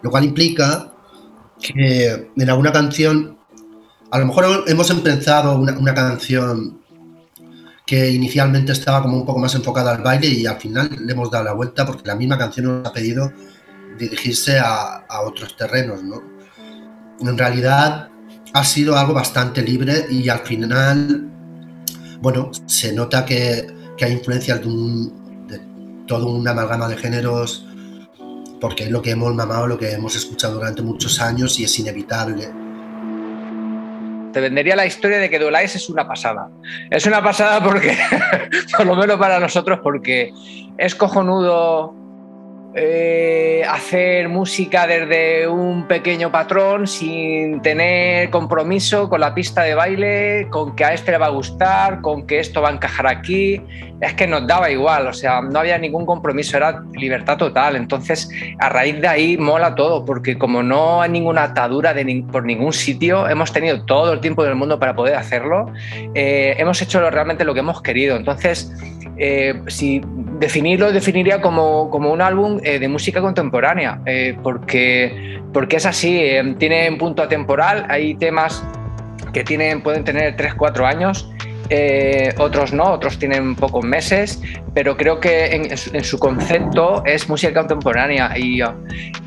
Lo 0.03 0.11
cual 0.11 0.25
implica 0.25 0.93
que 1.61 2.31
en 2.37 2.51
alguna 2.51 2.73
canción, 2.73 3.39
a 4.11 4.19
lo 4.19 4.27
mejor 4.27 4.65
hemos 4.67 4.91
empezado 4.91 5.59
una, 5.59 5.77
una 5.79 5.95
canción 5.95 6.84
que 7.87 8.11
inicialmente 8.11 8.73
estaba 8.73 9.03
como 9.03 9.19
un 9.19 9.27
poco 9.27 9.41
más 9.41 9.55
enfocada 9.55 9.93
al 9.93 10.03
baile 10.03 10.29
y 10.29 10.47
al 10.47 10.59
final 10.59 10.91
le 11.05 11.13
hemos 11.13 11.31
dado 11.31 11.45
la 11.45 11.53
vuelta 11.53 11.85
porque 11.85 12.09
la 12.09 12.15
misma 12.15 12.39
canción 12.39 12.67
nos 12.67 12.89
ha 12.89 12.93
pedido 12.93 13.33
dirigirse 13.99 14.59
a, 14.59 15.05
otros 15.25 15.57
terrenos, 15.57 16.03
¿no? 16.03 16.23
En 17.21 17.39
realidad 17.39 18.09
ha 18.53 18.65
sido 18.65 18.97
algo 18.97 19.15
bastante 19.15 19.63
libre 19.63 20.07
y 20.11 20.29
al 20.29 20.41
final, 20.41 21.31
bueno, 22.21 22.51
se 22.67 22.93
nota 22.93 23.25
que, 23.25 23.67
que 23.97 24.05
hay 24.05 24.13
influencias 24.13 24.61
de, 24.61 24.67
un, 24.67 25.47
de 25.47 25.61
todo 26.07 26.27
una 26.29 26.51
amalgama 26.51 26.89
de 26.89 26.97
géneros 26.97 27.67
porque 28.61 28.85
es 28.85 28.91
lo 28.91 29.03
que 29.03 29.11
hemos 29.11 29.35
mamado, 29.35 29.67
lo 29.67 29.79
que 29.79 29.93
hemos 29.93 30.17
escuchado 30.17 30.55
durante 30.55 30.83
muchos 30.83 31.21
años 31.21 31.61
y 31.61 31.65
es 31.65 31.79
inevitable. 31.79 32.64
Te 34.35 34.41
vendería 34.41 34.75
la 34.75 34.85
historia 34.85 35.19
de 35.19 35.31
que 35.31 35.39
Dualize 35.39 35.79
es 35.79 35.89
una 35.89 36.09
pasada. 36.09 36.49
Es 36.91 37.07
una 37.07 37.23
pasada 37.23 37.63
porque, 37.63 37.97
por 38.77 38.85
lo 38.85 38.97
menos 38.97 39.17
para 39.17 39.39
nosotros, 39.39 39.79
porque 39.81 40.33
es 40.77 40.97
cojonudo 40.97 41.95
eh, 42.75 43.63
hacer 43.71 44.29
música 44.29 44.89
desde 44.89 45.47
un 45.47 45.87
pequeño 45.87 46.33
patrón 46.33 46.89
sin 46.89 47.63
tener 47.63 48.29
compromiso 48.31 49.09
con 49.09 49.21
la 49.21 49.33
pista 49.33 49.63
de 49.63 49.77
baile, 49.77 50.49
con 50.51 50.75
que 50.75 50.85
a 50.85 50.93
este 50.93 51.13
le 51.13 51.19
va 51.19 51.27
a 51.27 51.31
gustar, 51.31 52.01
con 52.01 52.27
que 52.27 52.41
esto 52.41 52.61
va 52.61 52.71
a 52.71 52.73
encajar 52.73 53.07
aquí. 53.07 53.63
Es 54.05 54.15
que 54.15 54.27
nos 54.27 54.47
daba 54.47 54.71
igual, 54.71 55.07
o 55.07 55.13
sea, 55.15 55.41
no 55.41 55.61
había 55.61 55.79
ningún 55.79 56.05
compromiso, 56.05 56.57
era 56.59 56.83
libertad 56.93 57.39
total. 57.39 57.75
Entonces, 57.77 58.29
a 58.59 58.69
raíz 58.69 59.01
de 59.01 59.09
ahí 59.09 59.39
mola 59.39 59.75
todo, 59.75 60.05
porque 60.05 60.37
como 60.37 60.63
no 60.63 61.01
hay 61.01 61.11
ninguna 61.11 61.45
atadura 61.45 61.95
de 61.95 62.05
ni- 62.05 62.23
por 62.23 62.45
ningún 62.45 62.73
sitio, 62.73 63.27
hemos 63.29 63.51
tenido 63.53 63.83
todo 63.85 64.13
el 64.13 64.21
tiempo 64.21 64.45
del 64.45 64.57
mundo 64.57 64.79
para 64.79 64.95
poder 64.95 65.15
hacerlo. 65.15 65.73
Eh, 66.15 66.55
hemos 66.59 66.83
hecho 66.83 67.09
realmente 67.11 67.45
lo 67.45 67.55
que 67.55 67.61
hemos 67.61 67.81
querido. 67.81 68.17
Entonces, 68.17 68.71
eh, 69.17 69.55
si 69.69 70.03
definirlo, 70.39 70.93
definiría 70.93 71.41
como, 71.41 71.89
como 71.91 72.13
un 72.13 72.21
álbum 72.21 72.61
eh, 72.63 72.79
de 72.79 72.89
música 72.89 73.21
contemporánea, 73.23 74.01
eh, 74.05 74.37
porque, 74.43 75.41
porque 75.53 75.77
es 75.77 75.87
así, 75.87 76.19
eh, 76.21 76.55
tiene 76.59 76.91
un 76.91 76.99
punto 76.99 77.23
atemporal, 77.23 77.87
hay 77.89 78.17
temas 78.17 78.63
que 79.33 79.45
tienen, 79.45 79.83
pueden 79.83 80.05
tener 80.05 80.37
3-4 80.37 80.85
años 80.85 81.31
eh, 81.71 82.35
otros 82.39 82.73
no, 82.73 82.85
otros 82.93 83.19
tienen 83.19 83.55
pocos 83.57 83.85
meses, 83.85 84.41
pero 84.75 84.97
creo 84.97 85.21
que 85.21 85.47
en, 85.47 85.71
en 85.71 86.05
su- 86.05 86.19
concepto 86.19 87.03
es 87.05 87.29
música 87.29 87.53
contemporánea 87.55 88.37
y, 88.39 88.61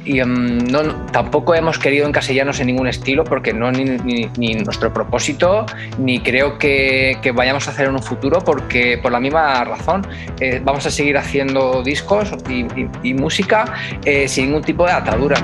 y, 0.06 0.22
um, 0.22 0.58
no, 0.58 0.84
tampoco 1.12 1.54
hemos 1.56 1.78
querido 1.80 2.08
encasillarnos 2.08 2.60
en 2.60 2.68
ningún 2.68 2.88
estilo 2.88 3.24
porque 3.24 3.54
no 3.54 3.72
ni, 3.72 3.84
ni- 3.86 4.30
ni 4.38 4.54
nuestro 4.56 4.94
propósito 4.94 5.66
ni 5.98 6.20
creo 6.20 6.58
que, 6.58 7.18
que 7.22 7.32
vayamos 7.32 7.68
a 7.68 7.72
hacer 7.72 7.88
en 7.88 7.96
un 7.96 8.04
futuro 8.04 8.40
porque 8.44 8.98
por 9.02 9.12
la 9.12 9.20
misma 9.20 9.64
razón 9.64 10.06
eh, 10.40 10.62
vamos 10.64 10.86
a 10.86 10.92
seguir 10.92 11.18
haciendo 11.18 11.82
discos 11.84 12.32
y, 12.50 12.62
y- 12.80 12.90
y 13.04 13.14
música 13.14 13.66
eh, 14.06 14.28
sin 14.28 14.48
ningún 14.48 14.64
tipo 14.64 14.86
de 14.86 14.92
atadura. 14.94 15.38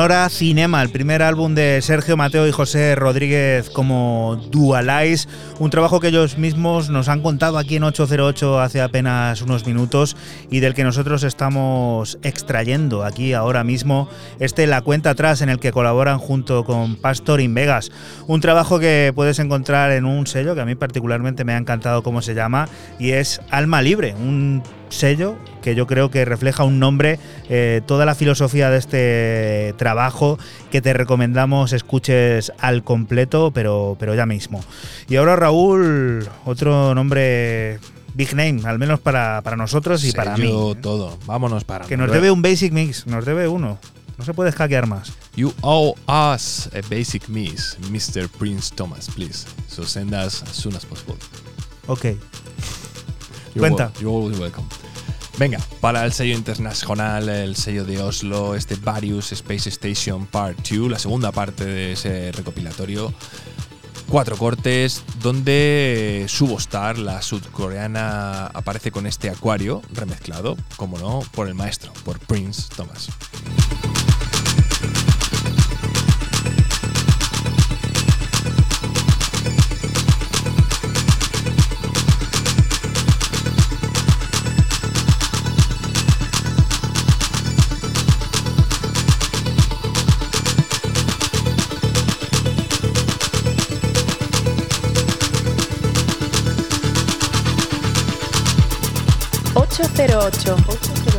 Sonora 0.03 0.29
Cinema, 0.31 0.83
el 0.83 0.91
primer 0.91 1.23
álbum 1.23 1.55
de 1.55 1.81
Sergio 1.81 2.16
Mateo 2.16 2.49
y 2.49 2.51
José 2.51 2.97
Rodríguez 2.97 3.70
como 3.70 4.35
Dualize, 4.51 5.29
un 5.61 5.70
trabajo 5.70 6.01
que 6.01 6.09
ellos 6.09 6.39
mismos 6.39 6.91
nos 6.91 7.09
han 7.09 7.23
contado 7.23 7.57
aquí 7.57 7.77
en 7.77 7.85
808 7.85 8.59
hace 8.59 8.81
apenas 8.81 9.43
unos 9.43 9.65
minutos 9.65 10.16
y 10.51 10.59
del 10.59 10.74
que 10.74 10.83
nosotros 10.83 11.23
estamos 11.23 12.19
extrayendo 12.24 13.05
aquí 13.05 13.33
ahora 13.33 13.62
mismo 13.62 14.09
este 14.41 14.66
La 14.66 14.83
Cuenta 14.83 15.11
Atrás 15.11 15.41
en 15.41 15.51
el 15.51 15.61
que 15.61 15.70
colaboran 15.70 16.19
junto 16.19 16.65
con 16.65 16.97
Pastor 16.97 17.41
in 17.41 17.55
Vegas, 17.55 17.93
un 18.27 18.41
trabajo 18.41 18.81
que 18.81 19.12
puedes 19.15 19.39
encontrar 19.39 19.93
en 19.93 20.05
un 20.05 20.27
sello 20.27 20.57
que 20.57 20.62
a 20.62 20.66
mí 20.66 20.74
particularmente 20.74 21.45
me 21.45 21.53
ha 21.53 21.59
encantado 21.59 22.03
cómo 22.03 22.23
se 22.23 22.35
llama 22.35 22.69
y 22.99 23.12
es 23.12 23.41
Alma 23.51 23.81
Libre, 23.83 24.16
un 24.16 24.65
sello 24.89 25.37
que 25.62 25.74
yo 25.74 25.86
creo 25.86 26.10
que 26.10 26.24
refleja 26.24 26.64
un 26.64 26.78
nombre, 26.78 27.18
eh, 27.48 27.80
toda 27.86 28.05
la 28.05 28.14
filosofía 28.14 28.68
de 28.70 28.78
este 28.78 29.74
trabajo 29.78 30.39
que 30.70 30.82
te 30.82 30.93
recomendamos 30.93 31.72
escuches 31.72 32.52
al 32.59 32.84
completo, 32.84 33.51
pero, 33.52 33.97
pero 33.98 34.14
ya 34.14 34.26
mismo. 34.26 34.62
Y 35.09 35.16
ahora 35.16 35.36
Raúl, 35.36 36.28
otro 36.44 36.94
nombre 36.94 37.78
big 38.14 38.34
name, 38.34 38.60
al 38.64 38.78
menos 38.78 39.01
para, 39.01 39.40
para 39.43 39.56
nosotros 39.56 40.05
y 40.05 40.12
para 40.12 40.36
mí. 40.36 40.43
Sello 40.43 40.74
todo. 40.74 41.18
Vámonos 41.26 41.64
para 41.64 41.86
Que 41.86 41.97
nos 41.97 42.10
debe 42.10 42.30
un 42.30 42.43
basic 42.43 42.72
mix, 42.72 43.06
nos 43.06 43.24
debe 43.24 43.48
uno. 43.48 43.78
No 44.18 44.24
se 44.24 44.34
puede 44.34 44.52
hackear 44.52 44.86
más. 44.86 45.12
You 45.34 45.55
owe 45.62 45.94
us 46.06 46.68
a 46.74 46.82
basic 46.90 47.28
miss, 47.28 47.78
Mr. 47.90 48.28
Prince 48.28 48.70
Thomas, 48.74 49.09
please. 49.09 49.47
So 49.68 49.84
send 49.84 50.12
us 50.12 50.43
as 50.43 50.51
soon 50.51 50.76
as 50.76 50.84
possible. 50.84 51.16
Ok. 51.86 52.05
You're 53.55 53.68
Cuenta. 53.68 53.93
you're 54.01 54.12
always 54.12 54.39
welcome. 54.39 54.66
Venga, 55.38 55.59
para 55.80 56.04
el 56.04 56.12
sello 56.12 56.36
internacional, 56.36 57.28
el 57.28 57.56
sello 57.56 57.84
de 57.84 58.00
Oslo, 58.00 58.54
este 58.54 58.76
Various 58.76 59.32
Space 59.32 59.68
Station 59.70 60.26
Part 60.26 60.68
2, 60.68 60.90
la 60.90 60.98
segunda 60.98 61.32
parte 61.32 61.64
de 61.64 61.92
ese 61.92 62.32
recopilatorio. 62.32 63.12
Cuatro 64.09 64.36
cortes 64.36 65.02
donde 65.22 66.26
Subostar, 66.28 66.98
la 66.98 67.22
sudcoreana, 67.22 68.46
aparece 68.48 68.90
con 68.90 69.06
este 69.06 69.30
acuario 69.30 69.80
remezclado, 69.94 70.56
como 70.76 70.98
no, 70.98 71.20
por 71.32 71.48
el 71.48 71.54
maestro, 71.54 71.92
por 72.04 72.18
Prince 72.18 72.68
Thomas. 72.76 73.09
808. 100.03 100.43
808. 100.49 101.11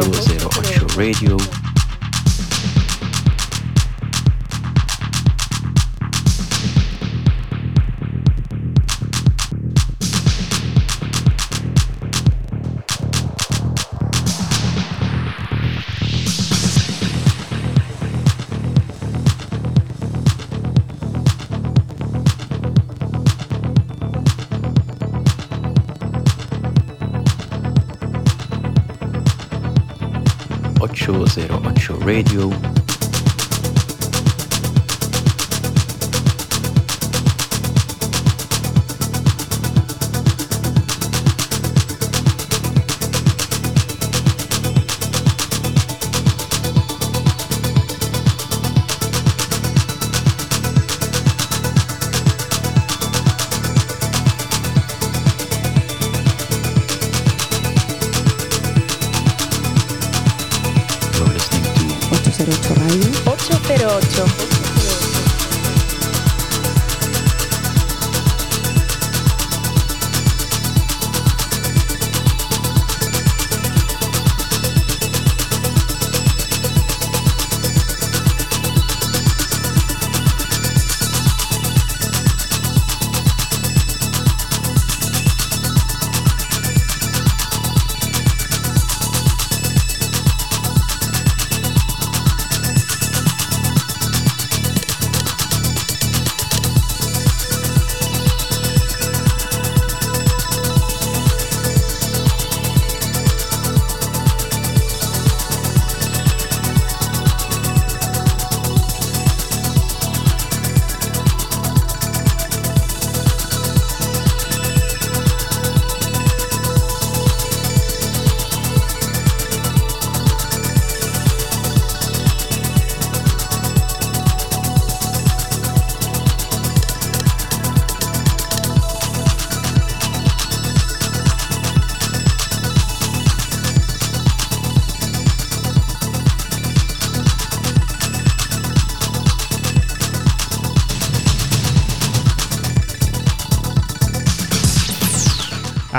Cero 0.00 0.48
ocho. 0.48 0.86
808 0.86 0.96
Radio. 0.96 1.59
Ocho 31.30 31.40
zero 31.42 31.62
ocho 31.64 31.96
Radio. 32.00 32.79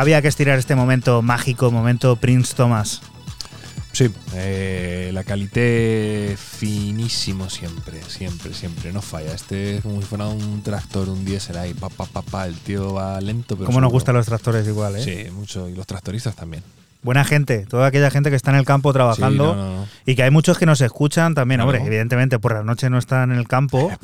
Había 0.01 0.19
que 0.21 0.27
estirar 0.27 0.57
este 0.57 0.75
momento 0.75 1.21
mágico, 1.21 1.69
momento 1.69 2.15
Prince 2.15 2.55
Thomas. 2.55 3.01
Sí, 3.91 4.09
eh, 4.33 5.11
la 5.13 5.23
calité 5.23 6.35
finísimo 6.37 7.49
siempre, 7.49 8.01
siempre, 8.07 8.53
siempre, 8.53 8.91
no 8.93 9.01
falla. 9.01 9.33
Este 9.33 9.77
es 9.77 9.81
como 9.83 10.01
si 10.01 10.07
fuera 10.07 10.27
un 10.27 10.63
tractor, 10.63 11.07
un 11.07 11.23
diésel 11.23 11.57
ahí, 11.57 11.75
pa, 11.75 11.89
pa, 11.89 12.05
pa, 12.05 12.23
pa, 12.23 12.47
el 12.47 12.55
tío 12.55 12.93
va 12.93 13.21
lento, 13.21 13.55
pero... 13.55 13.67
Como 13.67 13.79
nos 13.81 13.91
gustan 13.91 14.15
los 14.15 14.25
tractores 14.25 14.67
igual, 14.67 14.95
¿eh? 14.95 15.03
Sí, 15.03 15.29
mucho, 15.31 15.69
y 15.69 15.75
los 15.75 15.85
tractoristas 15.85 16.35
también. 16.35 16.63
Buena 17.03 17.23
gente, 17.23 17.65
toda 17.67 17.87
aquella 17.87 18.11
gente 18.11 18.29
que 18.29 18.35
está 18.35 18.51
en 18.51 18.57
el 18.57 18.65
campo 18.65 18.93
trabajando 18.93 19.51
Sí, 19.51 19.55
no, 19.57 19.65
no, 19.65 19.75
no. 19.77 19.87
y 20.05 20.15
que 20.15 20.21
hay 20.21 20.29
muchos 20.29 20.59
que 20.59 20.67
nos 20.67 20.81
escuchan 20.81 21.33
también, 21.33 21.59
hombre, 21.61 21.83
evidentemente 21.83 22.37
por 22.37 22.53
la 22.53 22.63
noche 22.63 22.91
no 22.91 22.99
están 22.99 23.31
en 23.31 23.37
el 23.39 23.47
campo, 23.47 23.91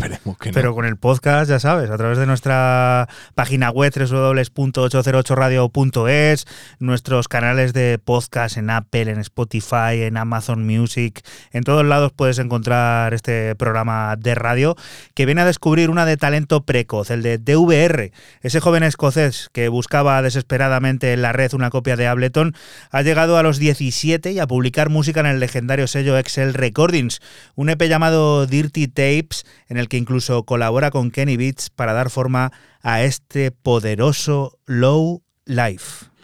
pero 0.54 0.76
con 0.76 0.86
el 0.86 0.98
podcast, 0.98 1.50
ya 1.50 1.60
sabes, 1.60 1.90
a 1.90 1.98
través 1.98 2.18
de 2.18 2.26
nuestra 2.26 3.10
página 3.36 3.70
web 3.72 3.94
www.808radio.es, 3.94 6.46
nuestros 6.80 7.28
canales 7.28 7.74
de 7.74 8.00
podcast 8.04 8.56
en 8.58 8.70
Apple, 8.70 9.12
en 9.12 9.20
Spotify, 9.20 10.04
en 10.04 10.16
Amazon 10.18 10.66
Music, 10.66 11.22
en 11.52 11.64
todos 11.64 11.86
lados 11.86 12.12
puedes 12.16 12.40
encontrar 12.40 13.14
este 13.14 13.56
programa 13.56 14.16
de 14.18 14.34
radio 14.36 14.76
que 15.16 15.26
viene 15.26 15.42
a 15.42 15.46
descubrir 15.46 15.90
una 15.90 16.06
de 16.06 16.16
talento 16.18 16.64
precoz, 16.64 17.10
el 17.10 17.24
de 17.24 17.40
DVR, 17.40 18.12
ese 18.42 18.60
joven 18.60 18.84
escocés 18.84 19.50
que 19.54 19.70
buscaba 19.70 20.22
desesperadamente 20.22 21.14
en 21.14 21.22
la 21.22 21.32
red 21.34 21.54
una 21.54 21.70
copia 21.70 21.96
de 21.96 22.08
Ableton, 22.08 22.54
ha 22.92 23.02
llegado 23.02 23.38
a 23.38 23.44
los 23.44 23.58
17 23.58 24.32
y 24.32 24.40
a 24.40 24.48
publicar 24.48 24.90
música 24.90 25.22
en 25.22 25.28
el 25.28 25.40
legendario 25.40 25.88
sello 25.88 26.18
Excel 26.18 26.54
Recordings, 26.54 27.22
un 27.56 27.70
EP 27.70 27.82
llamado 27.84 28.46
Dirty 28.46 28.88
Tapes, 28.88 29.46
en 29.68 29.78
el 29.78 29.88
que 29.90 29.98
incluso 29.98 30.27
colabora 30.46 30.92
con 30.92 31.12
Kenny 31.12 31.38
Beats 31.38 31.70
para 31.70 31.94
dar 31.94 32.10
forma 32.10 32.52
a 32.82 33.02
este 33.02 33.52
poderoso 33.52 34.60
Low 34.66 35.24
Life. 35.46 36.17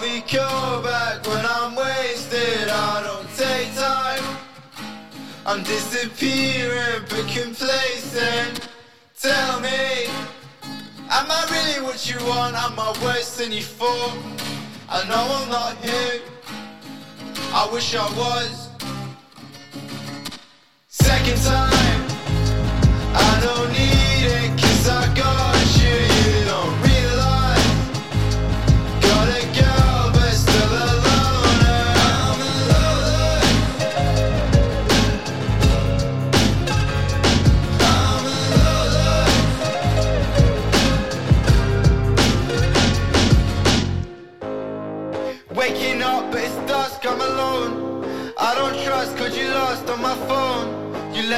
Only 0.00 0.20
come 0.20 0.84
back 0.84 1.26
when 1.26 1.44
I'm 1.44 1.74
wasted. 1.74 2.68
I 2.68 3.02
don't 3.02 3.28
take 3.36 3.74
time. 3.74 4.22
I'm 5.44 5.64
disappearing 5.64 7.02
but 7.10 7.26
complacent. 7.26 8.68
Tell 9.20 9.58
me, 9.58 10.06
am 11.10 11.26
I 11.28 11.46
really 11.50 11.84
what 11.84 12.08
you 12.08 12.16
want? 12.28 12.54
Am 12.54 12.78
I 12.78 12.96
worse 13.02 13.38
than 13.38 13.50
you 13.50 13.62
thought? 13.62 14.16
I 14.88 15.02
know 15.08 15.26
I'm 15.36 15.48
not 15.48 15.76
here. 15.84 16.20
I 17.52 17.68
wish 17.72 17.96
I 17.96 18.06
was. 18.16 18.68
Second 20.86 21.42
time, 21.42 22.02
I 23.26 23.40
don't 23.42 23.72
need 23.72 24.26
it 24.38 24.60
'cause 24.60 24.88
I 24.88 25.12
got 25.14 25.47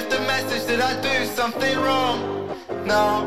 left 0.01 0.13
a 0.15 0.21
message, 0.21 0.67
did 0.67 0.81
I 0.81 0.95
do 1.03 1.27
something 1.27 1.79
wrong? 1.79 2.57
No. 2.87 3.27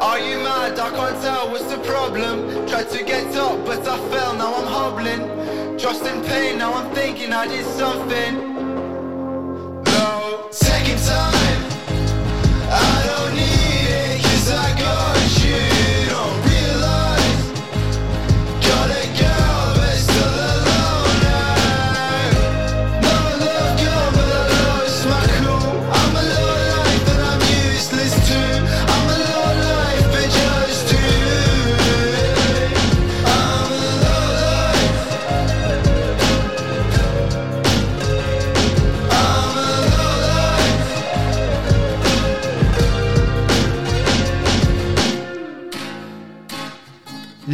Are 0.00 0.18
you 0.18 0.38
mad? 0.38 0.78
I 0.78 0.90
can't 0.90 1.22
tell, 1.22 1.50
what's 1.50 1.64
the 1.64 1.78
problem? 1.78 2.66
Tried 2.66 2.90
to 2.90 3.04
get 3.04 3.34
up, 3.36 3.64
but 3.64 3.86
I 3.86 3.96
fell, 4.10 4.34
now 4.34 4.54
I'm 4.54 4.66
hobbling. 4.66 5.78
Just 5.78 6.04
in 6.04 6.22
pain, 6.24 6.58
now 6.58 6.74
I'm 6.74 6.92
thinking 6.94 7.32
I 7.32 7.46
did 7.46 7.64
something. 7.64 8.57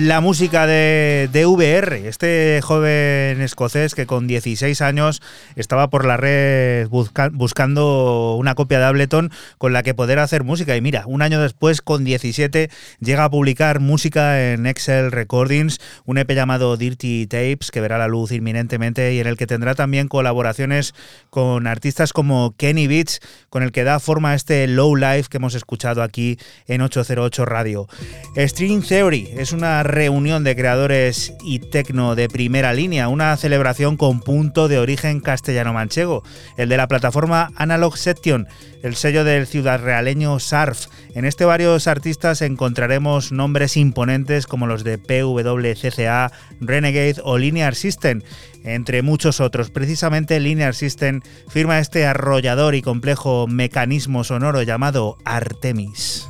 La 0.05 0.21
música 0.21 0.67
de 0.67 1.31
DVR, 1.33 2.07
este 2.07 2.61
joven 2.63 3.41
escocés 3.41 3.95
que 3.95 4.05
con 4.05 4.27
16 4.27 4.83
años 4.83 5.23
estaba 5.57 5.89
por 5.89 6.05
la 6.05 6.19
red 6.19 6.89
busca- 6.89 7.31
buscando 7.33 8.35
una 8.39 8.55
copia 8.55 8.79
de 8.81 8.85
Ableton 8.85 9.31
con 9.57 9.73
la 9.73 9.83
que 9.83 9.95
poder 9.95 10.19
hacer 10.19 10.45
música. 10.45 10.77
Y 10.77 10.83
mira, 10.83 11.05
un 11.07 11.23
año 11.23 11.41
después, 11.41 11.81
con 11.81 12.05
17, 12.05 12.69
llega 13.01 13.25
a 13.25 13.31
publicar 13.31 13.81
música 13.81 14.53
en 14.53 14.67
Excel 14.67 15.11
Recordings, 15.11 15.81
un 16.05 16.19
EP 16.19 16.31
llamado 16.35 16.77
Dirty 16.77 17.27
Tapes, 17.27 17.71
que 17.71 17.81
verá 17.81 17.97
la 17.97 18.07
luz 18.07 18.31
inminentemente 18.31 19.15
y 19.15 19.21
en 19.21 19.27
el 19.27 19.39
que 19.39 19.47
tendrá 19.47 19.75
también 19.75 20.09
colaboraciones 20.09 20.93
con 21.31 21.67
artistas 21.67 22.13
como 22.13 22.55
Kenny 22.59 22.89
Beats, 22.89 23.21
con 23.49 23.63
el 23.63 23.73
que 23.73 23.85
da 23.85 23.99
forma 24.01 24.33
a 24.33 24.35
este 24.35 24.67
Low 24.69 24.97
Life 24.97 25.31
que 25.31 25.39
hemos 25.39 25.55
escuchado 25.55 26.03
aquí 26.03 26.39
en 26.67 26.83
808 26.83 27.47
Radio. 27.47 27.89
String 28.37 28.83
Theory 28.87 29.31
es 29.39 29.53
una 29.53 29.83
reunión 29.95 30.45
de 30.45 30.57
creadores 30.57 31.35
y 31.43 31.61
tecno 31.61 32.15
de 32.15 32.29
primera 32.29 32.73
línea, 32.73 33.09
una 33.09 33.37
celebración 33.37 33.97
con 33.97 34.21
punto 34.21 34.69
de 34.69 34.79
origen 34.79 35.21
castellano-manchego, 35.21 36.25
el 36.57 36.69
de 36.69 36.77
la 36.77 36.89
plataforma 36.89 37.53
Analog 37.57 37.97
Section, 37.97 38.49
el 38.83 38.97
sello 38.97 39.25
del 39.25 39.47
ciudad 39.47 39.81
realeño 39.81 40.39
Sarf. 40.41 40.87
En 41.15 41.25
este 41.25 41.45
varios 41.45 41.87
artistas 41.87 42.43
encontraremos 42.43 43.33
nombres 43.33 43.77
imponentes 43.77 44.47
como 44.47 44.67
los 44.67 44.85
de 44.85 44.99
PWCCA, 44.99 46.33
Renegade 46.61 47.17
o 47.23 47.39
Linear 47.39 47.75
System, 47.75 48.23
entre 48.65 49.03
muchos 49.03 49.41
otros. 49.41 49.71
Precisamente 49.71 50.41
Linear 50.41 50.75
System 50.75 51.21
firma 51.49 51.79
este 51.79 52.07
arrollador 52.07 52.75
y 52.75 52.83
complejo 52.83 53.47
mecanismo 53.47 54.25
sonoro 54.25 54.63
llamado 54.63 55.19
Artemis. 55.25 56.29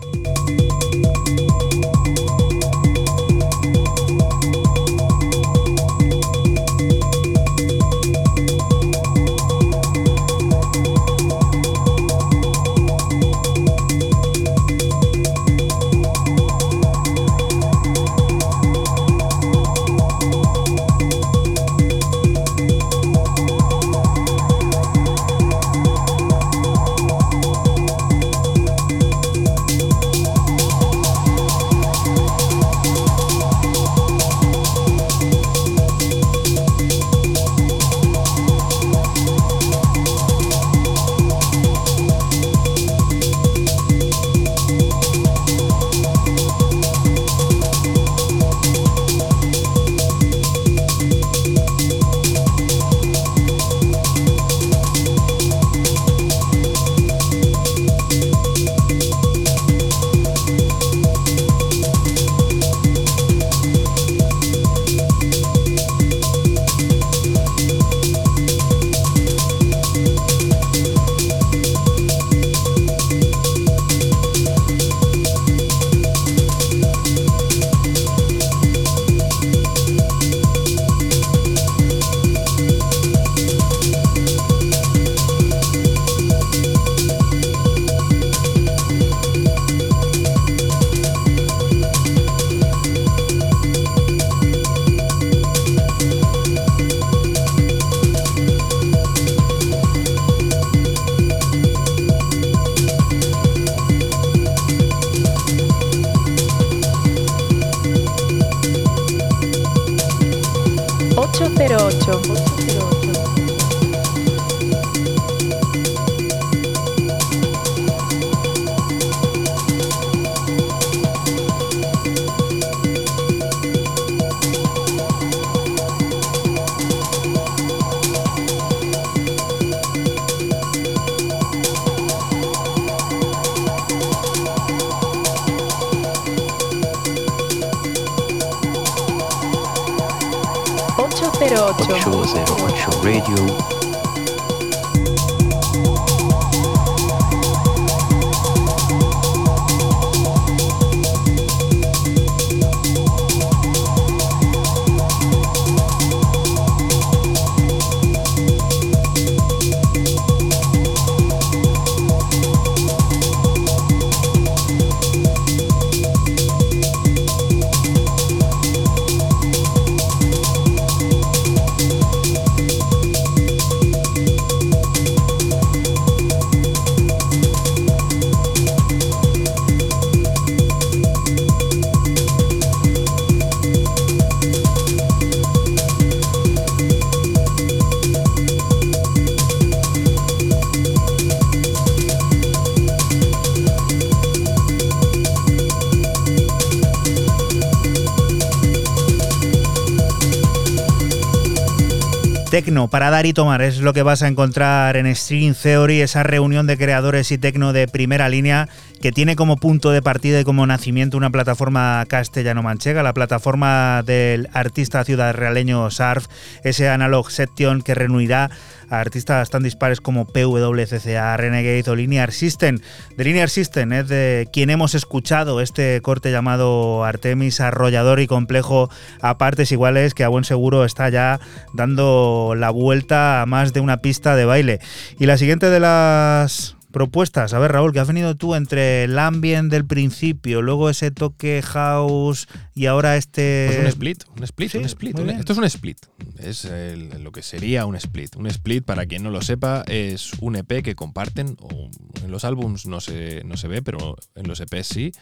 Para 202.74 203.08
dar 203.10 203.24
y 203.24 203.32
tomar 203.32 203.62
es 203.62 203.78
lo 203.78 203.92
que 203.92 204.02
vas 204.02 204.22
a 204.22 204.26
encontrar 204.26 204.96
en 204.96 205.06
String 205.14 205.54
Theory, 205.54 206.00
esa 206.00 206.24
reunión 206.24 206.66
de 206.66 206.76
creadores 206.76 207.30
y 207.30 207.38
tecno 207.38 207.72
de 207.72 207.86
primera 207.86 208.28
línea 208.28 208.68
que 209.00 209.12
tiene 209.12 209.36
como 209.36 209.58
punto 209.58 209.92
de 209.92 210.02
partida 210.02 210.40
y 210.40 210.44
como 210.44 210.66
nacimiento 210.66 211.16
una 211.16 211.30
plataforma 211.30 212.04
castellano-manchega, 212.08 213.04
la 213.04 213.12
plataforma 213.12 214.02
del 214.02 214.48
artista 214.52 215.04
ciudad 215.04 215.34
realeño 215.34 215.88
Sarf, 215.90 216.26
ese 216.64 216.88
analog 216.88 217.30
section 217.30 217.82
que 217.82 217.94
reunirá 217.94 218.50
a 218.90 219.00
artistas 219.00 219.50
tan 219.50 219.62
dispares 219.62 220.00
como 220.00 220.26
PWCCA, 220.26 221.36
Renegade 221.36 221.84
o 221.90 221.94
Linear 221.94 222.32
System. 222.32 222.78
De 223.16 223.22
Linear 223.22 223.48
System 223.48 223.92
es 223.92 224.08
de 224.08 224.48
quien 224.52 224.70
hemos 224.70 224.96
escuchado 224.96 225.60
este 225.60 226.00
corte 226.02 226.32
llamado 226.32 227.04
Artemis, 227.04 227.60
arrollador 227.60 228.18
y 228.18 228.26
complejo 228.26 228.90
a 229.20 229.38
partes 229.38 229.70
iguales 229.70 230.14
que 230.14 230.24
a 230.24 230.28
buen 230.28 230.42
seguro 230.42 230.84
está 230.84 231.08
ya 231.10 231.38
dando 231.72 232.54
la 232.56 232.70
vuelta 232.70 233.40
a 233.40 233.46
más 233.46 233.72
de 233.72 233.78
una 233.78 233.98
pista 233.98 234.34
de 234.34 234.46
baile. 234.46 234.80
Y 235.20 235.26
la 235.26 235.38
siguiente 235.38 235.70
de 235.70 235.78
las 235.78 236.73
propuestas. 236.94 237.52
A 237.52 237.58
ver, 237.58 237.72
Raúl, 237.72 237.92
que 237.92 238.00
has 238.00 238.06
venido 238.08 238.36
tú 238.36 238.54
entre 238.54 239.04
el 239.04 239.18
ambient 239.18 239.70
del 239.70 239.84
principio, 239.84 240.62
luego 240.62 240.88
ese 240.88 241.10
toque 241.10 241.60
house 241.62 242.46
y 242.74 242.86
ahora 242.86 243.16
este. 243.18 243.64
Pues 243.66 243.80
un 243.80 243.86
split, 243.88 244.24
un 244.36 244.44
split, 244.44 244.70
Sí, 244.70 244.78
un 244.78 244.84
split. 244.86 245.18
un- 245.18 245.28
esto 245.30 245.52
es 245.52 245.58
un 245.58 245.64
split. 245.64 245.98
Es 246.38 246.64
el- 246.64 247.22
lo 247.22 247.32
que 247.32 247.42
sería 247.42 247.84
un 247.84 247.96
split. 247.96 248.36
Un 248.36 248.46
split, 248.46 248.84
para 248.84 249.04
quien 249.06 249.22
no 249.22 249.30
lo 249.30 249.42
sepa, 249.42 249.82
es 249.88 250.32
un 250.40 250.56
EP 250.56 250.82
que 250.82 250.94
comparten, 250.94 251.56
o 251.60 251.90
en 252.24 252.30
los 252.30 252.44
álbums 252.44 252.86
no 252.86 253.00
se, 253.00 253.42
no 253.44 253.56
se 253.56 253.68
ve, 253.68 253.82
pero 253.82 254.16
en 254.36 254.46
los 254.48 254.60
EPs 254.60 254.86
sí. 254.86 255.12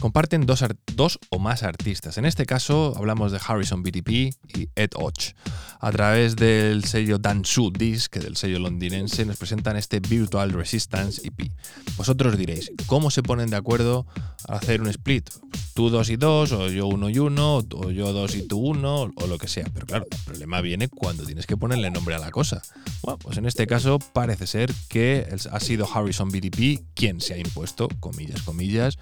Comparten 0.00 0.46
dos, 0.46 1.18
o 1.30 1.38
más 1.40 1.62
artistas. 1.64 2.18
En 2.18 2.24
este 2.24 2.46
caso 2.46 2.94
hablamos 2.96 3.32
de 3.32 3.40
Harrison 3.44 3.82
BTP 3.82 4.08
y 4.08 4.68
Ed 4.76 4.90
Och. 4.94 5.34
A 5.80 5.90
través 5.90 6.36
del 6.36 6.84
sello 6.84 7.18
Dansu 7.18 7.72
Disc, 7.72 8.16
del 8.16 8.36
sello 8.36 8.60
londinense, 8.60 9.24
nos 9.24 9.36
presentan 9.36 9.76
este 9.76 10.00
Virtual 10.00 10.52
Resistance 10.52 11.22
EP. 11.26 11.50
Vosotros 11.96 12.36
diréis, 12.36 12.70
¿cómo 12.86 13.10
se 13.10 13.22
ponen 13.22 13.50
de 13.50 13.56
acuerdo 13.56 14.06
a 14.48 14.56
hacer 14.56 14.80
un 14.80 14.88
split? 14.88 15.30
Tú 15.74 15.90
dos 15.90 16.10
y 16.10 16.16
dos, 16.16 16.52
o 16.52 16.68
yo 16.68 16.86
uno 16.86 17.10
y 17.10 17.18
uno, 17.18 17.58
o 17.58 17.90
yo 17.90 18.12
dos 18.12 18.34
y 18.34 18.46
tú 18.46 18.58
uno, 18.58 19.10
o 19.14 19.26
lo 19.26 19.38
que 19.38 19.48
sea. 19.48 19.66
Pero 19.72 19.86
claro, 19.86 20.06
el 20.10 20.18
problema 20.24 20.60
viene 20.60 20.88
cuando 20.88 21.24
tienes 21.24 21.46
que 21.46 21.56
ponerle 21.56 21.90
nombre 21.90 22.14
a 22.14 22.18
la 22.18 22.30
cosa. 22.30 22.62
Bueno, 23.02 23.18
pues 23.18 23.38
en 23.38 23.46
este 23.46 23.66
caso 23.66 23.98
parece 23.98 24.46
ser 24.46 24.72
que 24.88 25.28
ha 25.50 25.60
sido 25.60 25.88
Harrison 25.92 26.28
BTP 26.28 26.82
quien 26.94 27.20
se 27.20 27.34
ha 27.34 27.38
impuesto, 27.38 27.88
comillas, 28.00 28.42
comillas, 28.42 28.98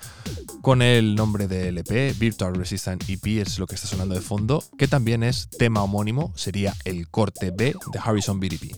con 0.60 0.82
el 0.82 0.85
nombre 0.86 1.48
del 1.48 1.78
EP, 1.78 2.16
Virtual 2.16 2.54
Resistance 2.54 3.12
EP 3.12 3.42
es 3.42 3.58
lo 3.58 3.66
que 3.66 3.74
está 3.74 3.88
sonando 3.88 4.14
de 4.14 4.20
fondo, 4.20 4.62
que 4.78 4.86
también 4.86 5.24
es 5.24 5.48
tema 5.50 5.82
homónimo, 5.82 6.32
sería 6.36 6.74
el 6.84 7.08
corte 7.08 7.50
B 7.50 7.74
de 7.92 7.98
Harrison 7.98 8.38
BTP. 8.38 8.76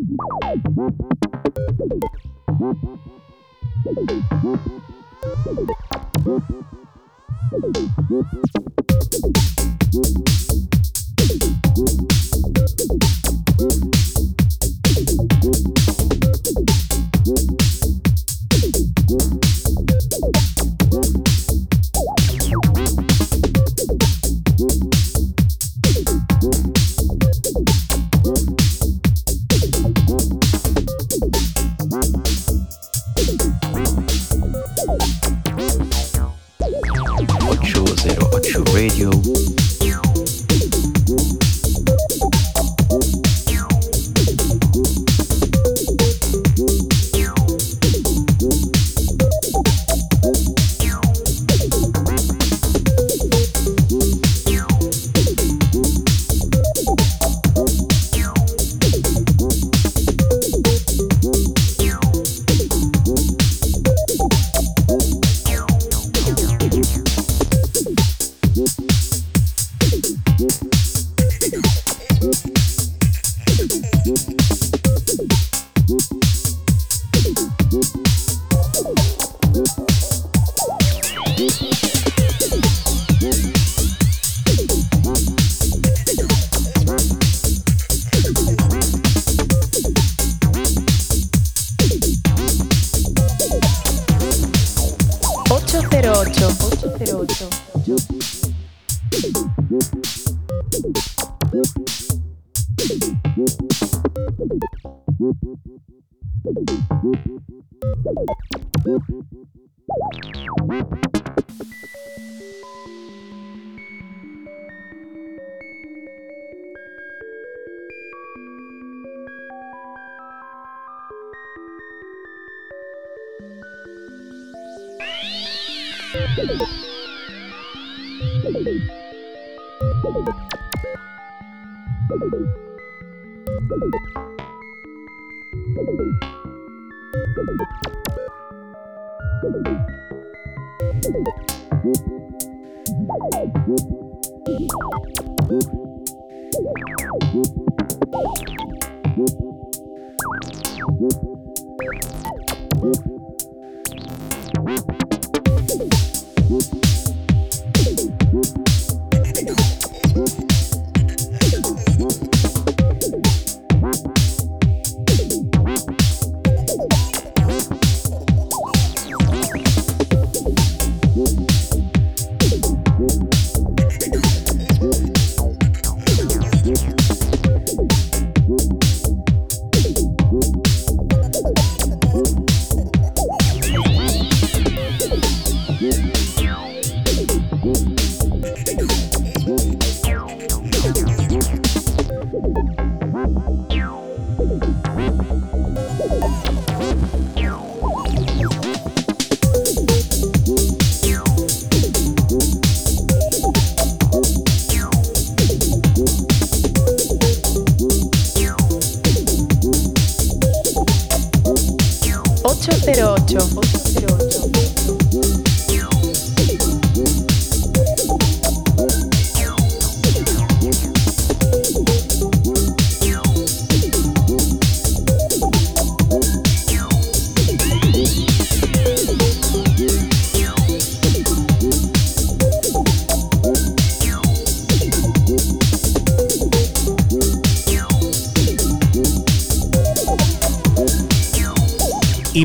Ocho 0.00 0.14
zero 15.42 15.77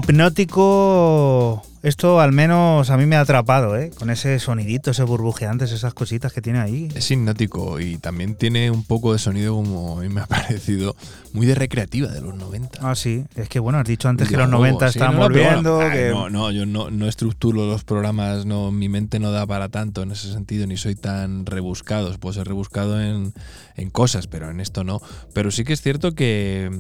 Hipnótico, 0.08 1.62
esto 1.82 2.20
al 2.20 2.32
menos 2.34 2.90
a 2.90 2.98
mí 2.98 3.06
me 3.06 3.16
ha 3.16 3.22
atrapado, 3.22 3.78
¿eh? 3.78 3.90
Con 3.98 4.10
ese 4.10 4.38
sonidito, 4.40 4.92
ese 4.92 5.04
burbujeantes, 5.04 5.72
esas 5.72 5.94
cositas 5.94 6.34
que 6.34 6.42
tiene 6.42 6.60
ahí. 6.60 6.90
Es 6.94 7.10
hipnótico 7.10 7.80
y 7.80 7.98
también 7.98 8.36
tiene 8.36 8.70
un 8.70 8.84
poco 8.84 9.14
de 9.14 9.20
sonido 9.20 9.56
como 9.56 9.98
a 9.98 10.02
mí 10.02 10.10
me 10.10 10.22
ha 10.22 10.26
parecido 10.28 10.96
muy 11.34 11.46
de 11.46 11.56
recreativa 11.56 12.10
de 12.10 12.22
los 12.22 12.36
90. 12.36 12.80
Ah, 12.82 12.96
sí. 12.96 13.24
Es 13.36 13.48
que 13.50 13.60
bueno, 13.60 13.80
has 13.80 13.88
dicho 13.88 14.10
antes 14.10 14.28
que 14.30 14.36
los 14.38 14.48
Videojuego, 14.48 14.80
90 14.80 14.92
sí, 14.92 14.98
estaban 15.00 15.16
no, 15.16 15.22
no, 15.22 15.28
volviendo. 15.30 15.80
que- 15.80 16.10
no, 16.10 16.30
no, 16.30 16.52
yo 16.52 16.66
no, 16.66 16.90
no 16.92 17.08
estructuro 17.08 17.66
los 17.66 17.84
programas, 17.86 18.46
no, 18.46 18.72
mi 18.72 18.90
mente 18.90 19.20
no 19.20 19.32
da 19.32 19.46
para 19.48 19.70
tanto 19.70 20.04
en 20.04 20.12
ese 20.12 20.32
sentido, 20.32 20.68
ni 20.68 20.78
soy 20.78 20.96
tan 20.96 21.46
rebuscado. 21.46 22.14
Puedo 22.20 22.34
ser 22.34 22.48
rebuscado 22.48 23.02
en, 23.02 23.34
en 23.78 23.90
cosas, 23.90 24.28
pero 24.28 24.50
en 24.50 24.60
esto 24.60 24.84
no. 24.84 25.02
Pero 25.34 25.50
sí 25.52 25.64
que 25.64 25.74
es 25.74 25.82
cierto 25.82 26.14
que, 26.14 26.72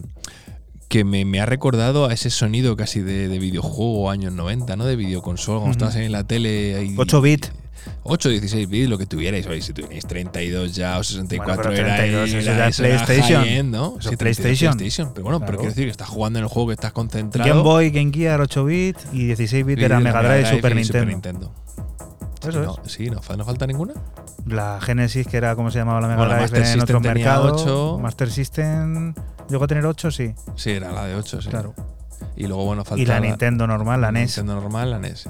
que 0.93 1.03
me, 1.03 1.25
me 1.25 1.39
ha 1.41 1.47
recordado 1.47 2.05
a 2.05 2.13
ese 2.13 2.29
sonido 2.29 2.75
casi 2.77 2.99
de, 2.99 3.27
de 3.27 3.39
videojuego 3.39 4.11
años 4.11 4.31
90, 4.31 4.75
¿no? 4.75 4.85
De 4.85 4.95
videoconsola, 4.95 5.57
cuando 5.61 5.71
Ujú. 5.71 5.85
estabas 5.85 5.95
en 5.95 6.11
la 6.11 6.23
tele. 6.23 6.75
ahí- 6.75 6.93
8 6.95 7.19
bit. 7.19 7.47
8, 8.03 8.29
16 8.29 8.69
bits, 8.69 8.89
lo 8.89 8.99
que 8.99 9.07
tuvierais. 9.07 9.47
Oye, 9.47 9.61
si 9.63 9.73
tenéis 9.73 10.05
32 10.05 10.75
ya 10.75 10.99
o 10.99 11.03
64 11.03 11.55
Bueno, 11.63 11.75
pero 11.75 11.87
era, 11.87 11.97
32, 11.97 12.29
era- 12.45 12.67
eso 12.67 12.83
era 12.85 13.05
PlayStation. 13.05 13.71
¿no? 13.71 13.95
Eso 13.99 14.09
Sí, 14.11 14.15
32 14.17 14.17
PlayStation. 14.17 14.77
PlayStation. 14.77 15.13
Pero 15.15 15.23
bueno, 15.23 15.39
pero 15.39 15.47
Claro. 15.53 15.59
quiero 15.61 15.71
decir 15.71 15.85
que 15.85 15.91
estás 15.91 16.09
jugando 16.09 16.37
en 16.37 16.43
el 16.45 16.49
juego 16.49 16.67
que 16.67 16.73
estás 16.75 16.91
concentrado. 16.91 17.49
Game 17.49 17.63
Boy, 17.63 17.89
Game 17.89 18.11
Gear 18.13 18.39
8 18.39 18.63
bit 18.63 18.97
y 19.13 19.25
16 19.25 19.65
bit 19.65 19.79
Y 19.79 19.83
era 19.85 19.99
Mega 19.99 20.21
Drive 20.21 20.41
y 20.43 20.55
Super 20.55 20.75
Nintendo. 20.75 21.05
Nintendo. 21.11 21.53
Eso 22.47 22.51
Sí, 22.51 22.57
es. 22.59 22.65
no, 22.65 22.75
sí, 22.85 23.09
no, 23.09 23.21
fa- 23.21 23.35
no 23.37 23.45
falta 23.45 23.65
ninguna. 23.67 23.93
La 24.45 24.79
Genesis, 24.81 25.27
que 25.27 25.37
era 25.37 25.55
como 25.55 25.71
se 25.71 25.79
llamaba 25.79 26.01
la 26.01 26.07
Mega 26.07 26.25
Bueno, 26.27 26.35
Drive 26.35 26.57
en 26.59 26.65
System 26.65 26.81
otro 26.83 26.99
mercado. 26.99 27.53
ocho. 27.53 27.99
Master 28.01 28.29
System 28.31 29.13
llegó 29.49 29.63
a 29.63 29.67
tener 29.67 29.85
8, 29.85 30.11
sí. 30.11 30.33
Sí, 30.55 30.71
era 30.71 30.91
la 30.91 31.05
de 31.05 31.15
8, 31.15 31.41
sí. 31.41 31.49
Claro. 31.49 31.73
Y 32.35 32.47
luego, 32.47 32.65
bueno, 32.65 32.83
faltaba. 32.83 33.01
Y 33.01 33.05
la 33.05 33.19
Nintendo 33.19 33.67
normal, 33.67 34.01
la 34.01 34.11
NES. 34.11 34.37
Nintendo 34.37 34.55
normal, 34.61 34.89
la 34.91 34.97
NES. 34.99 35.29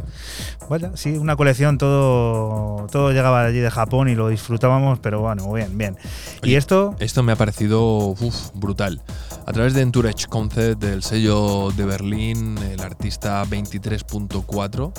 Vaya, 0.70 0.92
sí, 0.96 1.18
una 1.18 1.36
colección, 1.36 1.78
todo, 1.78 2.88
todo 2.88 3.12
llegaba 3.12 3.42
de 3.44 3.50
allí 3.50 3.60
de 3.60 3.70
Japón 3.72 4.08
y 4.10 4.16
lo 4.16 4.30
disfrutábamos, 4.30 5.00
pero 5.00 5.20
bueno, 5.20 5.52
bien, 5.52 5.78
bien. 5.78 5.98
y 6.44 6.56
esto, 6.56 6.96
Esto 7.00 7.22
me 7.24 7.32
ha 7.34 7.36
parecido 7.36 7.82
uf, 8.10 8.52
brutal. 8.54 9.02
A 9.46 9.52
través 9.52 9.74
de 9.74 9.82
Entourage 9.82 10.28
Concept 10.30 10.82
del 10.82 11.04
sello 11.04 11.72
de 11.76 11.84
Berlín, 11.86 12.58
el 12.60 12.80
artista 12.80 13.44
23.4, 13.46 14.94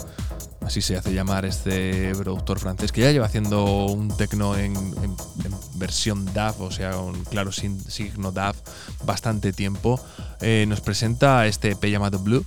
así 0.65 0.81
se 0.81 0.97
hace 0.97 1.13
llamar 1.13 1.45
este 1.45 2.15
productor 2.15 2.59
francés, 2.59 2.93
que 2.93 3.03
ya 3.03 3.13
lleva 3.13 3.27
haciendo 3.27 3.87
un 3.87 4.09
tecno 4.17 4.57
en, 4.57 4.75
versión 5.77 6.25
DAF, 6.33 6.61
o 6.61 6.71
sea, 6.71 6.99
un 6.99 7.25
claro 7.25 7.53
signo 7.53 8.33
DAF, 8.33 8.57
bastante 9.05 9.53
tiempo. 9.53 10.01
Eh, 10.41 10.65
nos 10.69 10.81
presenta 10.81 11.47
este 11.47 11.73
EP 11.73 11.85
llamado 11.87 12.19
Blue. 12.19 12.45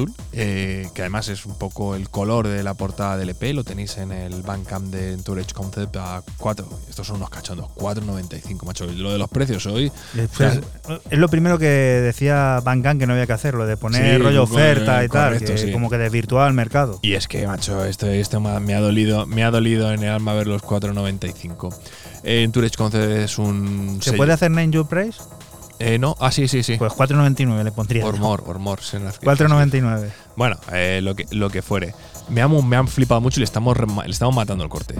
Azul, 0.00 0.14
eh, 0.32 0.88
que 0.94 1.02
además 1.02 1.28
es 1.28 1.46
un 1.46 1.58
poco 1.58 1.94
el 1.94 2.08
color 2.08 2.48
de 2.48 2.62
la 2.62 2.74
portada 2.74 3.16
del 3.16 3.30
EP, 3.30 3.52
lo 3.54 3.64
tenéis 3.64 3.96
en 3.98 4.12
el 4.12 4.42
Bandcamp 4.42 4.86
de 4.92 5.12
Entourage 5.14 5.52
Concept 5.52 5.96
a 5.96 6.22
4, 6.38 6.68
estos 6.88 7.06
son 7.06 7.16
unos 7.16 7.30
cachondos, 7.30 7.66
4.95, 7.76 8.64
macho, 8.64 8.86
lo 8.86 9.12
de 9.12 9.18
los 9.18 9.28
precios 9.28 9.66
hoy, 9.66 9.92
eh, 10.16 10.28
pues, 10.36 10.60
es 11.10 11.18
lo 11.18 11.28
primero 11.28 11.58
que 11.58 11.66
decía 11.66 12.60
Gang 12.64 12.98
que 12.98 13.06
no 13.06 13.12
había 13.12 13.26
que 13.26 13.32
hacer, 13.32 13.54
lo 13.54 13.66
de 13.66 13.76
poner 13.76 14.16
Sí, 14.16 14.22
rollo 14.22 14.42
oferta 14.44 15.04
y 15.04 15.08
tal, 15.08 15.32
correcto, 15.34 15.52
que 15.52 15.58
sí. 15.58 15.72
como 15.72 15.90
que 15.90 15.98
desvirtuaba 15.98 16.46
el 16.48 16.54
mercado. 16.54 16.98
Y 17.02 17.14
es 17.14 17.28
que, 17.28 17.46
macho, 17.46 17.84
esto, 17.84 18.06
esto 18.06 18.40
me 18.40 18.50
ha- 18.50 18.60
me 18.60 18.74
ha 18.74 18.80
dolido, 18.80 19.26
me 19.26 19.44
ha 19.44 19.50
dolido 19.50 19.92
en 19.92 20.02
el 20.02 20.10
alma 20.10 20.32
ver 20.34 20.46
los 20.46 20.62
4.95. 20.62 21.74
Eh, 22.22 22.42
Entourage 22.42 22.76
Concept 22.76 23.10
es 23.12 23.38
un. 23.38 23.98
¿Se 24.02 24.10
sello- 24.10 24.16
puede 24.18 24.32
hacer 24.32 24.50
Name 24.50 24.70
Your 24.70 24.86
Price? 24.86 25.20
Eh, 25.80 25.98
no, 25.98 26.14
ah, 26.20 26.30
sí, 26.30 26.46
sí, 26.46 26.62
sí. 26.62 26.76
Pues 26.76 26.92
4.99 26.92 27.64
le 27.64 27.72
pondría. 27.72 28.04
Or 28.04 28.14
yo. 28.14 28.20
more, 28.20 28.42
or 28.46 28.58
more, 28.58 28.82
se 28.82 29.00
las- 29.00 29.18
4.99. 29.20 30.10
Bueno, 30.36 30.56
eh, 30.72 31.00
lo, 31.02 31.16
que, 31.16 31.26
lo 31.30 31.48
que 31.48 31.62
fuere. 31.62 31.94
Me 32.28 32.42
han, 32.42 32.68
me 32.68 32.76
han 32.76 32.86
flipado 32.86 33.20
mucho 33.22 33.40
y 33.40 33.40
le 33.40 33.44
estamos, 33.46 33.76
le 33.78 34.10
estamos 34.10 34.34
matando 34.34 34.62
el 34.62 34.70
corte. 34.70 34.94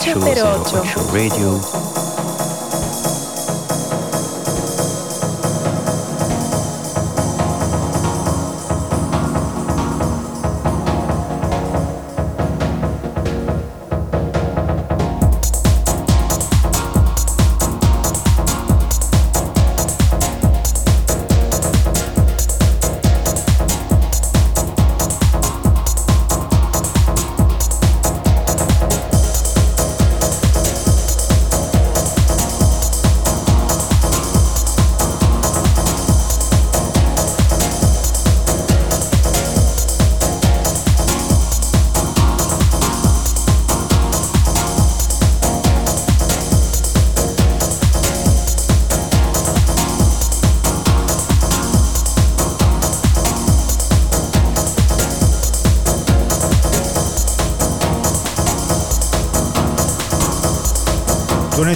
808. 0.00 1.12
Radio. 1.12 1.83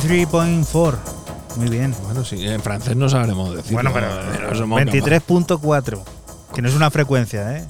.4 0.08 0.96
Muy 1.56 1.68
bien. 1.68 1.94
Bueno, 2.04 2.24
sí, 2.24 2.46
en 2.46 2.60
francés 2.62 2.96
no 2.96 3.08
sabremos 3.08 3.54
decir. 3.54 3.74
Bueno, 3.74 3.90
pero 3.92 4.08
23.4, 4.66 6.02
que 6.54 6.62
no 6.62 6.68
es 6.68 6.74
una 6.74 6.90
frecuencia, 6.90 7.58
¿eh? 7.58 7.64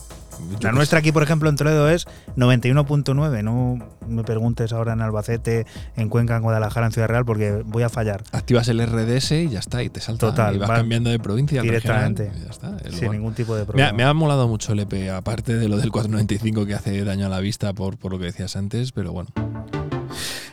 La 0.60 0.70
nuestra 0.70 1.00
aquí, 1.00 1.10
por 1.10 1.24
ejemplo, 1.24 1.48
en 1.48 1.56
Toledo 1.56 1.88
es 1.90 2.06
91.9. 2.36 3.42
No 3.42 3.78
me 4.06 4.22
preguntes 4.22 4.72
ahora 4.72 4.92
en 4.92 5.00
Albacete, 5.00 5.66
en 5.96 6.08
Cuenca, 6.08 6.36
en 6.36 6.42
Guadalajara, 6.42 6.86
en 6.86 6.92
Ciudad 6.92 7.08
Real, 7.08 7.24
porque 7.24 7.62
voy 7.64 7.82
a 7.82 7.88
fallar. 7.88 8.22
Activas 8.30 8.68
el 8.68 8.80
RDS 8.86 9.32
y 9.32 9.48
ya 9.48 9.58
está, 9.58 9.82
y 9.82 9.88
te 9.88 10.00
salta. 10.00 10.28
Total, 10.28 10.54
y 10.54 10.58
vas 10.58 10.70
va 10.70 10.76
cambiando 10.76 11.10
de 11.10 11.18
provincia 11.18 11.60
directamente. 11.60 12.30
regional, 12.30 12.44
ya 12.44 12.50
está, 12.50 12.88
es 12.88 12.94
Sin 12.94 13.10
ningún 13.10 13.34
tipo 13.34 13.56
de 13.56 13.62
Me 13.62 13.64
ha, 13.64 13.66
problema. 13.66 13.92
me 13.92 14.04
ha 14.04 14.14
molado 14.14 14.46
mucho 14.46 14.72
el 14.72 14.80
EP, 14.80 15.10
aparte 15.10 15.56
de 15.56 15.68
lo 15.68 15.76
del 15.76 15.90
495 15.90 16.66
que 16.66 16.74
hace 16.74 17.04
daño 17.04 17.26
a 17.26 17.28
la 17.28 17.40
vista 17.40 17.72
por, 17.72 17.96
por 17.98 18.12
lo 18.12 18.18
que 18.20 18.26
decías 18.26 18.54
antes, 18.54 18.92
pero 18.92 19.12
bueno. 19.12 19.30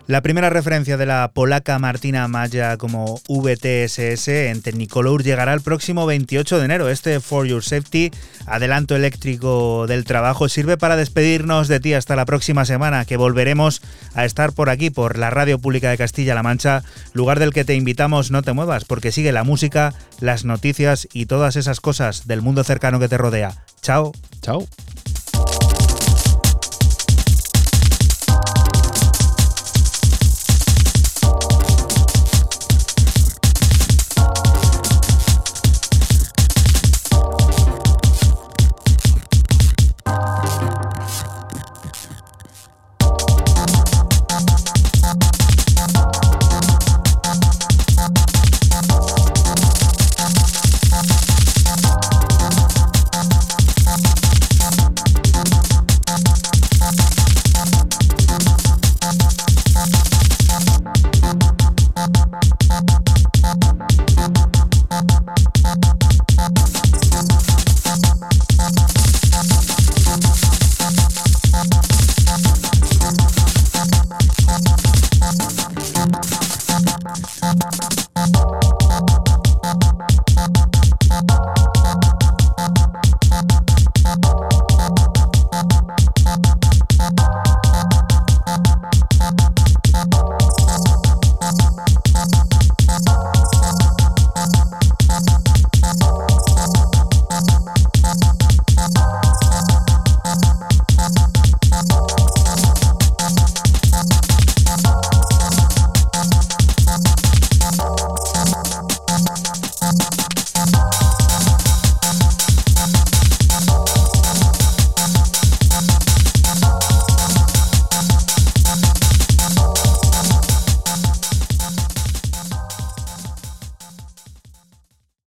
La 0.08 0.22
primera 0.22 0.52
referencia 0.52 0.98
de 0.98 1.08
la 1.08 1.32
polaca 1.34 1.80
Martina 1.80 2.28
Maya 2.28 2.78
como 2.78 3.20
VTSS 3.28 4.28
en 4.28 4.62
Technicolor 4.62 5.24
llegará 5.24 5.52
el 5.52 5.62
próximo 5.62 6.06
28 6.06 6.60
de 6.60 6.66
enero. 6.66 6.90
Este 6.90 7.20
For 7.20 7.48
Your 7.48 7.64
Safety, 7.64 8.12
adelanto 8.46 8.96
eléctrico 8.96 9.88
del 9.88 10.06
trabajo, 10.06 10.48
sirve 10.48 10.78
para 10.78 10.96
despedirnos 10.96 11.68
de 11.68 11.80
ti 11.80 11.96
hasta 11.96 12.16
la 12.16 12.26
próxima 12.26 12.66
semana, 12.66 13.06
que 13.06 13.18
volveremos 13.18 13.82
a 14.14 14.26
estar 14.26 14.54
por 14.54 14.70
aquí, 14.70 14.92
por 14.92 15.18
la 15.18 15.32
Radio 15.32 15.58
Pública 15.58 15.90
de 15.90 15.98
Castilla-La 15.98 16.44
Mancha, 16.44 16.84
lugar 17.14 17.40
del 17.40 17.52
que 17.52 17.66
te 17.66 17.74
invitamos 17.74 18.30
no 18.30 18.44
te 18.44 18.54
muevas, 18.54 18.86
porque 18.86 19.12
sigue 19.12 19.32
la 19.32 19.44
música, 19.44 19.96
las 20.20 20.46
noticias 20.46 21.08
y 21.14 21.26
todas 21.26 21.56
esas 21.56 21.82
cosas 21.82 22.28
del 22.28 22.44
mundo 22.44 22.64
cercano 22.64 23.00
que 23.00 23.10
te 23.10 23.18
rodea. 23.18 23.66
Chao. 23.82 24.12
Chao. 24.44 24.68